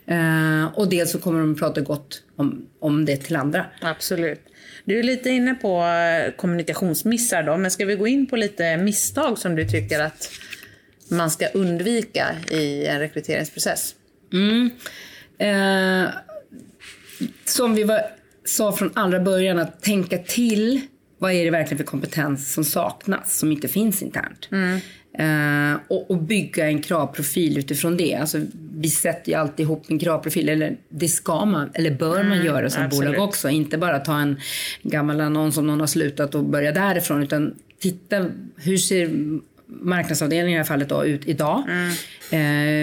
Eh, 0.07 0.79
och 0.79 0.89
dels 0.89 1.11
så 1.11 1.19
kommer 1.19 1.41
de 1.41 1.55
prata 1.57 1.81
gott 1.81 2.23
om, 2.37 2.67
om 2.81 3.05
det 3.05 3.17
till 3.17 3.37
andra. 3.37 3.67
Absolut. 3.81 4.41
Du 4.85 4.99
är 4.99 5.03
lite 5.03 5.31
inne 5.31 5.55
på 5.55 5.83
eh, 5.83 6.33
kommunikationsmissar 6.37 7.43
då, 7.43 7.57
men 7.57 7.71
ska 7.71 7.85
vi 7.85 7.95
gå 7.97 8.07
in 8.07 8.27
på 8.27 8.37
lite 8.37 8.77
misstag 8.77 9.39
som 9.39 9.57
du 9.57 9.69
tycker 9.69 10.01
att 10.01 10.31
man 11.09 11.31
ska 11.31 11.47
undvika 11.47 12.27
i 12.51 12.87
en 12.87 12.99
rekryteringsprocess? 13.01 13.95
Mm. 14.33 14.71
Eh, 15.39 16.11
som 17.45 17.75
vi 17.75 17.85
var, 17.85 18.01
sa 18.45 18.73
från 18.73 18.91
allra 18.95 19.21
början, 19.21 19.59
att 19.59 19.83
tänka 19.83 20.19
till. 20.19 20.81
Vad 21.19 21.33
är 21.33 21.45
det 21.45 21.51
verkligen 21.51 21.79
för 21.79 21.85
kompetens 21.85 22.53
som 22.53 22.65
saknas, 22.65 23.39
som 23.39 23.53
inte 23.53 23.69
finns 23.69 24.03
internt? 24.03 24.49
Eh, 25.19 25.81
och, 25.89 26.11
och 26.11 26.23
bygga 26.23 26.67
en 26.67 26.83
kravprofil 26.83 27.59
utifrån 27.59 27.97
det. 27.97 28.15
Alltså, 28.15 28.41
vi 28.75 28.89
sätter 28.89 29.33
ju 29.33 29.39
alltid 29.39 29.65
ihop 29.65 29.85
en 29.89 29.99
kravprofil, 29.99 30.49
eller 30.49 30.77
det 30.89 31.09
ska 31.09 31.45
man, 31.45 31.71
eller 31.75 31.91
bör 31.91 32.25
man 32.25 32.45
göra 32.45 32.71
som 32.71 32.83
absolut. 32.83 33.13
bolag 33.13 33.29
också. 33.29 33.49
Inte 33.49 33.79
bara 33.79 33.99
ta 33.99 34.19
en 34.19 34.41
gammal 34.83 35.21
annons 35.21 35.57
om 35.57 35.67
någon 35.67 35.81
har 35.81 35.87
slutat 35.87 36.35
och 36.35 36.45
börja 36.45 36.73
därifrån, 36.73 37.23
utan 37.23 37.55
titta 37.81 38.27
hur 38.57 38.77
ser 38.77 39.11
marknadsavdelningen 39.67 40.51
i 40.51 40.55
det 40.55 40.59
här 40.59 40.69
fallet 40.69 40.89
då, 40.89 41.05
ut 41.05 41.27
idag. 41.27 41.65
Eh, 42.31 42.39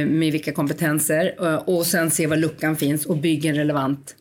med 0.07 0.31
vilka 0.31 0.51
kompetenser. 0.51 1.35
Eh, 1.39 1.55
och 1.55 1.85
sen 1.85 2.11
se 2.11 2.27
var 2.27 2.37
luckan 2.37 2.75
finns 2.75 3.05
och 3.05 3.17
bygga 3.17 3.49
en 3.49 3.55
relevant 3.55 4.15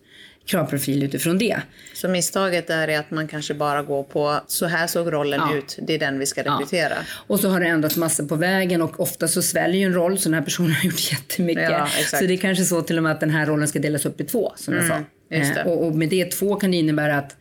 kravprofil 0.46 1.02
utifrån 1.02 1.38
det. 1.38 1.56
Så 1.94 2.08
misstaget 2.08 2.66
där 2.66 2.88
är 2.88 2.98
att 2.98 3.10
man 3.10 3.28
kanske 3.28 3.54
bara 3.54 3.82
går 3.82 4.02
på 4.02 4.40
så 4.46 4.66
här 4.66 4.86
såg 4.86 5.12
rollen 5.12 5.40
Ja. 5.50 5.56
ut, 5.58 5.78
det 5.82 5.94
är 5.94 5.98
den 5.98 6.18
vi 6.18 6.26
ska 6.26 6.42
rekrytera. 6.42 6.94
Och 7.26 7.40
så 7.40 7.48
har 7.48 7.60
det 7.60 7.66
ändrats 7.66 7.96
massor 7.96 8.26
på 8.26 8.36
vägen 8.36 8.82
och 8.82 9.00
ofta 9.00 9.28
så 9.28 9.42
sväljer 9.42 9.80
ju 9.80 9.86
en 9.86 9.94
roll 9.94 10.18
så 10.18 10.28
den 10.28 10.34
här 10.34 10.42
personen 10.42 10.72
har 10.72 10.84
gjort 10.84 11.12
jättemycket. 11.12 11.70
Ja, 11.70 11.88
så 12.06 12.24
det 12.26 12.32
är 12.32 12.36
kanske 12.36 12.64
så 12.64 12.82
till 12.82 12.96
och 12.96 13.02
med 13.02 13.12
att 13.12 13.20
den 13.20 13.30
här 13.30 13.46
rollen 13.46 13.68
ska 13.68 13.78
delas 13.78 14.06
upp 14.06 14.20
i 14.20 14.24
två 14.24 14.52
som 14.56 14.74
jag 14.74 14.86
sa. 14.86 14.94
Mm. 15.30 15.56
Eh, 15.58 15.66
och, 15.66 15.86
och 15.86 15.94
med 15.94 16.08
det 16.08 16.30
två 16.30 16.56
kan 16.56 16.70
det 16.70 16.76
innebära 16.76 17.18
att 17.18 17.36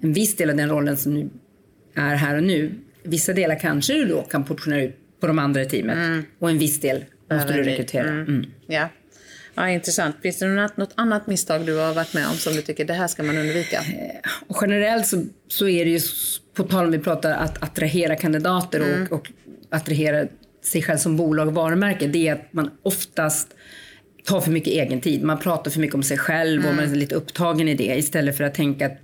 en 0.00 0.12
viss 0.12 0.36
del 0.36 0.50
av 0.50 0.56
den 0.56 0.68
rollen 0.70 0.96
som 0.96 1.14
nu 1.14 1.28
är 1.96 2.14
här 2.14 2.36
och 2.36 2.42
nu, 2.42 2.74
vissa 3.02 3.32
delar 3.32 3.58
kanske 3.58 3.92
du 3.92 4.04
då 4.06 4.22
kan 4.22 4.44
portionera 4.44 4.82
ut 4.82 4.96
på 5.20 5.26
de 5.26 5.38
andra 5.38 5.62
i 5.62 5.66
teamet 5.66 6.24
och 6.38 6.50
en 6.50 6.58
viss 6.58 6.80
del 6.80 7.04
måste 7.30 7.52
du 7.52 7.62
rekrytera. 7.62 8.08
Mm. 8.08 8.46
Ja. 8.66 8.88
Ja, 9.54 9.70
intressant. 9.70 10.16
Finns 10.22 10.38
det 10.38 10.70
något, 10.76 10.92
annat 10.94 11.26
misstag 11.26 11.66
du 11.66 11.76
har 11.76 11.94
varit 11.94 12.14
med 12.14 12.26
om 12.28 12.34
som 12.34 12.52
du 12.52 12.62
tycker 12.62 12.84
det 12.84 12.94
här 12.94 13.08
ska 13.08 13.22
man 13.22 13.38
undvika? 13.38 13.80
Och 14.46 14.56
generellt 14.60 15.06
så, 15.06 15.24
så 15.48 15.68
är 15.68 15.84
det 15.84 15.90
ju, 15.90 16.00
på 16.54 16.62
tal 16.62 16.84
om 16.84 16.90
vi 16.90 16.98
pratar 16.98 17.30
att 17.30 17.62
attrahera 17.62 18.16
kandidater 18.16 18.80
och, 18.80 19.12
och 19.18 19.30
attrahera 19.70 20.26
sig 20.62 20.82
själv 20.82 20.98
som 20.98 21.16
bolag 21.16 21.48
och 21.48 21.54
varumärke, 21.54 22.06
det 22.06 22.28
är 22.28 22.32
att 22.32 22.52
man 22.52 22.70
oftast 22.82 23.48
tar 24.24 24.40
för 24.40 24.50
mycket 24.50 24.72
egen 24.72 25.00
tid. 25.00 25.22
Man 25.22 25.38
pratar 25.38 25.70
för 25.70 25.80
mycket 25.80 25.94
om 25.94 26.02
sig 26.02 26.18
själv 26.18 26.66
och 26.66 26.74
man 26.74 26.84
är 26.84 26.94
lite 26.94 27.14
upptagen 27.14 27.68
i 27.68 27.74
det 27.74 27.96
istället 27.96 28.36
för 28.36 28.44
att 28.44 28.54
tänka 28.54 28.86
att 28.86 28.98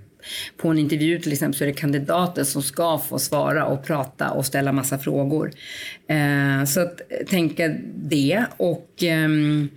på 0.57 0.67
en 0.67 0.79
intervju 0.79 1.19
till 1.19 1.31
exempel 1.31 1.57
så 1.57 1.63
är 1.63 1.67
det 1.67 1.73
kandidaten 1.73 2.45
som 2.45 2.63
ska 2.63 2.97
få 2.97 3.19
svara 3.19 3.65
och 3.65 3.85
prata 3.85 4.31
och 4.31 4.45
ställa 4.45 4.71
massa 4.71 4.97
frågor. 4.97 5.51
Eh, 6.07 6.65
så 6.65 6.81
att 6.81 7.01
tänka 7.27 7.75
det 7.95 8.45
och 8.57 8.89
ehm, 9.01 9.69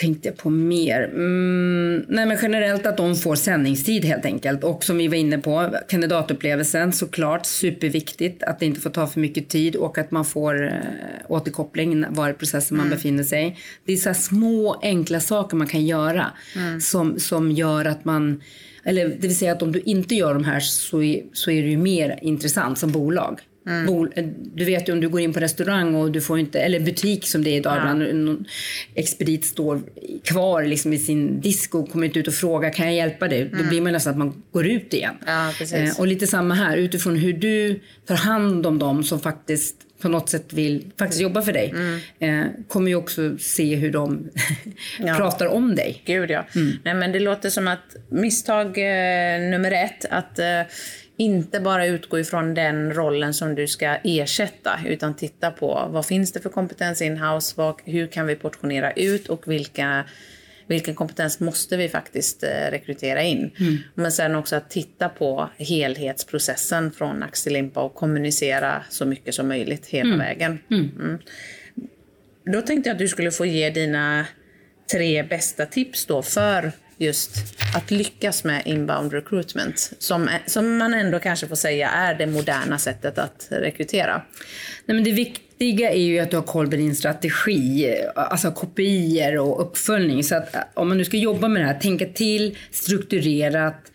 tänkte 0.00 0.28
jag 0.28 0.36
på 0.36 0.50
mer? 0.50 1.04
Mm, 1.04 2.04
nej 2.08 2.26
men 2.26 2.38
generellt 2.42 2.86
att 2.86 2.96
de 2.96 3.16
får 3.16 3.34
sändningstid 3.34 4.04
helt 4.04 4.24
enkelt. 4.24 4.64
Och 4.64 4.84
som 4.84 4.98
vi 4.98 5.08
var 5.08 5.14
inne 5.14 5.38
på, 5.38 5.74
kandidatupplevelsen 5.88 6.92
såklart 6.92 7.46
superviktigt. 7.46 8.42
Att 8.42 8.60
det 8.60 8.66
inte 8.66 8.80
får 8.80 8.90
ta 8.90 9.06
för 9.06 9.20
mycket 9.20 9.48
tid 9.48 9.76
och 9.76 9.98
att 9.98 10.10
man 10.10 10.24
får 10.24 10.66
eh, 10.66 10.72
återkoppling 11.28 12.04
var 12.08 12.30
i 12.30 12.32
processen 12.32 12.76
man 12.76 12.86
mm. 12.86 12.96
befinner 12.96 13.24
sig. 13.24 13.58
Det 13.84 13.92
är 13.92 13.96
så 13.96 14.14
små 14.14 14.80
enkla 14.82 15.20
saker 15.20 15.56
man 15.56 15.66
kan 15.66 15.86
göra 15.86 16.26
mm. 16.56 16.80
som, 16.80 17.18
som 17.18 17.52
gör 17.52 17.84
att 17.84 18.04
man 18.04 18.42
eller 18.84 19.08
det 19.08 19.28
vill 19.28 19.36
säga 19.36 19.52
att 19.52 19.62
om 19.62 19.72
du 19.72 19.80
inte 19.80 20.14
gör 20.14 20.34
de 20.34 20.44
här 20.44 20.60
så 20.60 21.02
är, 21.02 21.22
så 21.32 21.50
är 21.50 21.62
det 21.62 21.68
ju 21.68 21.76
mer 21.76 22.18
intressant 22.22 22.78
som 22.78 22.92
bolag. 22.92 23.40
Mm. 23.66 24.10
Du 24.54 24.64
vet 24.64 24.88
ju 24.88 24.92
om 24.92 25.00
du 25.00 25.08
går 25.08 25.20
in 25.20 25.32
på 25.32 25.40
restaurang 25.40 25.94
och 25.94 26.10
du 26.12 26.20
får 26.20 26.38
inte, 26.38 26.60
eller 26.60 26.80
butik 26.80 27.28
som 27.28 27.44
det 27.44 27.50
är 27.50 27.56
idag, 27.56 27.76
ja. 27.76 27.80
ibland 27.80 28.46
expedit 28.94 29.44
står 29.44 29.80
kvar 30.24 30.64
liksom 30.64 30.92
i 30.92 30.98
sin 30.98 31.40
disk 31.40 31.74
och 31.74 31.90
kommer 31.90 32.06
inte 32.06 32.18
ut 32.18 32.28
och 32.28 32.34
frågar 32.34 32.72
kan 32.72 32.86
jag 32.86 32.94
hjälpa 32.94 33.28
dig? 33.28 33.42
Mm. 33.42 33.58
Då 33.58 33.68
blir 33.68 33.80
man 33.80 33.92
nästan 33.92 34.10
att 34.10 34.18
man 34.18 34.42
går 34.52 34.66
ut 34.66 34.94
igen. 34.94 35.14
Ja, 35.26 35.52
eh, 35.72 35.98
och 35.98 36.06
lite 36.06 36.26
samma 36.26 36.54
här, 36.54 36.76
utifrån 36.76 37.16
hur 37.16 37.32
du 37.32 37.80
tar 38.06 38.16
hand 38.16 38.66
om 38.66 38.78
dem 38.78 39.04
som 39.04 39.20
faktiskt 39.20 39.76
på 40.00 40.08
något 40.08 40.28
sätt 40.28 40.52
vill 40.52 40.84
faktiskt 40.98 41.22
jobba 41.22 41.42
för 41.42 41.52
dig 41.52 41.70
mm. 41.70 42.00
eh, 42.18 42.46
kommer 42.68 42.88
ju 42.88 42.94
också 42.94 43.38
se 43.38 43.74
hur 43.74 43.90
de 43.90 44.30
ja. 44.98 45.14
pratar 45.14 45.46
om 45.46 45.74
dig. 45.74 46.02
Gud 46.06 46.30
ja. 46.30 46.46
Mm. 46.54 46.72
Nej, 46.84 46.94
men 46.94 47.12
det 47.12 47.20
låter 47.20 47.50
som 47.50 47.68
att 47.68 47.96
misstag 48.08 48.66
eh, 48.66 49.40
nummer 49.50 49.72
ett, 49.72 50.04
att 50.10 50.38
eh, 50.38 50.60
inte 51.20 51.60
bara 51.60 51.86
utgå 51.86 52.18
ifrån 52.18 52.54
den 52.54 52.94
rollen 52.94 53.34
som 53.34 53.54
du 53.54 53.66
ska 53.66 53.96
ersätta, 54.04 54.80
utan 54.86 55.14
titta 55.14 55.50
på 55.50 55.88
vad 55.90 56.06
finns 56.06 56.32
det 56.32 56.40
för 56.40 56.48
kompetens 56.48 57.02
inhouse, 57.02 57.54
vad, 57.56 57.74
hur 57.84 58.06
kan 58.06 58.26
vi 58.26 58.36
portionera 58.36 58.92
ut 58.92 59.28
och 59.28 59.48
vilka, 59.48 60.04
vilken 60.66 60.94
kompetens 60.94 61.40
måste 61.40 61.76
vi 61.76 61.88
faktiskt 61.88 62.42
eh, 62.42 62.70
rekrytera 62.70 63.22
in. 63.22 63.50
Mm. 63.58 63.78
Men 63.94 64.12
sen 64.12 64.34
också 64.34 64.56
att 64.56 64.70
titta 64.70 65.08
på 65.08 65.50
helhetsprocessen 65.58 66.92
från 66.92 67.22
ax 67.22 67.42
till 67.42 67.52
limpa 67.52 67.82
och 67.82 67.94
kommunicera 67.94 68.82
så 68.88 69.06
mycket 69.06 69.34
som 69.34 69.48
möjligt 69.48 69.86
hela 69.86 70.14
mm. 70.14 70.18
vägen. 70.18 70.58
Mm. 70.70 70.90
mm. 71.00 71.18
Då 72.52 72.62
tänkte 72.62 72.90
jag 72.90 72.94
att 72.94 72.98
du 72.98 73.08
skulle 73.08 73.30
få 73.30 73.46
ge 73.46 73.70
dina 73.70 74.26
tre 74.92 75.22
bästa 75.22 75.66
tips 75.66 76.06
då 76.06 76.22
för 76.22 76.72
just 77.00 77.30
att 77.74 77.90
lyckas 77.90 78.44
med 78.44 78.62
inbound 78.64 79.12
recruitment, 79.12 79.92
som, 79.98 80.28
som 80.46 80.76
man 80.78 80.94
ändå 80.94 81.18
kanske 81.18 81.46
får 81.46 81.56
säga 81.56 81.90
är 81.90 82.14
det 82.14 82.26
moderna 82.26 82.78
sättet 82.78 83.18
att 83.18 83.46
rekrytera? 83.50 84.22
Nej, 84.84 84.94
men 84.94 85.04
det 85.04 85.12
viktiga 85.12 85.90
är 85.90 86.02
ju 86.02 86.18
att 86.18 86.30
du 86.30 86.36
har 86.36 86.44
koll 86.44 86.70
på 86.70 86.76
din 86.76 86.96
strategi, 86.96 87.96
alltså 88.14 88.50
kopior 88.50 89.38
och 89.38 89.62
uppföljning. 89.62 90.24
Så 90.24 90.36
att 90.36 90.54
om 90.74 90.88
man 90.88 90.98
nu 90.98 91.04
ska 91.04 91.16
jobba 91.16 91.48
med 91.48 91.62
det 91.62 91.66
här, 91.66 91.80
tänka 91.80 92.06
till 92.06 92.58
strukturerat. 92.70 93.92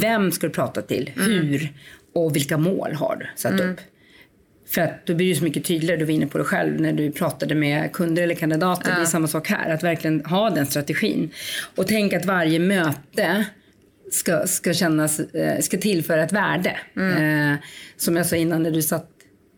Vem 0.00 0.32
ska 0.32 0.46
du 0.46 0.52
prata 0.52 0.82
till? 0.82 1.10
Mm. 1.16 1.30
Hur? 1.30 1.72
Och 2.14 2.36
vilka 2.36 2.58
mål 2.58 2.92
har 2.94 3.16
du 3.16 3.26
satt 3.36 3.52
mm. 3.52 3.70
upp? 3.70 3.80
För 4.74 4.80
att 4.80 5.06
då 5.06 5.14
blir 5.14 5.28
det 5.28 5.34
så 5.34 5.44
mycket 5.44 5.64
tydligare, 5.64 5.96
du 5.96 6.04
var 6.04 6.12
inne 6.12 6.26
på 6.26 6.38
det 6.38 6.44
själv 6.44 6.80
när 6.80 6.92
du 6.92 7.10
pratade 7.10 7.54
med 7.54 7.92
kunder 7.92 8.22
eller 8.22 8.34
kandidater. 8.34 8.90
Ja. 8.90 8.96
Det 8.96 9.02
är 9.02 9.06
samma 9.06 9.28
sak 9.28 9.48
här, 9.48 9.70
att 9.70 9.82
verkligen 9.82 10.24
ha 10.24 10.50
den 10.50 10.66
strategin. 10.66 11.30
Och 11.76 11.86
tänk 11.86 12.12
att 12.12 12.24
varje 12.24 12.58
möte 12.58 13.44
ska, 14.10 14.46
ska 14.46 14.74
kännas, 14.74 15.20
eh, 15.20 15.60
ska 15.60 15.78
tillföra 15.78 16.22
ett 16.22 16.32
värde. 16.32 16.76
Mm. 16.96 17.52
Eh, 17.52 17.58
som 17.96 18.16
jag 18.16 18.26
sa 18.26 18.36
innan 18.36 18.62
när 18.62 18.70
du 18.70 18.82
satt 18.82 19.10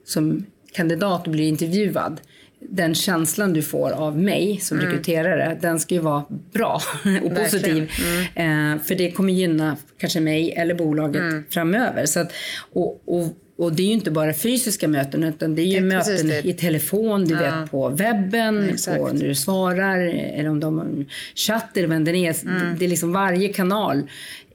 som 0.05 0.47
kandidat 0.73 1.27
och 1.27 1.33
blir 1.33 1.49
intervjuad. 1.49 2.21
Den 2.61 2.95
känslan 2.95 3.53
du 3.53 3.63
får 3.63 3.91
av 3.91 4.19
mig 4.19 4.59
som 4.61 4.79
mm. 4.79 4.91
rekryterare, 4.91 5.59
den 5.61 5.81
ska 5.81 5.95
ju 5.95 6.01
vara 6.01 6.25
bra 6.53 6.81
och 7.23 7.37
positiv. 7.37 7.91
Mm. 8.35 8.75
Eh, 8.75 8.83
för 8.83 8.95
det 8.95 9.11
kommer 9.11 9.33
gynna 9.33 9.77
kanske 9.99 10.21
mig 10.21 10.53
eller 10.53 10.75
bolaget 10.75 11.23
mm. 11.23 11.45
framöver. 11.51 12.07
Så 12.07 12.21
att, 12.21 12.33
och, 12.73 13.03
och 13.07 13.39
och 13.57 13.73
det 13.73 13.83
är 13.83 13.87
ju 13.87 13.93
inte 13.93 14.11
bara 14.11 14.35
fysiska 14.35 14.89
möten 14.89 15.25
utan 15.25 15.55
det 15.55 15.63
är 15.63 15.67
ju 15.67 15.81
det, 15.81 15.87
möten 15.87 16.31
i 16.31 16.53
telefon, 16.53 17.25
du 17.25 17.35
ja. 17.35 17.41
vet 17.41 17.71
på 17.71 17.89
webben, 17.89 18.77
på 18.87 19.09
när 19.13 19.29
du 19.29 19.35
svarar 19.35 19.99
eller 19.99 20.51
om 20.51 20.61
de 20.61 20.79
har 20.79 21.05
chatt 21.35 21.77
eller 21.77 22.01
det 22.01 22.27
är. 22.27 22.47
Mm. 22.47 22.79
Det 22.79 22.85
är 22.85 22.89
liksom 22.89 23.13
varje 23.13 23.49
kanal 23.49 24.03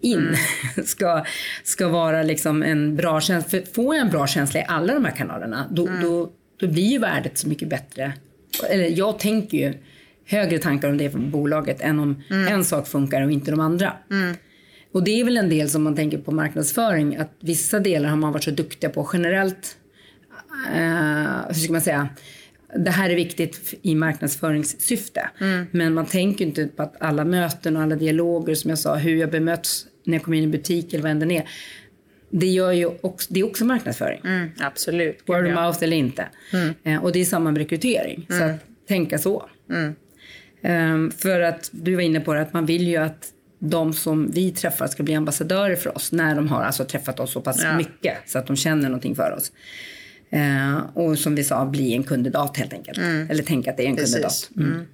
in 0.02 0.20
mm. 0.20 0.36
ska, 0.86 1.26
ska 1.64 1.88
vara 1.88 2.24
liksom 2.24 2.64
en 2.64 2.96
bra 2.96 3.22
känsla. 3.22 3.50
För 3.50 3.74
får 3.74 3.96
jag 3.96 4.06
en 4.06 4.12
bra 4.12 4.28
känsla 4.28 4.60
i 4.60 4.66
alla 4.68 4.94
de 4.94 5.06
här 5.06 5.16
kanalerna 5.16 5.68
då, 5.72 5.88
mm. 5.88 6.02
då, 6.02 6.30
då 6.60 6.68
blir 6.68 6.88
ju 6.88 7.00
värdet 7.00 7.38
så 7.38 7.48
mycket 7.48 7.68
bättre. 7.68 8.14
Eller 8.70 8.98
jag 8.98 9.20
tänker 9.20 9.58
ju 9.58 9.74
högre 10.26 10.60
tankar 10.60 10.90
om 10.90 10.98
det 10.98 11.10
för 11.10 11.20
bolaget 11.20 11.82
än 11.82 12.00
om 12.00 12.24
mm. 12.30 12.54
en 12.54 12.66
sak 12.66 12.88
funkar 12.88 13.22
och 13.22 13.32
inte 13.32 13.52
de 13.52 13.60
andra. 13.60 13.94
Och 14.91 15.04
det 15.04 15.19
är 15.19 15.23
väl 15.23 15.38
en 15.38 15.49
del 15.49 15.69
som 15.69 15.84
man 15.84 15.95
tänker 15.95 16.17
på 16.17 16.32
marknadsföring, 16.32 17.15
att 17.15 17.32
vissa 17.39 17.80
delar 17.80 18.10
har 18.10 18.17
man 18.17 18.34
varit 18.34 18.43
så 18.43 18.52
duktiga 18.52 18.89
på 18.89 19.10
generellt. 19.13 19.78
Uh, 20.75 21.47
hur 21.47 21.54
ska 21.54 21.71
man 21.71 21.82
säga? 21.82 22.10
Det 22.75 22.91
här 22.91 23.10
är 23.10 23.15
viktigt 23.15 23.73
i 23.82 23.95
marknadsföringssyfte. 23.95 25.30
Mm. 25.39 25.65
Men 25.71 25.93
man 25.93 26.06
tänker 26.06 26.45
inte 26.45 26.67
på 26.67 26.84
att 26.84 26.95
alla 26.99 27.25
möten 27.25 27.78
och 27.78 27.84
alla 27.84 27.95
dialoger, 27.95 28.56
som 28.56 28.69
jag 28.69 28.80
sa, 28.80 28.95
hur 28.95 29.15
jag 29.15 29.32
bemöts 29.32 29.86
när 30.04 30.13
jag 30.13 30.23
kommer 30.23 30.38
in 30.38 30.43
i 30.43 30.47
butik 30.47 30.93
eller 30.93 31.04
vad 31.04 31.12
än 31.12 31.19
det 31.19 31.38
är. 31.38 31.49
Det, 32.30 32.47
gör 32.47 32.71
ju 32.71 32.86
också, 33.02 33.34
det 33.34 33.39
är 33.39 33.43
också 33.43 33.65
marknadsföring. 33.65 34.21
Mm, 34.23 34.49
absolut. 34.60 35.23
Word 35.25 35.47
of 35.47 35.54
mouth 35.54 35.84
eller 35.84 35.97
inte. 35.97 36.25
Mm. 36.54 36.73
Uh, 36.88 37.04
och 37.04 37.12
det 37.12 37.19
är 37.19 37.25
samma 37.25 37.52
med 37.52 37.58
rekrytering. 37.58 38.25
Så 38.30 38.36
mm. 38.36 38.56
att 38.56 38.88
tänka 38.88 39.17
så. 39.17 39.49
Um, 40.62 41.12
för 41.12 41.41
att 41.41 41.69
du 41.71 41.95
var 41.95 42.02
inne 42.02 42.19
på 42.19 42.34
det, 42.34 42.41
att 42.41 42.54
man 42.54 42.65
vill 42.65 42.88
ju 42.88 42.97
att 42.97 43.34
de 43.60 43.93
som 43.93 44.32
vi 44.32 44.52
träffar 44.52 44.88
ska 44.88 45.04
bli 45.04 45.15
ambassadörer 45.15 45.76
för 45.76 45.95
oss 45.95 46.12
när 46.12 46.36
de 46.36 46.48
har 46.48 46.63
alltså 46.63 46.86
träffat 46.86 47.19
oss 47.19 47.32
så 47.32 47.41
pass 47.41 47.63
ja. 47.63 47.78
mycket 47.78 48.17
så 48.26 48.39
att 48.39 48.48
de 48.48 48.56
känner 48.56 48.84
någonting 48.84 49.15
för 49.15 49.32
oss. 49.32 49.52
Eh, 50.30 50.78
och 50.93 51.19
som 51.19 51.36
vi 51.36 51.43
sa, 51.43 51.65
bli 51.65 51.93
en 51.93 52.04
kandidat 52.04 52.58
helt 52.58 52.74
enkelt. 52.74 52.98
Mm. 52.98 53.30
Eller 53.30 53.43
tänka 53.43 53.72
att 53.72 53.78
det 53.78 53.84
är 53.84 53.88
en 53.88 53.95
kandidat. 53.95 54.50
Mm. 54.58 54.72
Mm. 54.72 54.86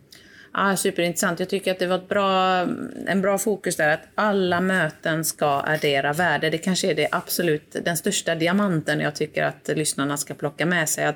Ah, 0.58 0.76
superintressant. 0.76 1.40
Jag 1.40 1.50
tycker 1.50 1.72
att 1.72 1.80
det 1.80 1.88
var 1.88 1.96
ett 1.96 2.10
bra, 2.10 2.60
en 3.08 3.22
bra 3.22 3.38
fokus 3.38 3.76
där 3.76 3.90
att 3.90 4.08
alla 4.16 4.62
möten 4.62 5.26
ska 5.26 5.62
addera 5.62 6.14
värde. 6.14 6.50
Det 6.50 6.58
kanske 6.58 6.92
är 6.92 6.96
det 6.96 7.08
absolut 7.12 7.76
den 7.86 7.98
största 7.98 8.36
diamanten 8.36 9.00
jag 9.00 9.16
tycker 9.16 9.44
att 9.44 9.70
lyssnarna 9.76 10.18
ska 10.18 10.34
plocka 10.34 10.66
med 10.66 10.90
sig. 10.90 11.06
Att 11.06 11.16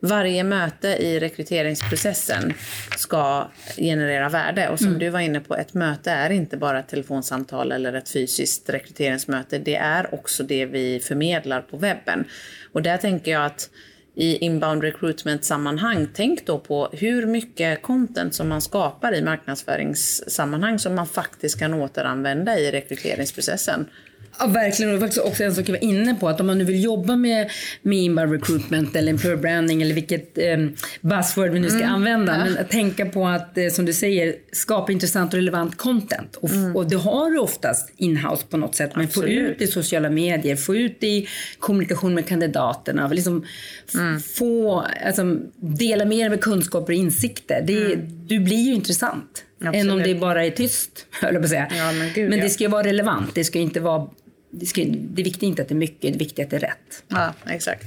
varje 0.00 0.44
möte 0.44 0.88
i 0.88 1.20
rekryteringsprocessen 1.20 2.54
ska 2.96 3.50
generera 3.76 4.28
värde. 4.28 4.68
Och 4.68 4.78
som 4.78 4.86
mm. 4.88 4.98
du 4.98 5.08
var 5.08 5.20
inne 5.20 5.40
på, 5.40 5.56
ett 5.56 5.74
möte 5.74 6.10
är 6.10 6.30
inte 6.30 6.56
bara 6.56 6.78
ett 6.78 6.88
telefonsamtal 6.88 7.72
eller 7.72 7.92
ett 7.92 8.08
fysiskt 8.08 8.70
rekryteringsmöte. 8.70 9.58
Det 9.58 9.76
är 9.76 10.14
också 10.14 10.42
det 10.42 10.66
vi 10.66 11.00
förmedlar 11.00 11.60
på 11.60 11.76
webben. 11.76 12.24
Och 12.72 12.82
där 12.82 12.96
tänker 12.96 13.32
jag 13.32 13.44
att 13.44 13.70
i 14.16 14.36
inbound 14.36 14.82
recruitment 14.82 15.44
sammanhang, 15.44 16.08
tänk 16.14 16.46
då 16.46 16.58
på 16.58 16.88
hur 16.92 17.26
mycket 17.26 17.82
content 17.82 18.34
som 18.34 18.48
man 18.48 18.60
skapar 18.60 19.14
i 19.14 19.22
marknadsföringssammanhang 19.22 20.78
som 20.78 20.94
man 20.94 21.06
faktiskt 21.06 21.58
kan 21.58 21.74
återanvända 21.74 22.58
i 22.58 22.70
rekryteringsprocessen. 22.70 23.86
Ja, 24.38 24.46
verkligen. 24.46 24.92
Och 24.92 24.94
det 24.94 25.00
var 25.00 25.06
faktiskt 25.06 25.26
också 25.26 25.44
en 25.44 25.54
sak 25.54 25.68
jag 25.68 25.72
var 25.72 25.84
inne 25.84 26.14
på. 26.14 26.28
Att 26.28 26.40
om 26.40 26.46
man 26.46 26.58
nu 26.58 26.64
vill 26.64 26.84
jobba 26.84 27.16
med, 27.16 27.50
med 27.82 27.98
inbound 27.98 28.32
recruitment 28.32 28.96
eller 28.96 29.12
employer 29.12 29.36
branding 29.36 29.82
eller 29.82 29.94
vilket 29.94 30.38
eh, 30.38 30.56
buzzword 31.00 31.50
vi 31.50 31.60
nu 31.60 31.68
ska 31.68 31.78
mm. 31.78 31.94
använda. 31.94 32.38
Ja. 32.38 32.44
Men 32.44 32.58
att 32.58 32.70
tänka 32.70 33.06
på 33.06 33.26
att, 33.26 33.58
eh, 33.58 33.68
som 33.68 33.84
du 33.84 33.92
säger, 33.92 34.34
skapa 34.52 34.92
intressant 34.92 35.32
och 35.32 35.38
relevant 35.38 35.76
content. 35.76 36.36
Och, 36.36 36.50
mm. 36.50 36.76
och 36.76 36.88
det 36.88 36.96
har 36.96 37.30
du 37.30 37.38
oftast 37.38 37.92
inhouse 37.96 38.46
på 38.50 38.56
något 38.56 38.74
sätt. 38.74 38.90
Men 38.96 39.04
Absolut. 39.04 39.28
få 39.28 39.50
ut 39.52 39.58
det 39.58 39.64
i 39.64 39.66
sociala 39.66 40.10
medier, 40.10 40.56
få 40.56 40.76
ut 40.76 41.00
det 41.00 41.06
i 41.06 41.28
kommunikation 41.58 42.14
med 42.14 42.26
kandidaterna. 42.26 43.08
Liksom 43.08 43.44
mm. 43.94 44.20
få, 44.20 44.84
alltså, 45.06 45.36
dela 45.56 46.04
mer 46.04 46.30
med 46.30 46.40
kunskaper 46.40 46.92
och 46.92 46.98
insikter. 46.98 47.64
Det, 47.66 47.92
mm. 47.92 48.26
Du 48.26 48.38
blir 48.38 48.62
ju 48.66 48.74
intressant. 48.74 49.44
Absolut. 49.60 49.84
Än 49.84 49.90
om 49.90 50.02
det 50.02 50.14
bara 50.14 50.44
är 50.44 50.50
tyst, 50.50 51.06
höll 51.22 51.34
jag 51.34 51.42
på 51.42 51.44
att 51.44 51.50
säga. 51.50 51.68
Ja, 51.76 51.92
men, 51.92 52.10
Gud, 52.14 52.30
men 52.30 52.40
det 52.40 52.50
ska 52.50 52.64
ju 52.64 52.70
vara 52.70 52.86
relevant. 52.86 53.34
Det 53.34 53.44
ska 53.44 53.58
inte 53.58 53.80
vara 53.80 54.08
det, 54.60 54.66
ska, 54.66 54.84
det 54.84 55.22
är 55.22 55.24
viktigt 55.24 55.42
inte 55.42 55.62
att 55.62 55.68
det 55.68 55.74
är 55.74 55.76
mycket, 55.76 56.02
det 56.02 56.08
är 56.08 56.18
viktigt 56.18 56.44
att 56.44 56.50
det 56.50 56.56
är 56.56 56.60
rätt. 56.60 57.04
Ja, 57.08 57.34
exakt. 57.46 57.84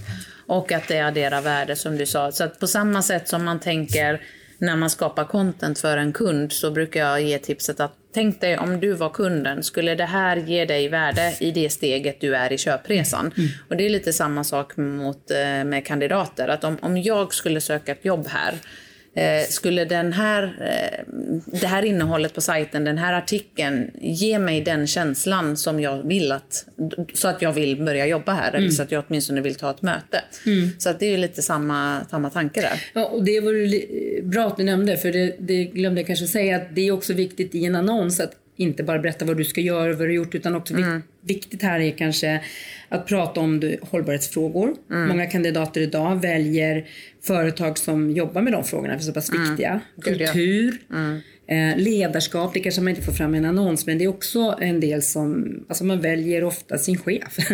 Och 0.48 0.72
att 0.72 0.88
det 0.88 1.00
adderar 1.00 1.42
värde 1.42 1.76
som 1.76 1.98
du 1.98 2.06
sa. 2.06 2.32
Så 2.32 2.44
att 2.44 2.60
på 2.60 2.68
samma 2.68 3.02
sätt 3.02 3.28
som 3.28 3.46
man 3.46 3.60
tänker 3.60 4.22
när 4.58 4.76
man 4.76 4.90
skapar 4.90 5.24
content 5.24 5.80
för 5.80 5.98
en 5.98 6.14
kund 6.14 6.54
så 6.54 6.72
brukar 6.72 7.00
jag 7.00 7.22
ge 7.22 7.40
tipset 7.40 7.80
att 7.80 7.94
tänk 8.14 8.42
dig 8.42 8.58
om 8.58 8.80
du 8.80 8.94
var 8.94 9.10
kunden, 9.10 9.64
skulle 9.64 9.96
det 9.96 10.06
här 10.06 10.38
ge 10.38 10.66
dig 10.66 10.88
värde 10.90 11.38
i 11.40 11.52
det 11.52 11.70
steget 11.70 12.22
du 12.22 12.36
är 12.36 12.54
i 12.54 12.58
köpresan? 12.58 13.32
Mm. 13.38 13.50
Och 13.70 13.78
det 13.78 13.86
är 13.86 13.90
lite 13.90 14.14
samma 14.14 14.44
sak 14.44 14.78
mot, 14.78 15.32
eh, 15.32 15.64
med 15.64 15.86
kandidater, 15.86 16.48
att 16.48 16.64
om, 16.64 16.78
om 16.82 16.98
jag 16.98 17.34
skulle 17.34 17.62
söka 17.62 17.92
ett 17.92 18.06
jobb 18.06 18.28
här 18.28 18.54
Eh, 19.18 19.48
skulle 19.50 19.86
den 19.86 20.14
här, 20.14 20.44
eh, 20.44 21.00
det 21.62 21.68
här 21.68 21.86
innehållet 21.86 22.34
på 22.34 22.42
sajten, 22.42 22.84
den 22.84 22.98
här 22.98 23.14
artikeln, 23.14 23.92
ge 24.02 24.40
mig 24.40 24.62
den 24.62 24.88
känslan 24.88 25.58
som 25.58 25.80
jag 25.80 26.08
vill 26.08 26.32
att, 26.32 26.66
så 27.14 27.28
att 27.28 27.42
jag 27.42 27.54
vill 27.54 27.84
börja 27.84 28.06
jobba 28.08 28.34
här, 28.34 28.54
eller 28.56 28.70
så 28.70 28.84
att 28.84 28.92
jag 28.92 29.04
åtminstone 29.08 29.42
vill 29.42 29.56
ta 29.56 29.72
ett 29.72 29.82
möte. 29.82 30.22
Så 30.78 30.90
att 30.90 31.00
det 31.00 31.06
är 31.06 31.12
ju 31.12 31.18
lite 31.18 31.42
samma, 31.42 32.06
samma 32.10 32.30
tanke 32.30 32.62
där. 32.62 32.84
Ja, 32.94 33.06
och 33.06 33.24
det 33.24 33.40
var 33.40 34.24
bra 34.24 34.48
att 34.48 34.58
du 34.58 34.64
nämnde, 34.64 34.98
för 34.98 35.12
det, 35.12 35.36
det 35.40 35.64
glömde 35.64 36.02
jag 36.02 36.08
kanske 36.08 36.28
säga, 36.28 36.56
att 36.56 36.76
det 36.76 36.88
är 36.88 36.92
också 36.92 37.14
viktigt 37.14 37.56
i 37.56 37.66
en 37.66 37.76
annons 37.76 38.20
att 38.20 38.32
inte 38.60 38.84
bara 38.84 39.00
berätta 39.00 39.26
vad 39.26 39.38
du 39.38 39.44
ska 39.44 39.62
göra 39.62 39.92
och 39.92 39.98
vad 39.98 40.08
du 40.08 40.12
har 40.12 40.16
gjort, 40.16 40.36
utan 40.36 40.56
också 40.56 40.74
vik- 40.74 41.04
viktigt 41.22 41.62
här 41.62 41.80
är 41.80 41.92
kanske 41.92 42.42
att 42.90 43.08
prata 43.08 43.40
om 43.42 43.76
hållbarhetsfrågor. 43.82 44.76
Många 44.90 45.26
kandidater 45.26 45.82
idag 45.82 46.22
väljer 46.22 46.86
företag 47.28 47.78
som 47.78 48.12
jobbar 48.12 48.42
med 48.42 48.54
de 48.54 48.64
frågorna, 48.64 48.98
för 48.98 49.04
så 49.04 49.14
pass 49.14 49.30
viktiga. 49.34 49.80
Gud, 49.96 50.22
ja. 50.22 50.28
Kultur, 50.28 50.78
eh, 51.48 51.78
ledarskap, 51.78 52.54
det 52.54 52.60
kanske 52.60 52.82
man 52.82 52.90
inte 52.90 53.02
får 53.02 53.14
fram 53.14 53.36
i 53.36 53.38
en 53.38 53.46
annons, 53.46 53.86
men 53.86 53.98
det 53.98 54.04
är 54.04 54.08
också 54.08 54.58
en 54.62 54.80
del 54.80 55.02
som, 55.02 55.60
alltså 55.70 55.84
man 55.84 56.02
väljer 56.02 56.44
ofta 56.44 56.78
sin 56.78 56.98
chef. 56.98 57.36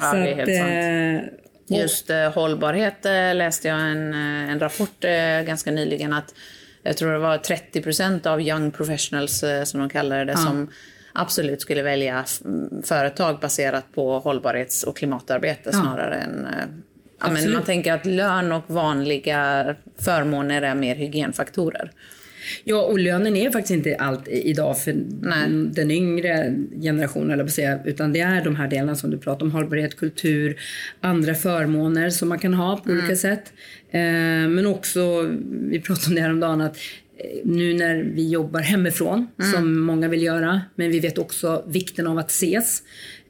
Ja, 0.00 0.12
det 0.14 0.30
är 0.30 0.34
helt 0.34 0.56
sant. 0.56 1.32
eh, 1.72 1.78
Just 1.80 2.10
eh, 2.10 2.32
hållbarhet 2.32 3.06
eh, 3.06 3.34
läste 3.34 3.68
jag 3.68 3.80
en, 3.80 4.12
eh, 4.12 4.50
en 4.52 4.60
rapport 4.60 5.04
eh, 5.04 5.42
ganska 5.46 5.70
nyligen 5.70 6.12
att 6.12 6.34
jag 6.82 6.96
tror 6.96 7.12
det 7.12 7.18
var 7.18 7.38
30% 7.38 8.26
av 8.26 8.40
young 8.40 8.70
professionals, 8.70 9.44
som 9.64 9.80
de 9.80 9.88
kallar 9.88 10.24
det, 10.24 10.36
som 10.36 10.70
absolut 11.12 11.60
skulle 11.60 11.82
välja 11.82 12.24
mm, 12.44 12.82
företag 12.82 13.40
baserat 13.40 13.84
på 13.94 14.18
hållbarhets 14.18 14.82
och 14.82 14.96
klimatarbete 14.96 15.72
snarare 15.72 16.14
än... 16.16 16.46
Ja, 17.20 17.30
men 17.30 17.52
man 17.52 17.62
tänker 17.62 17.92
att 17.92 18.06
lön 18.06 18.52
och 18.52 18.64
vanliga 18.66 19.74
förmåner 19.98 20.62
är 20.62 20.74
mer 20.74 20.94
hygienfaktorer. 20.94 21.90
Ja, 22.64 22.82
och 22.82 22.98
lönen 22.98 23.36
är 23.36 23.50
faktiskt 23.50 23.70
inte 23.70 23.96
allt 23.96 24.28
idag 24.28 24.78
för 24.78 24.92
den 25.74 25.90
yngre 25.90 26.54
generationen, 26.80 27.30
eller 27.30 27.46
säga, 27.46 27.78
utan 27.84 28.12
det 28.12 28.20
är 28.20 28.44
de 28.44 28.56
här 28.56 28.68
delarna 28.68 28.96
som 28.96 29.10
du 29.10 29.18
pratar 29.18 29.46
om, 29.46 29.52
hållbarhet, 29.52 29.96
kultur, 29.96 30.60
andra 31.00 31.34
förmåner 31.34 32.10
som 32.10 32.28
man 32.28 32.38
kan 32.38 32.54
ha 32.54 32.76
på 32.76 32.90
olika 32.90 33.16
sätt. 33.16 33.52
Eh, 33.90 34.00
men 34.48 34.66
också, 34.66 35.30
vi 35.50 35.80
pratade 35.80 36.06
om 36.08 36.14
det 36.14 36.20
här 36.20 36.30
om 36.30 36.40
dagen 36.40 36.60
att 36.60 36.76
eh, 37.18 37.40
nu 37.44 37.74
när 37.74 37.96
vi 37.96 38.30
jobbar 38.30 38.60
hemifrån, 38.60 39.28
som 39.54 39.80
många 39.80 40.08
vill 40.08 40.22
göra, 40.22 40.60
men 40.74 40.90
vi 40.90 41.00
vet 41.00 41.18
också 41.18 41.64
vikten 41.66 42.06
av 42.06 42.18
att 42.18 42.30
ses. 42.30 42.82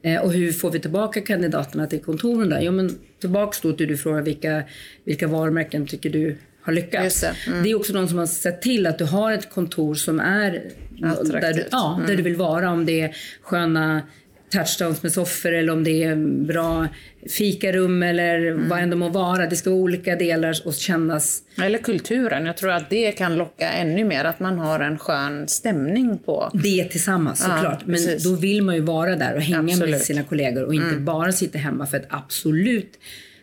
Eh, 0.03 0.21
och 0.21 0.33
hur 0.33 0.51
får 0.51 0.71
vi 0.71 0.79
tillbaka 0.79 1.21
kandidaterna 1.21 1.87
till 1.87 2.01
kontoren 2.01 2.49
där? 2.49 2.61
Jo, 2.61 2.71
men 2.71 2.97
tillbaks 3.21 3.61
då 3.61 3.73
till 3.73 3.87
du 3.87 3.97
frågar 3.97 4.21
vilka, 4.21 4.63
vilka 5.03 5.27
varumärken 5.27 5.87
tycker 5.87 6.09
du 6.09 6.37
har 6.61 6.73
lyckats? 6.73 7.21
Det. 7.21 7.35
Det 7.63 7.71
är 7.71 7.75
också 7.75 7.93
de 7.93 8.07
som 8.07 8.17
har 8.17 8.25
sett 8.25 8.61
till 8.61 8.87
att 8.87 8.97
du 8.97 9.05
har 9.05 9.31
ett 9.31 9.49
kontor 9.53 9.95
som 9.95 10.19
är 10.19 10.51
där 10.51 10.63
du, 10.91 11.07
Attraktivt. 11.07 11.67
ja, 11.71 12.01
där 12.07 12.15
du 12.15 12.23
vill 12.23 12.35
vara. 12.35 12.69
Om 12.71 12.85
det 12.85 13.01
är 13.01 13.15
sköna 13.41 14.01
touchdowns 14.51 15.03
med 15.03 15.11
soffor 15.11 15.53
eller 15.53 15.73
om 15.73 15.83
det 15.83 16.03
är 16.03 16.15
bra 16.45 16.87
fikarum 17.29 18.03
eller 18.03 18.51
vad 18.69 18.79
än 18.79 18.89
det 18.89 18.95
må 18.95 19.09
vara. 19.09 19.47
Det 19.47 19.55
ska 19.55 19.69
vara 19.69 19.79
olika 19.79 20.15
delar 20.15 20.57
och 20.65 20.73
kännas... 20.73 21.43
Eller 21.61 21.77
kulturen. 21.77 22.45
Jag 22.45 22.57
tror 22.57 22.71
att 22.71 22.89
det 22.89 23.11
kan 23.11 23.35
locka 23.35 23.71
ännu 23.71 24.03
mer, 24.03 24.25
att 24.25 24.39
man 24.39 24.59
har 24.59 24.79
en 24.79 24.97
skön 24.97 25.47
stämning 25.47 26.17
på... 26.17 26.51
Det 26.53 26.83
tillsammans 26.83 27.39
såklart. 27.39 27.85
Men 27.85 27.95
precis. 27.95 28.23
då 28.23 28.35
vill 28.35 28.61
man 28.61 28.75
ju 28.75 28.81
vara 28.81 29.15
där 29.15 29.35
och 29.35 29.41
hänga 29.41 29.61
med 29.61 29.71
Absolut. 29.71 29.89
Mm. 29.89 29.99
sina 29.99 30.23
kollegor 30.23 30.63
och 30.63 30.73
inte 30.73 30.95
bara 30.95 31.31
sitta 31.31 31.57
hemma. 31.57 31.85
För 31.85 31.97
att 31.97 32.05
absolut 32.09 32.99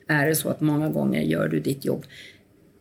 är 0.08 0.26
det 0.26 0.34
så 0.34 0.48
att 0.48 0.60
många 0.60 0.88
gånger 0.88 1.22
gör 1.22 1.48
du 1.48 1.60
ditt 1.60 1.84
jobb 1.84 2.04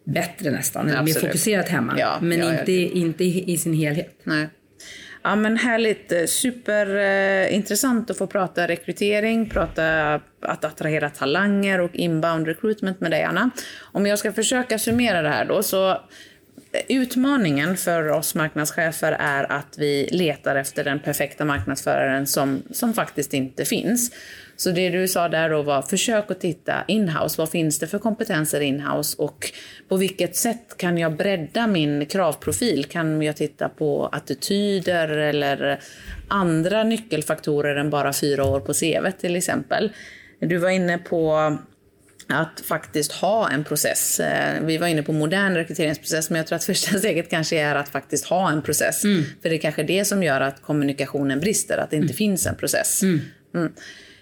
bättre 0.04 0.52
nästan. 0.52 0.90
Eller 0.90 1.04
mer 1.04 1.14
fokuserat 1.14 1.70
hemma. 1.70 1.96
Ja, 2.00 2.18
men 2.22 2.40
ja, 2.40 2.46
ja. 2.46 2.60
inte, 2.60 2.72
inte 2.72 3.24
i 3.24 3.52
i 3.52 3.58
sin 3.58 3.74
helhet. 3.74 4.20
Nej. 4.24 4.48
Ja 5.24 5.36
men 5.36 5.58
härligt, 5.58 6.12
eh, 6.12 6.26
superintressant 6.26 8.10
att 8.10 8.18
få 8.18 8.28
prata 8.28 8.68
rekrytering, 8.68 9.50
prata 9.50 10.14
att 10.42 10.66
attrahera 10.66 11.10
talanger 11.10 11.82
och 11.82 11.96
inbound 11.96 12.48
recruitment 12.48 13.02
med 13.02 13.12
dig 13.12 13.24
Anna. 13.24 13.50
Om 13.80 14.06
jag 14.06 14.20
ska 14.20 14.34
försöka 14.34 14.80
summera 14.80 15.22
det 15.22 15.30
här 15.30 15.46
då 15.46 15.64
så 15.64 15.90
eh, 15.92 15.98
Utmaningen 16.90 17.78
för 17.78 18.10
oss 18.10 18.36
marknadschefer 18.36 19.12
är 19.12 19.52
att 19.52 19.76
vi 19.78 20.10
letar 20.12 20.56
efter 20.56 20.84
den 20.84 21.00
perfekta 21.00 21.46
marknadsföraren 21.46 22.28
som, 22.28 22.64
som 22.72 22.94
faktiskt 22.94 23.34
inte 23.34 23.66
finns. 23.66 24.12
Så 24.58 24.72
det 24.72 24.90
du 24.90 25.08
sa 25.08 25.30
där 25.30 25.50
då 25.50 25.62
var, 25.62 25.82
försök 25.82 26.32
att 26.32 26.40
titta 26.40 26.84
inhouse. 26.88 27.36
Vad 27.38 27.50
finns 27.50 27.80
det 27.80 27.88
för 27.88 28.00
kompetenser 28.00 28.62
inhouse 28.62 29.16
och 29.18 29.52
på 29.90 29.98
vilket 29.98 30.36
sätt 30.36 30.78
kan 30.78 30.98
jag 30.98 31.18
bredda 31.18 31.68
min 31.68 32.06
kravprofil? 32.06 32.86
Kan 32.86 33.22
jag 33.22 33.36
titta 33.36 33.70
på 33.70 34.06
attityder 34.08 35.08
eller 35.08 35.80
andra 36.28 36.84
nyckelfaktorer 36.84 37.76
än 37.76 37.90
bara 37.90 38.14
fyra 38.14 38.46
år 38.46 38.60
på 38.60 38.74
CV 38.74 39.12
till 39.22 39.36
exempel? 39.36 39.92
Du 40.40 40.58
var 40.58 40.70
inne 40.70 40.98
på 40.98 41.58
att 42.30 42.62
faktiskt 42.66 43.12
ha 43.12 43.50
en 43.50 43.64
process. 43.64 44.20
Eh, 44.20 44.64
Vi 44.64 44.78
var 44.78 44.88
inne 44.88 45.04
på 45.04 45.14
modern 45.14 45.56
rekryteringsprocess, 45.56 46.30
men 46.30 46.38
jag 46.38 46.48
tror 46.48 46.56
att 46.56 46.64
första 46.64 46.98
steget 47.00 47.30
kanske 47.30 47.60
är 47.60 47.76
att 47.76 47.90
faktiskt 47.90 48.26
ha 48.26 48.52
en 48.52 48.62
process. 48.62 49.02
För 49.42 49.50
det 49.50 49.56
är 49.56 49.60
kanske 49.60 49.84
det 49.84 50.06
som 50.06 50.24
gör 50.24 50.42
att 50.42 50.62
kommunikationen 50.62 51.40
brister, 51.40 51.78
att 51.78 51.90
det 51.90 51.96
inte 51.98 52.14
finns 52.14 52.46
en 52.46 52.56
process. 52.56 53.04
Mm. 53.04 53.20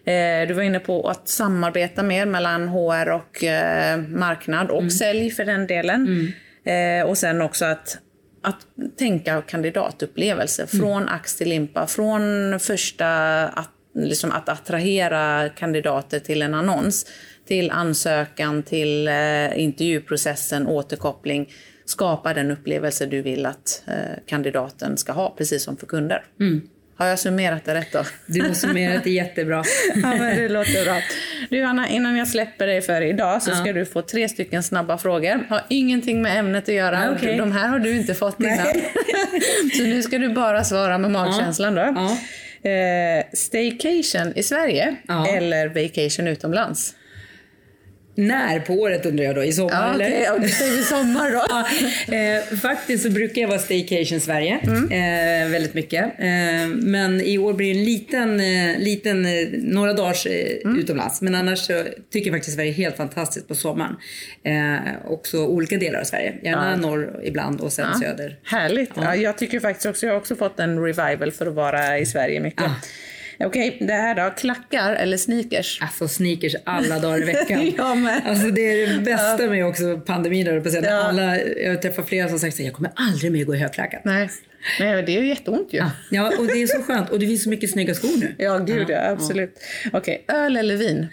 Eh, 0.06 0.48
Du 0.48 0.54
var 0.54 0.62
inne 0.64 0.80
på 0.80 1.10
att 1.10 1.28
samarbeta 1.28 2.04
mer 2.04 2.26
mellan 2.26 2.68
HR 2.68 3.10
och 3.12 3.44
eh, 3.44 3.98
marknad 3.98 4.70
och 4.70 4.92
sälj 4.92 5.32
för 5.32 5.46
den 5.46 5.68
delen. 5.68 6.32
Eh, 6.66 7.08
Och 7.10 7.18
sen 7.18 7.42
också 7.42 7.66
att 7.66 7.98
att 8.42 8.68
tänka 8.98 9.42
kandidatupplevelse 9.42 10.68
från 10.68 11.10
ax 11.10 11.36
till 11.36 11.50
limpa, 11.50 11.88
från 11.88 12.22
första 12.60 13.08
att, 13.48 13.70
liksom 13.96 14.32
att 14.32 14.50
attrahera 14.50 15.50
kandidater 15.50 16.20
till 16.20 16.42
en 16.42 16.54
annons, 16.54 17.06
till 17.48 17.72
ansökan, 17.72 18.64
till 18.64 19.08
eh, 19.08 19.60
intervjuprocessen, 19.64 20.68
återkoppling. 20.68 21.50
Skapa 21.86 22.34
den 22.34 22.52
upplevelse 22.52 23.06
du 23.06 23.22
vill 23.22 23.46
att 23.46 23.84
eh, 23.88 23.94
kandidaten 24.26 24.98
ska 24.98 25.12
ha, 25.12 25.36
precis 25.38 25.64
som 25.64 25.78
för 25.78 25.88
kunder. 25.88 26.24
Har 26.98 27.06
jag 27.08 27.20
summerat 27.20 27.66
det 27.66 27.74
rätt 27.74 27.92
då? 27.92 28.04
Du 28.26 28.42
har 28.48 28.54
summerat 28.54 29.04
det 29.04 29.10
jättebra. 29.12 29.64
Ja, 29.96 30.16
men 30.16 30.38
det 30.38 30.50
låter 30.50 30.86
bra. 30.86 31.02
Du 31.50 31.62
Anna, 31.64 31.90
innan 31.90 32.18
jag 32.18 32.28
släpper 32.28 32.68
dig 32.68 32.82
för 32.82 33.02
idag 33.02 33.44
så 33.44 33.52
ska 33.56 33.74
du 33.74 33.86
få 33.86 34.02
tre 34.02 34.30
stycken 34.30 34.64
snabba 34.64 34.98
frågor. 34.98 35.46
Har 35.50 35.62
ingenting 35.70 36.22
med 36.22 36.40
ämnet 36.40 36.70
att 36.70 36.76
göra. 36.76 37.12
Okej. 37.16 37.38
De 37.38 37.52
här 37.52 37.68
har 37.68 37.80
du 37.80 37.98
inte 37.98 38.14
fått 38.14 38.40
innan. 38.40 38.66
så 39.78 39.84
nu 39.84 40.02
ska 40.04 40.18
du 40.18 40.30
bara 40.30 40.64
svara 40.64 40.98
med 40.98 41.12
magkänslan 41.12 41.76
då. 41.76 41.82
Ja. 41.82 42.18
Eh, 42.70 43.26
staycation 43.34 44.34
i 44.36 44.44
Sverige 44.44 44.96
Ja. 45.08 45.28
eller 45.28 45.68
vacation 45.68 46.28
utomlands? 46.28 46.94
När 48.18 48.60
på 48.60 48.74
året 48.74 49.06
undrar 49.06 49.24
jag 49.26 49.36
då? 49.36 49.44
I 49.44 49.54
sommar 49.54 49.72
Ja, 49.74 49.94
eller? 49.94 50.24
ja, 50.24 50.38
du 50.40 50.48
säger 50.50 50.82
sommar 50.82 51.32
då. 51.32 51.46
Ja, 52.08 52.16
eh, 52.16 52.58
faktiskt 52.58 53.04
så 53.04 53.10
brukar 53.10 53.42
jag 53.42 53.48
vara 53.50 53.60
staycation 53.60 54.20
Sverige 54.20 54.60
Mm. 54.64 54.84
eh, 55.46 55.52
väldigt 55.52 55.74
mycket. 55.74 56.04
Eh, 56.04 56.68
men 56.74 57.22
i 57.22 57.38
år 57.38 57.54
blir 57.54 57.74
det 57.74 57.80
en 57.80 57.86
liten, 57.86 58.40
eh, 58.40 58.78
liten 58.80 59.26
eh, 59.26 59.48
några 59.52 59.94
dagars 59.94 60.26
eh, 60.26 60.46
Mm. 60.66 60.80
utomlands. 60.80 61.22
Men 61.22 61.36
annars 61.36 61.60
så 61.60 61.84
tycker 62.14 62.28
jag 62.32 62.36
faktiskt 62.38 62.56
Sverige 62.56 62.70
är 62.72 62.74
helt 62.74 62.98
fantastiskt 62.98 63.48
på 63.48 63.56
sommaren. 63.56 63.96
Också 65.06 65.38
olika 65.46 65.78
delar 65.78 66.00
av 66.00 66.04
Sverige. 66.04 66.34
Gärna 66.44 66.70
Ja. 66.72 66.76
norr 66.76 67.20
ibland 67.24 67.62
och 67.62 67.74
sen 67.74 68.00
söder. 68.00 68.40
Härligt. 68.44 68.92
Ja. 68.96 69.16
jag 69.16 69.38
tycker 69.38 69.60
faktiskt 69.60 69.86
också, 69.86 70.06
jag 70.06 70.14
har 70.14 70.20
också 70.20 70.36
fått 70.36 70.60
en 70.60 70.84
revival 70.84 71.32
för 71.32 71.46
att 71.48 71.54
vara 71.54 72.00
i 72.00 72.06
Sverige 72.06 72.40
mycket. 72.40 72.66
Okej, 73.40 73.78
det 73.82 73.94
här 73.94 74.16
då. 74.16 74.36
Klackar 74.38 74.94
eller 74.94 75.18
sneakers? 75.18 75.82
Alltså 75.82 76.08
sneakers 76.08 76.56
alla 76.64 77.00
dagar 77.00 77.22
i 77.22 77.26
veckan. 77.26 77.72
Jag 77.78 77.98
med. 77.98 78.22
Alltså 78.26 78.48
det 78.50 78.62
är 78.62 78.88
det 78.88 79.00
bästa 79.00 79.48
med 79.50 79.66
också 79.66 80.00
pandemin. 80.06 80.46
där, 80.46 80.62
på. 80.62 80.70
Ja. 80.70 81.04
Alla, 81.04 81.40
jag 81.42 81.82
träffar 81.82 82.04
flera 82.04 82.30
som 82.30 82.40
sagt 82.40 82.54
att 82.54 82.66
jag 82.66 82.74
kommer 82.74 82.92
aldrig 82.96 83.32
mer 83.32 83.44
gå 83.44 83.56
i 83.56 83.58
högklackat. 83.58 84.02
Nej. 84.06 84.30
Nej, 84.80 85.04
det 85.04 85.18
är 85.18 85.22
ju 85.22 85.28
jätteont 85.28 85.74
ju. 85.74 85.78
Ja. 85.78 85.92
ja, 86.12 86.32
och 86.40 86.48
det 86.48 86.62
är 86.62 86.68
så 86.68 86.82
skönt. 86.82 87.10
Och 87.10 87.20
det 87.20 87.28
finns 87.28 87.44
så 87.44 87.50
mycket 87.50 87.72
snygga 87.72 87.96
skor 87.96 88.18
nu. 88.20 88.36
Ja, 88.38 88.58
gud 88.58 88.90
ja, 88.90 89.10
absolut. 89.10 89.60
Okej, 89.94 90.26
öl 90.28 90.58
eller 90.58 90.76
vin? 90.76 91.08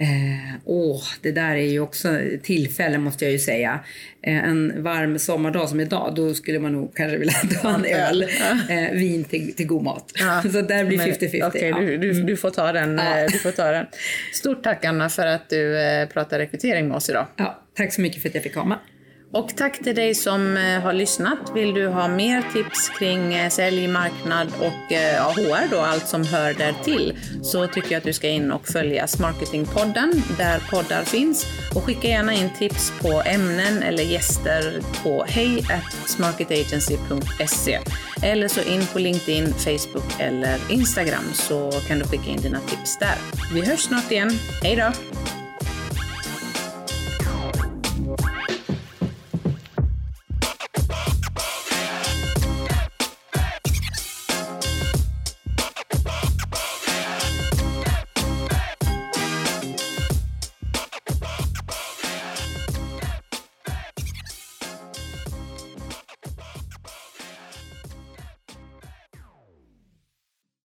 Eh, 0.00 0.54
åh, 0.64 1.02
det 1.22 1.32
där 1.32 1.50
är 1.56 1.70
ju 1.70 1.80
också 1.80 2.20
tillfälle 2.42 2.98
måste 2.98 3.24
jag 3.24 3.32
ju 3.32 3.38
säga. 3.38 3.80
Eh, 4.22 4.44
en 4.44 4.82
varm 4.82 5.18
sommardag 5.18 5.68
som 5.68 5.80
idag, 5.80 6.12
då 6.16 6.34
skulle 6.34 6.58
man 6.58 6.72
nog 6.72 6.94
kanske 6.96 7.18
vilja 7.18 7.32
ta 7.62 7.74
en 7.74 7.84
öl. 7.84 8.22
Eh, 8.68 8.92
vin 8.92 9.24
till, 9.24 9.54
till 9.56 9.66
god 9.66 9.82
mat. 9.82 10.12
Så 10.52 10.60
där 10.62 10.84
blir 10.84 10.98
Men, 10.98 11.08
50-50. 11.12 11.46
Okej, 11.48 11.68
ja. 11.68 11.78
du, 11.80 11.98
du, 11.98 12.12
du, 12.22 12.36
får 12.36 12.50
ta 12.50 12.72
den, 12.72 12.98
Ja. 12.98 13.18
eh, 13.18 13.26
du 13.32 13.38
får 13.38 13.50
ta 13.50 13.70
den. 13.70 13.86
Stort 14.32 14.62
tack 14.64 14.84
Anna 14.84 15.08
för 15.08 15.26
att 15.26 15.48
du 15.50 15.80
eh, 15.80 16.08
pratar 16.08 16.38
rekrytering 16.38 16.88
med 16.88 16.96
oss 16.96 17.10
idag. 17.10 17.26
Ja, 17.36 17.62
tack 17.76 17.92
så 17.92 18.00
mycket 18.00 18.22
för 18.22 18.28
att 18.28 18.34
jag 18.34 18.44
fick 18.44 18.54
komma. 18.54 18.78
Och 19.32 19.56
tack 19.56 19.78
till 19.78 19.94
dig 19.94 20.14
som 20.14 20.56
eh, 20.56 20.80
har 20.80 20.92
lyssnat. 20.92 21.38
Vill 21.54 21.74
du 21.74 21.88
ha 21.88 22.08
mer 22.08 22.44
tips 22.52 22.88
kring 22.88 23.34
eh, 23.34 23.50
sälj, 23.50 23.88
marknad 23.88 24.48
och 24.58 24.92
eh, 24.92 25.14
ja, 25.14 25.32
HR 25.36 25.70
då, 25.70 25.80
allt 25.80 26.08
som 26.08 26.24
hör 26.24 26.54
där 26.54 26.74
till, 26.84 27.18
så 27.42 27.66
tycker 27.66 27.92
jag 27.92 27.98
att 27.98 28.04
du 28.04 28.12
ska 28.12 28.28
in 28.28 28.52
och 28.52 28.66
följa 28.66 29.06
Smarketingpodden 29.06 30.12
där 30.38 30.60
poddar 30.70 31.04
finns 31.04 31.46
och 31.74 31.84
skicka 31.84 32.08
gärna 32.08 32.34
in 32.34 32.50
tips 32.58 32.92
på 33.00 33.22
ämnen 33.26 33.82
eller 33.82 34.02
gäster 34.02 34.82
på 35.02 35.24
hej 35.28 35.64
smarketagency.se 36.06 37.78
eller 38.22 38.48
så 38.48 38.60
in 38.60 38.86
på 38.92 38.98
LinkedIn, 38.98 39.54
Facebook 39.54 40.20
eller 40.20 40.58
Instagram 40.70 41.24
så 41.32 41.72
kan 41.88 41.98
du 41.98 42.04
skicka 42.04 42.30
in 42.30 42.40
dina 42.40 42.60
tips 42.60 42.98
där. 42.98 43.16
Vi 43.54 43.66
hörs 43.66 43.80
snart 43.80 44.10
igen. 44.10 44.30
Hej 44.62 44.76
då! 44.76 44.92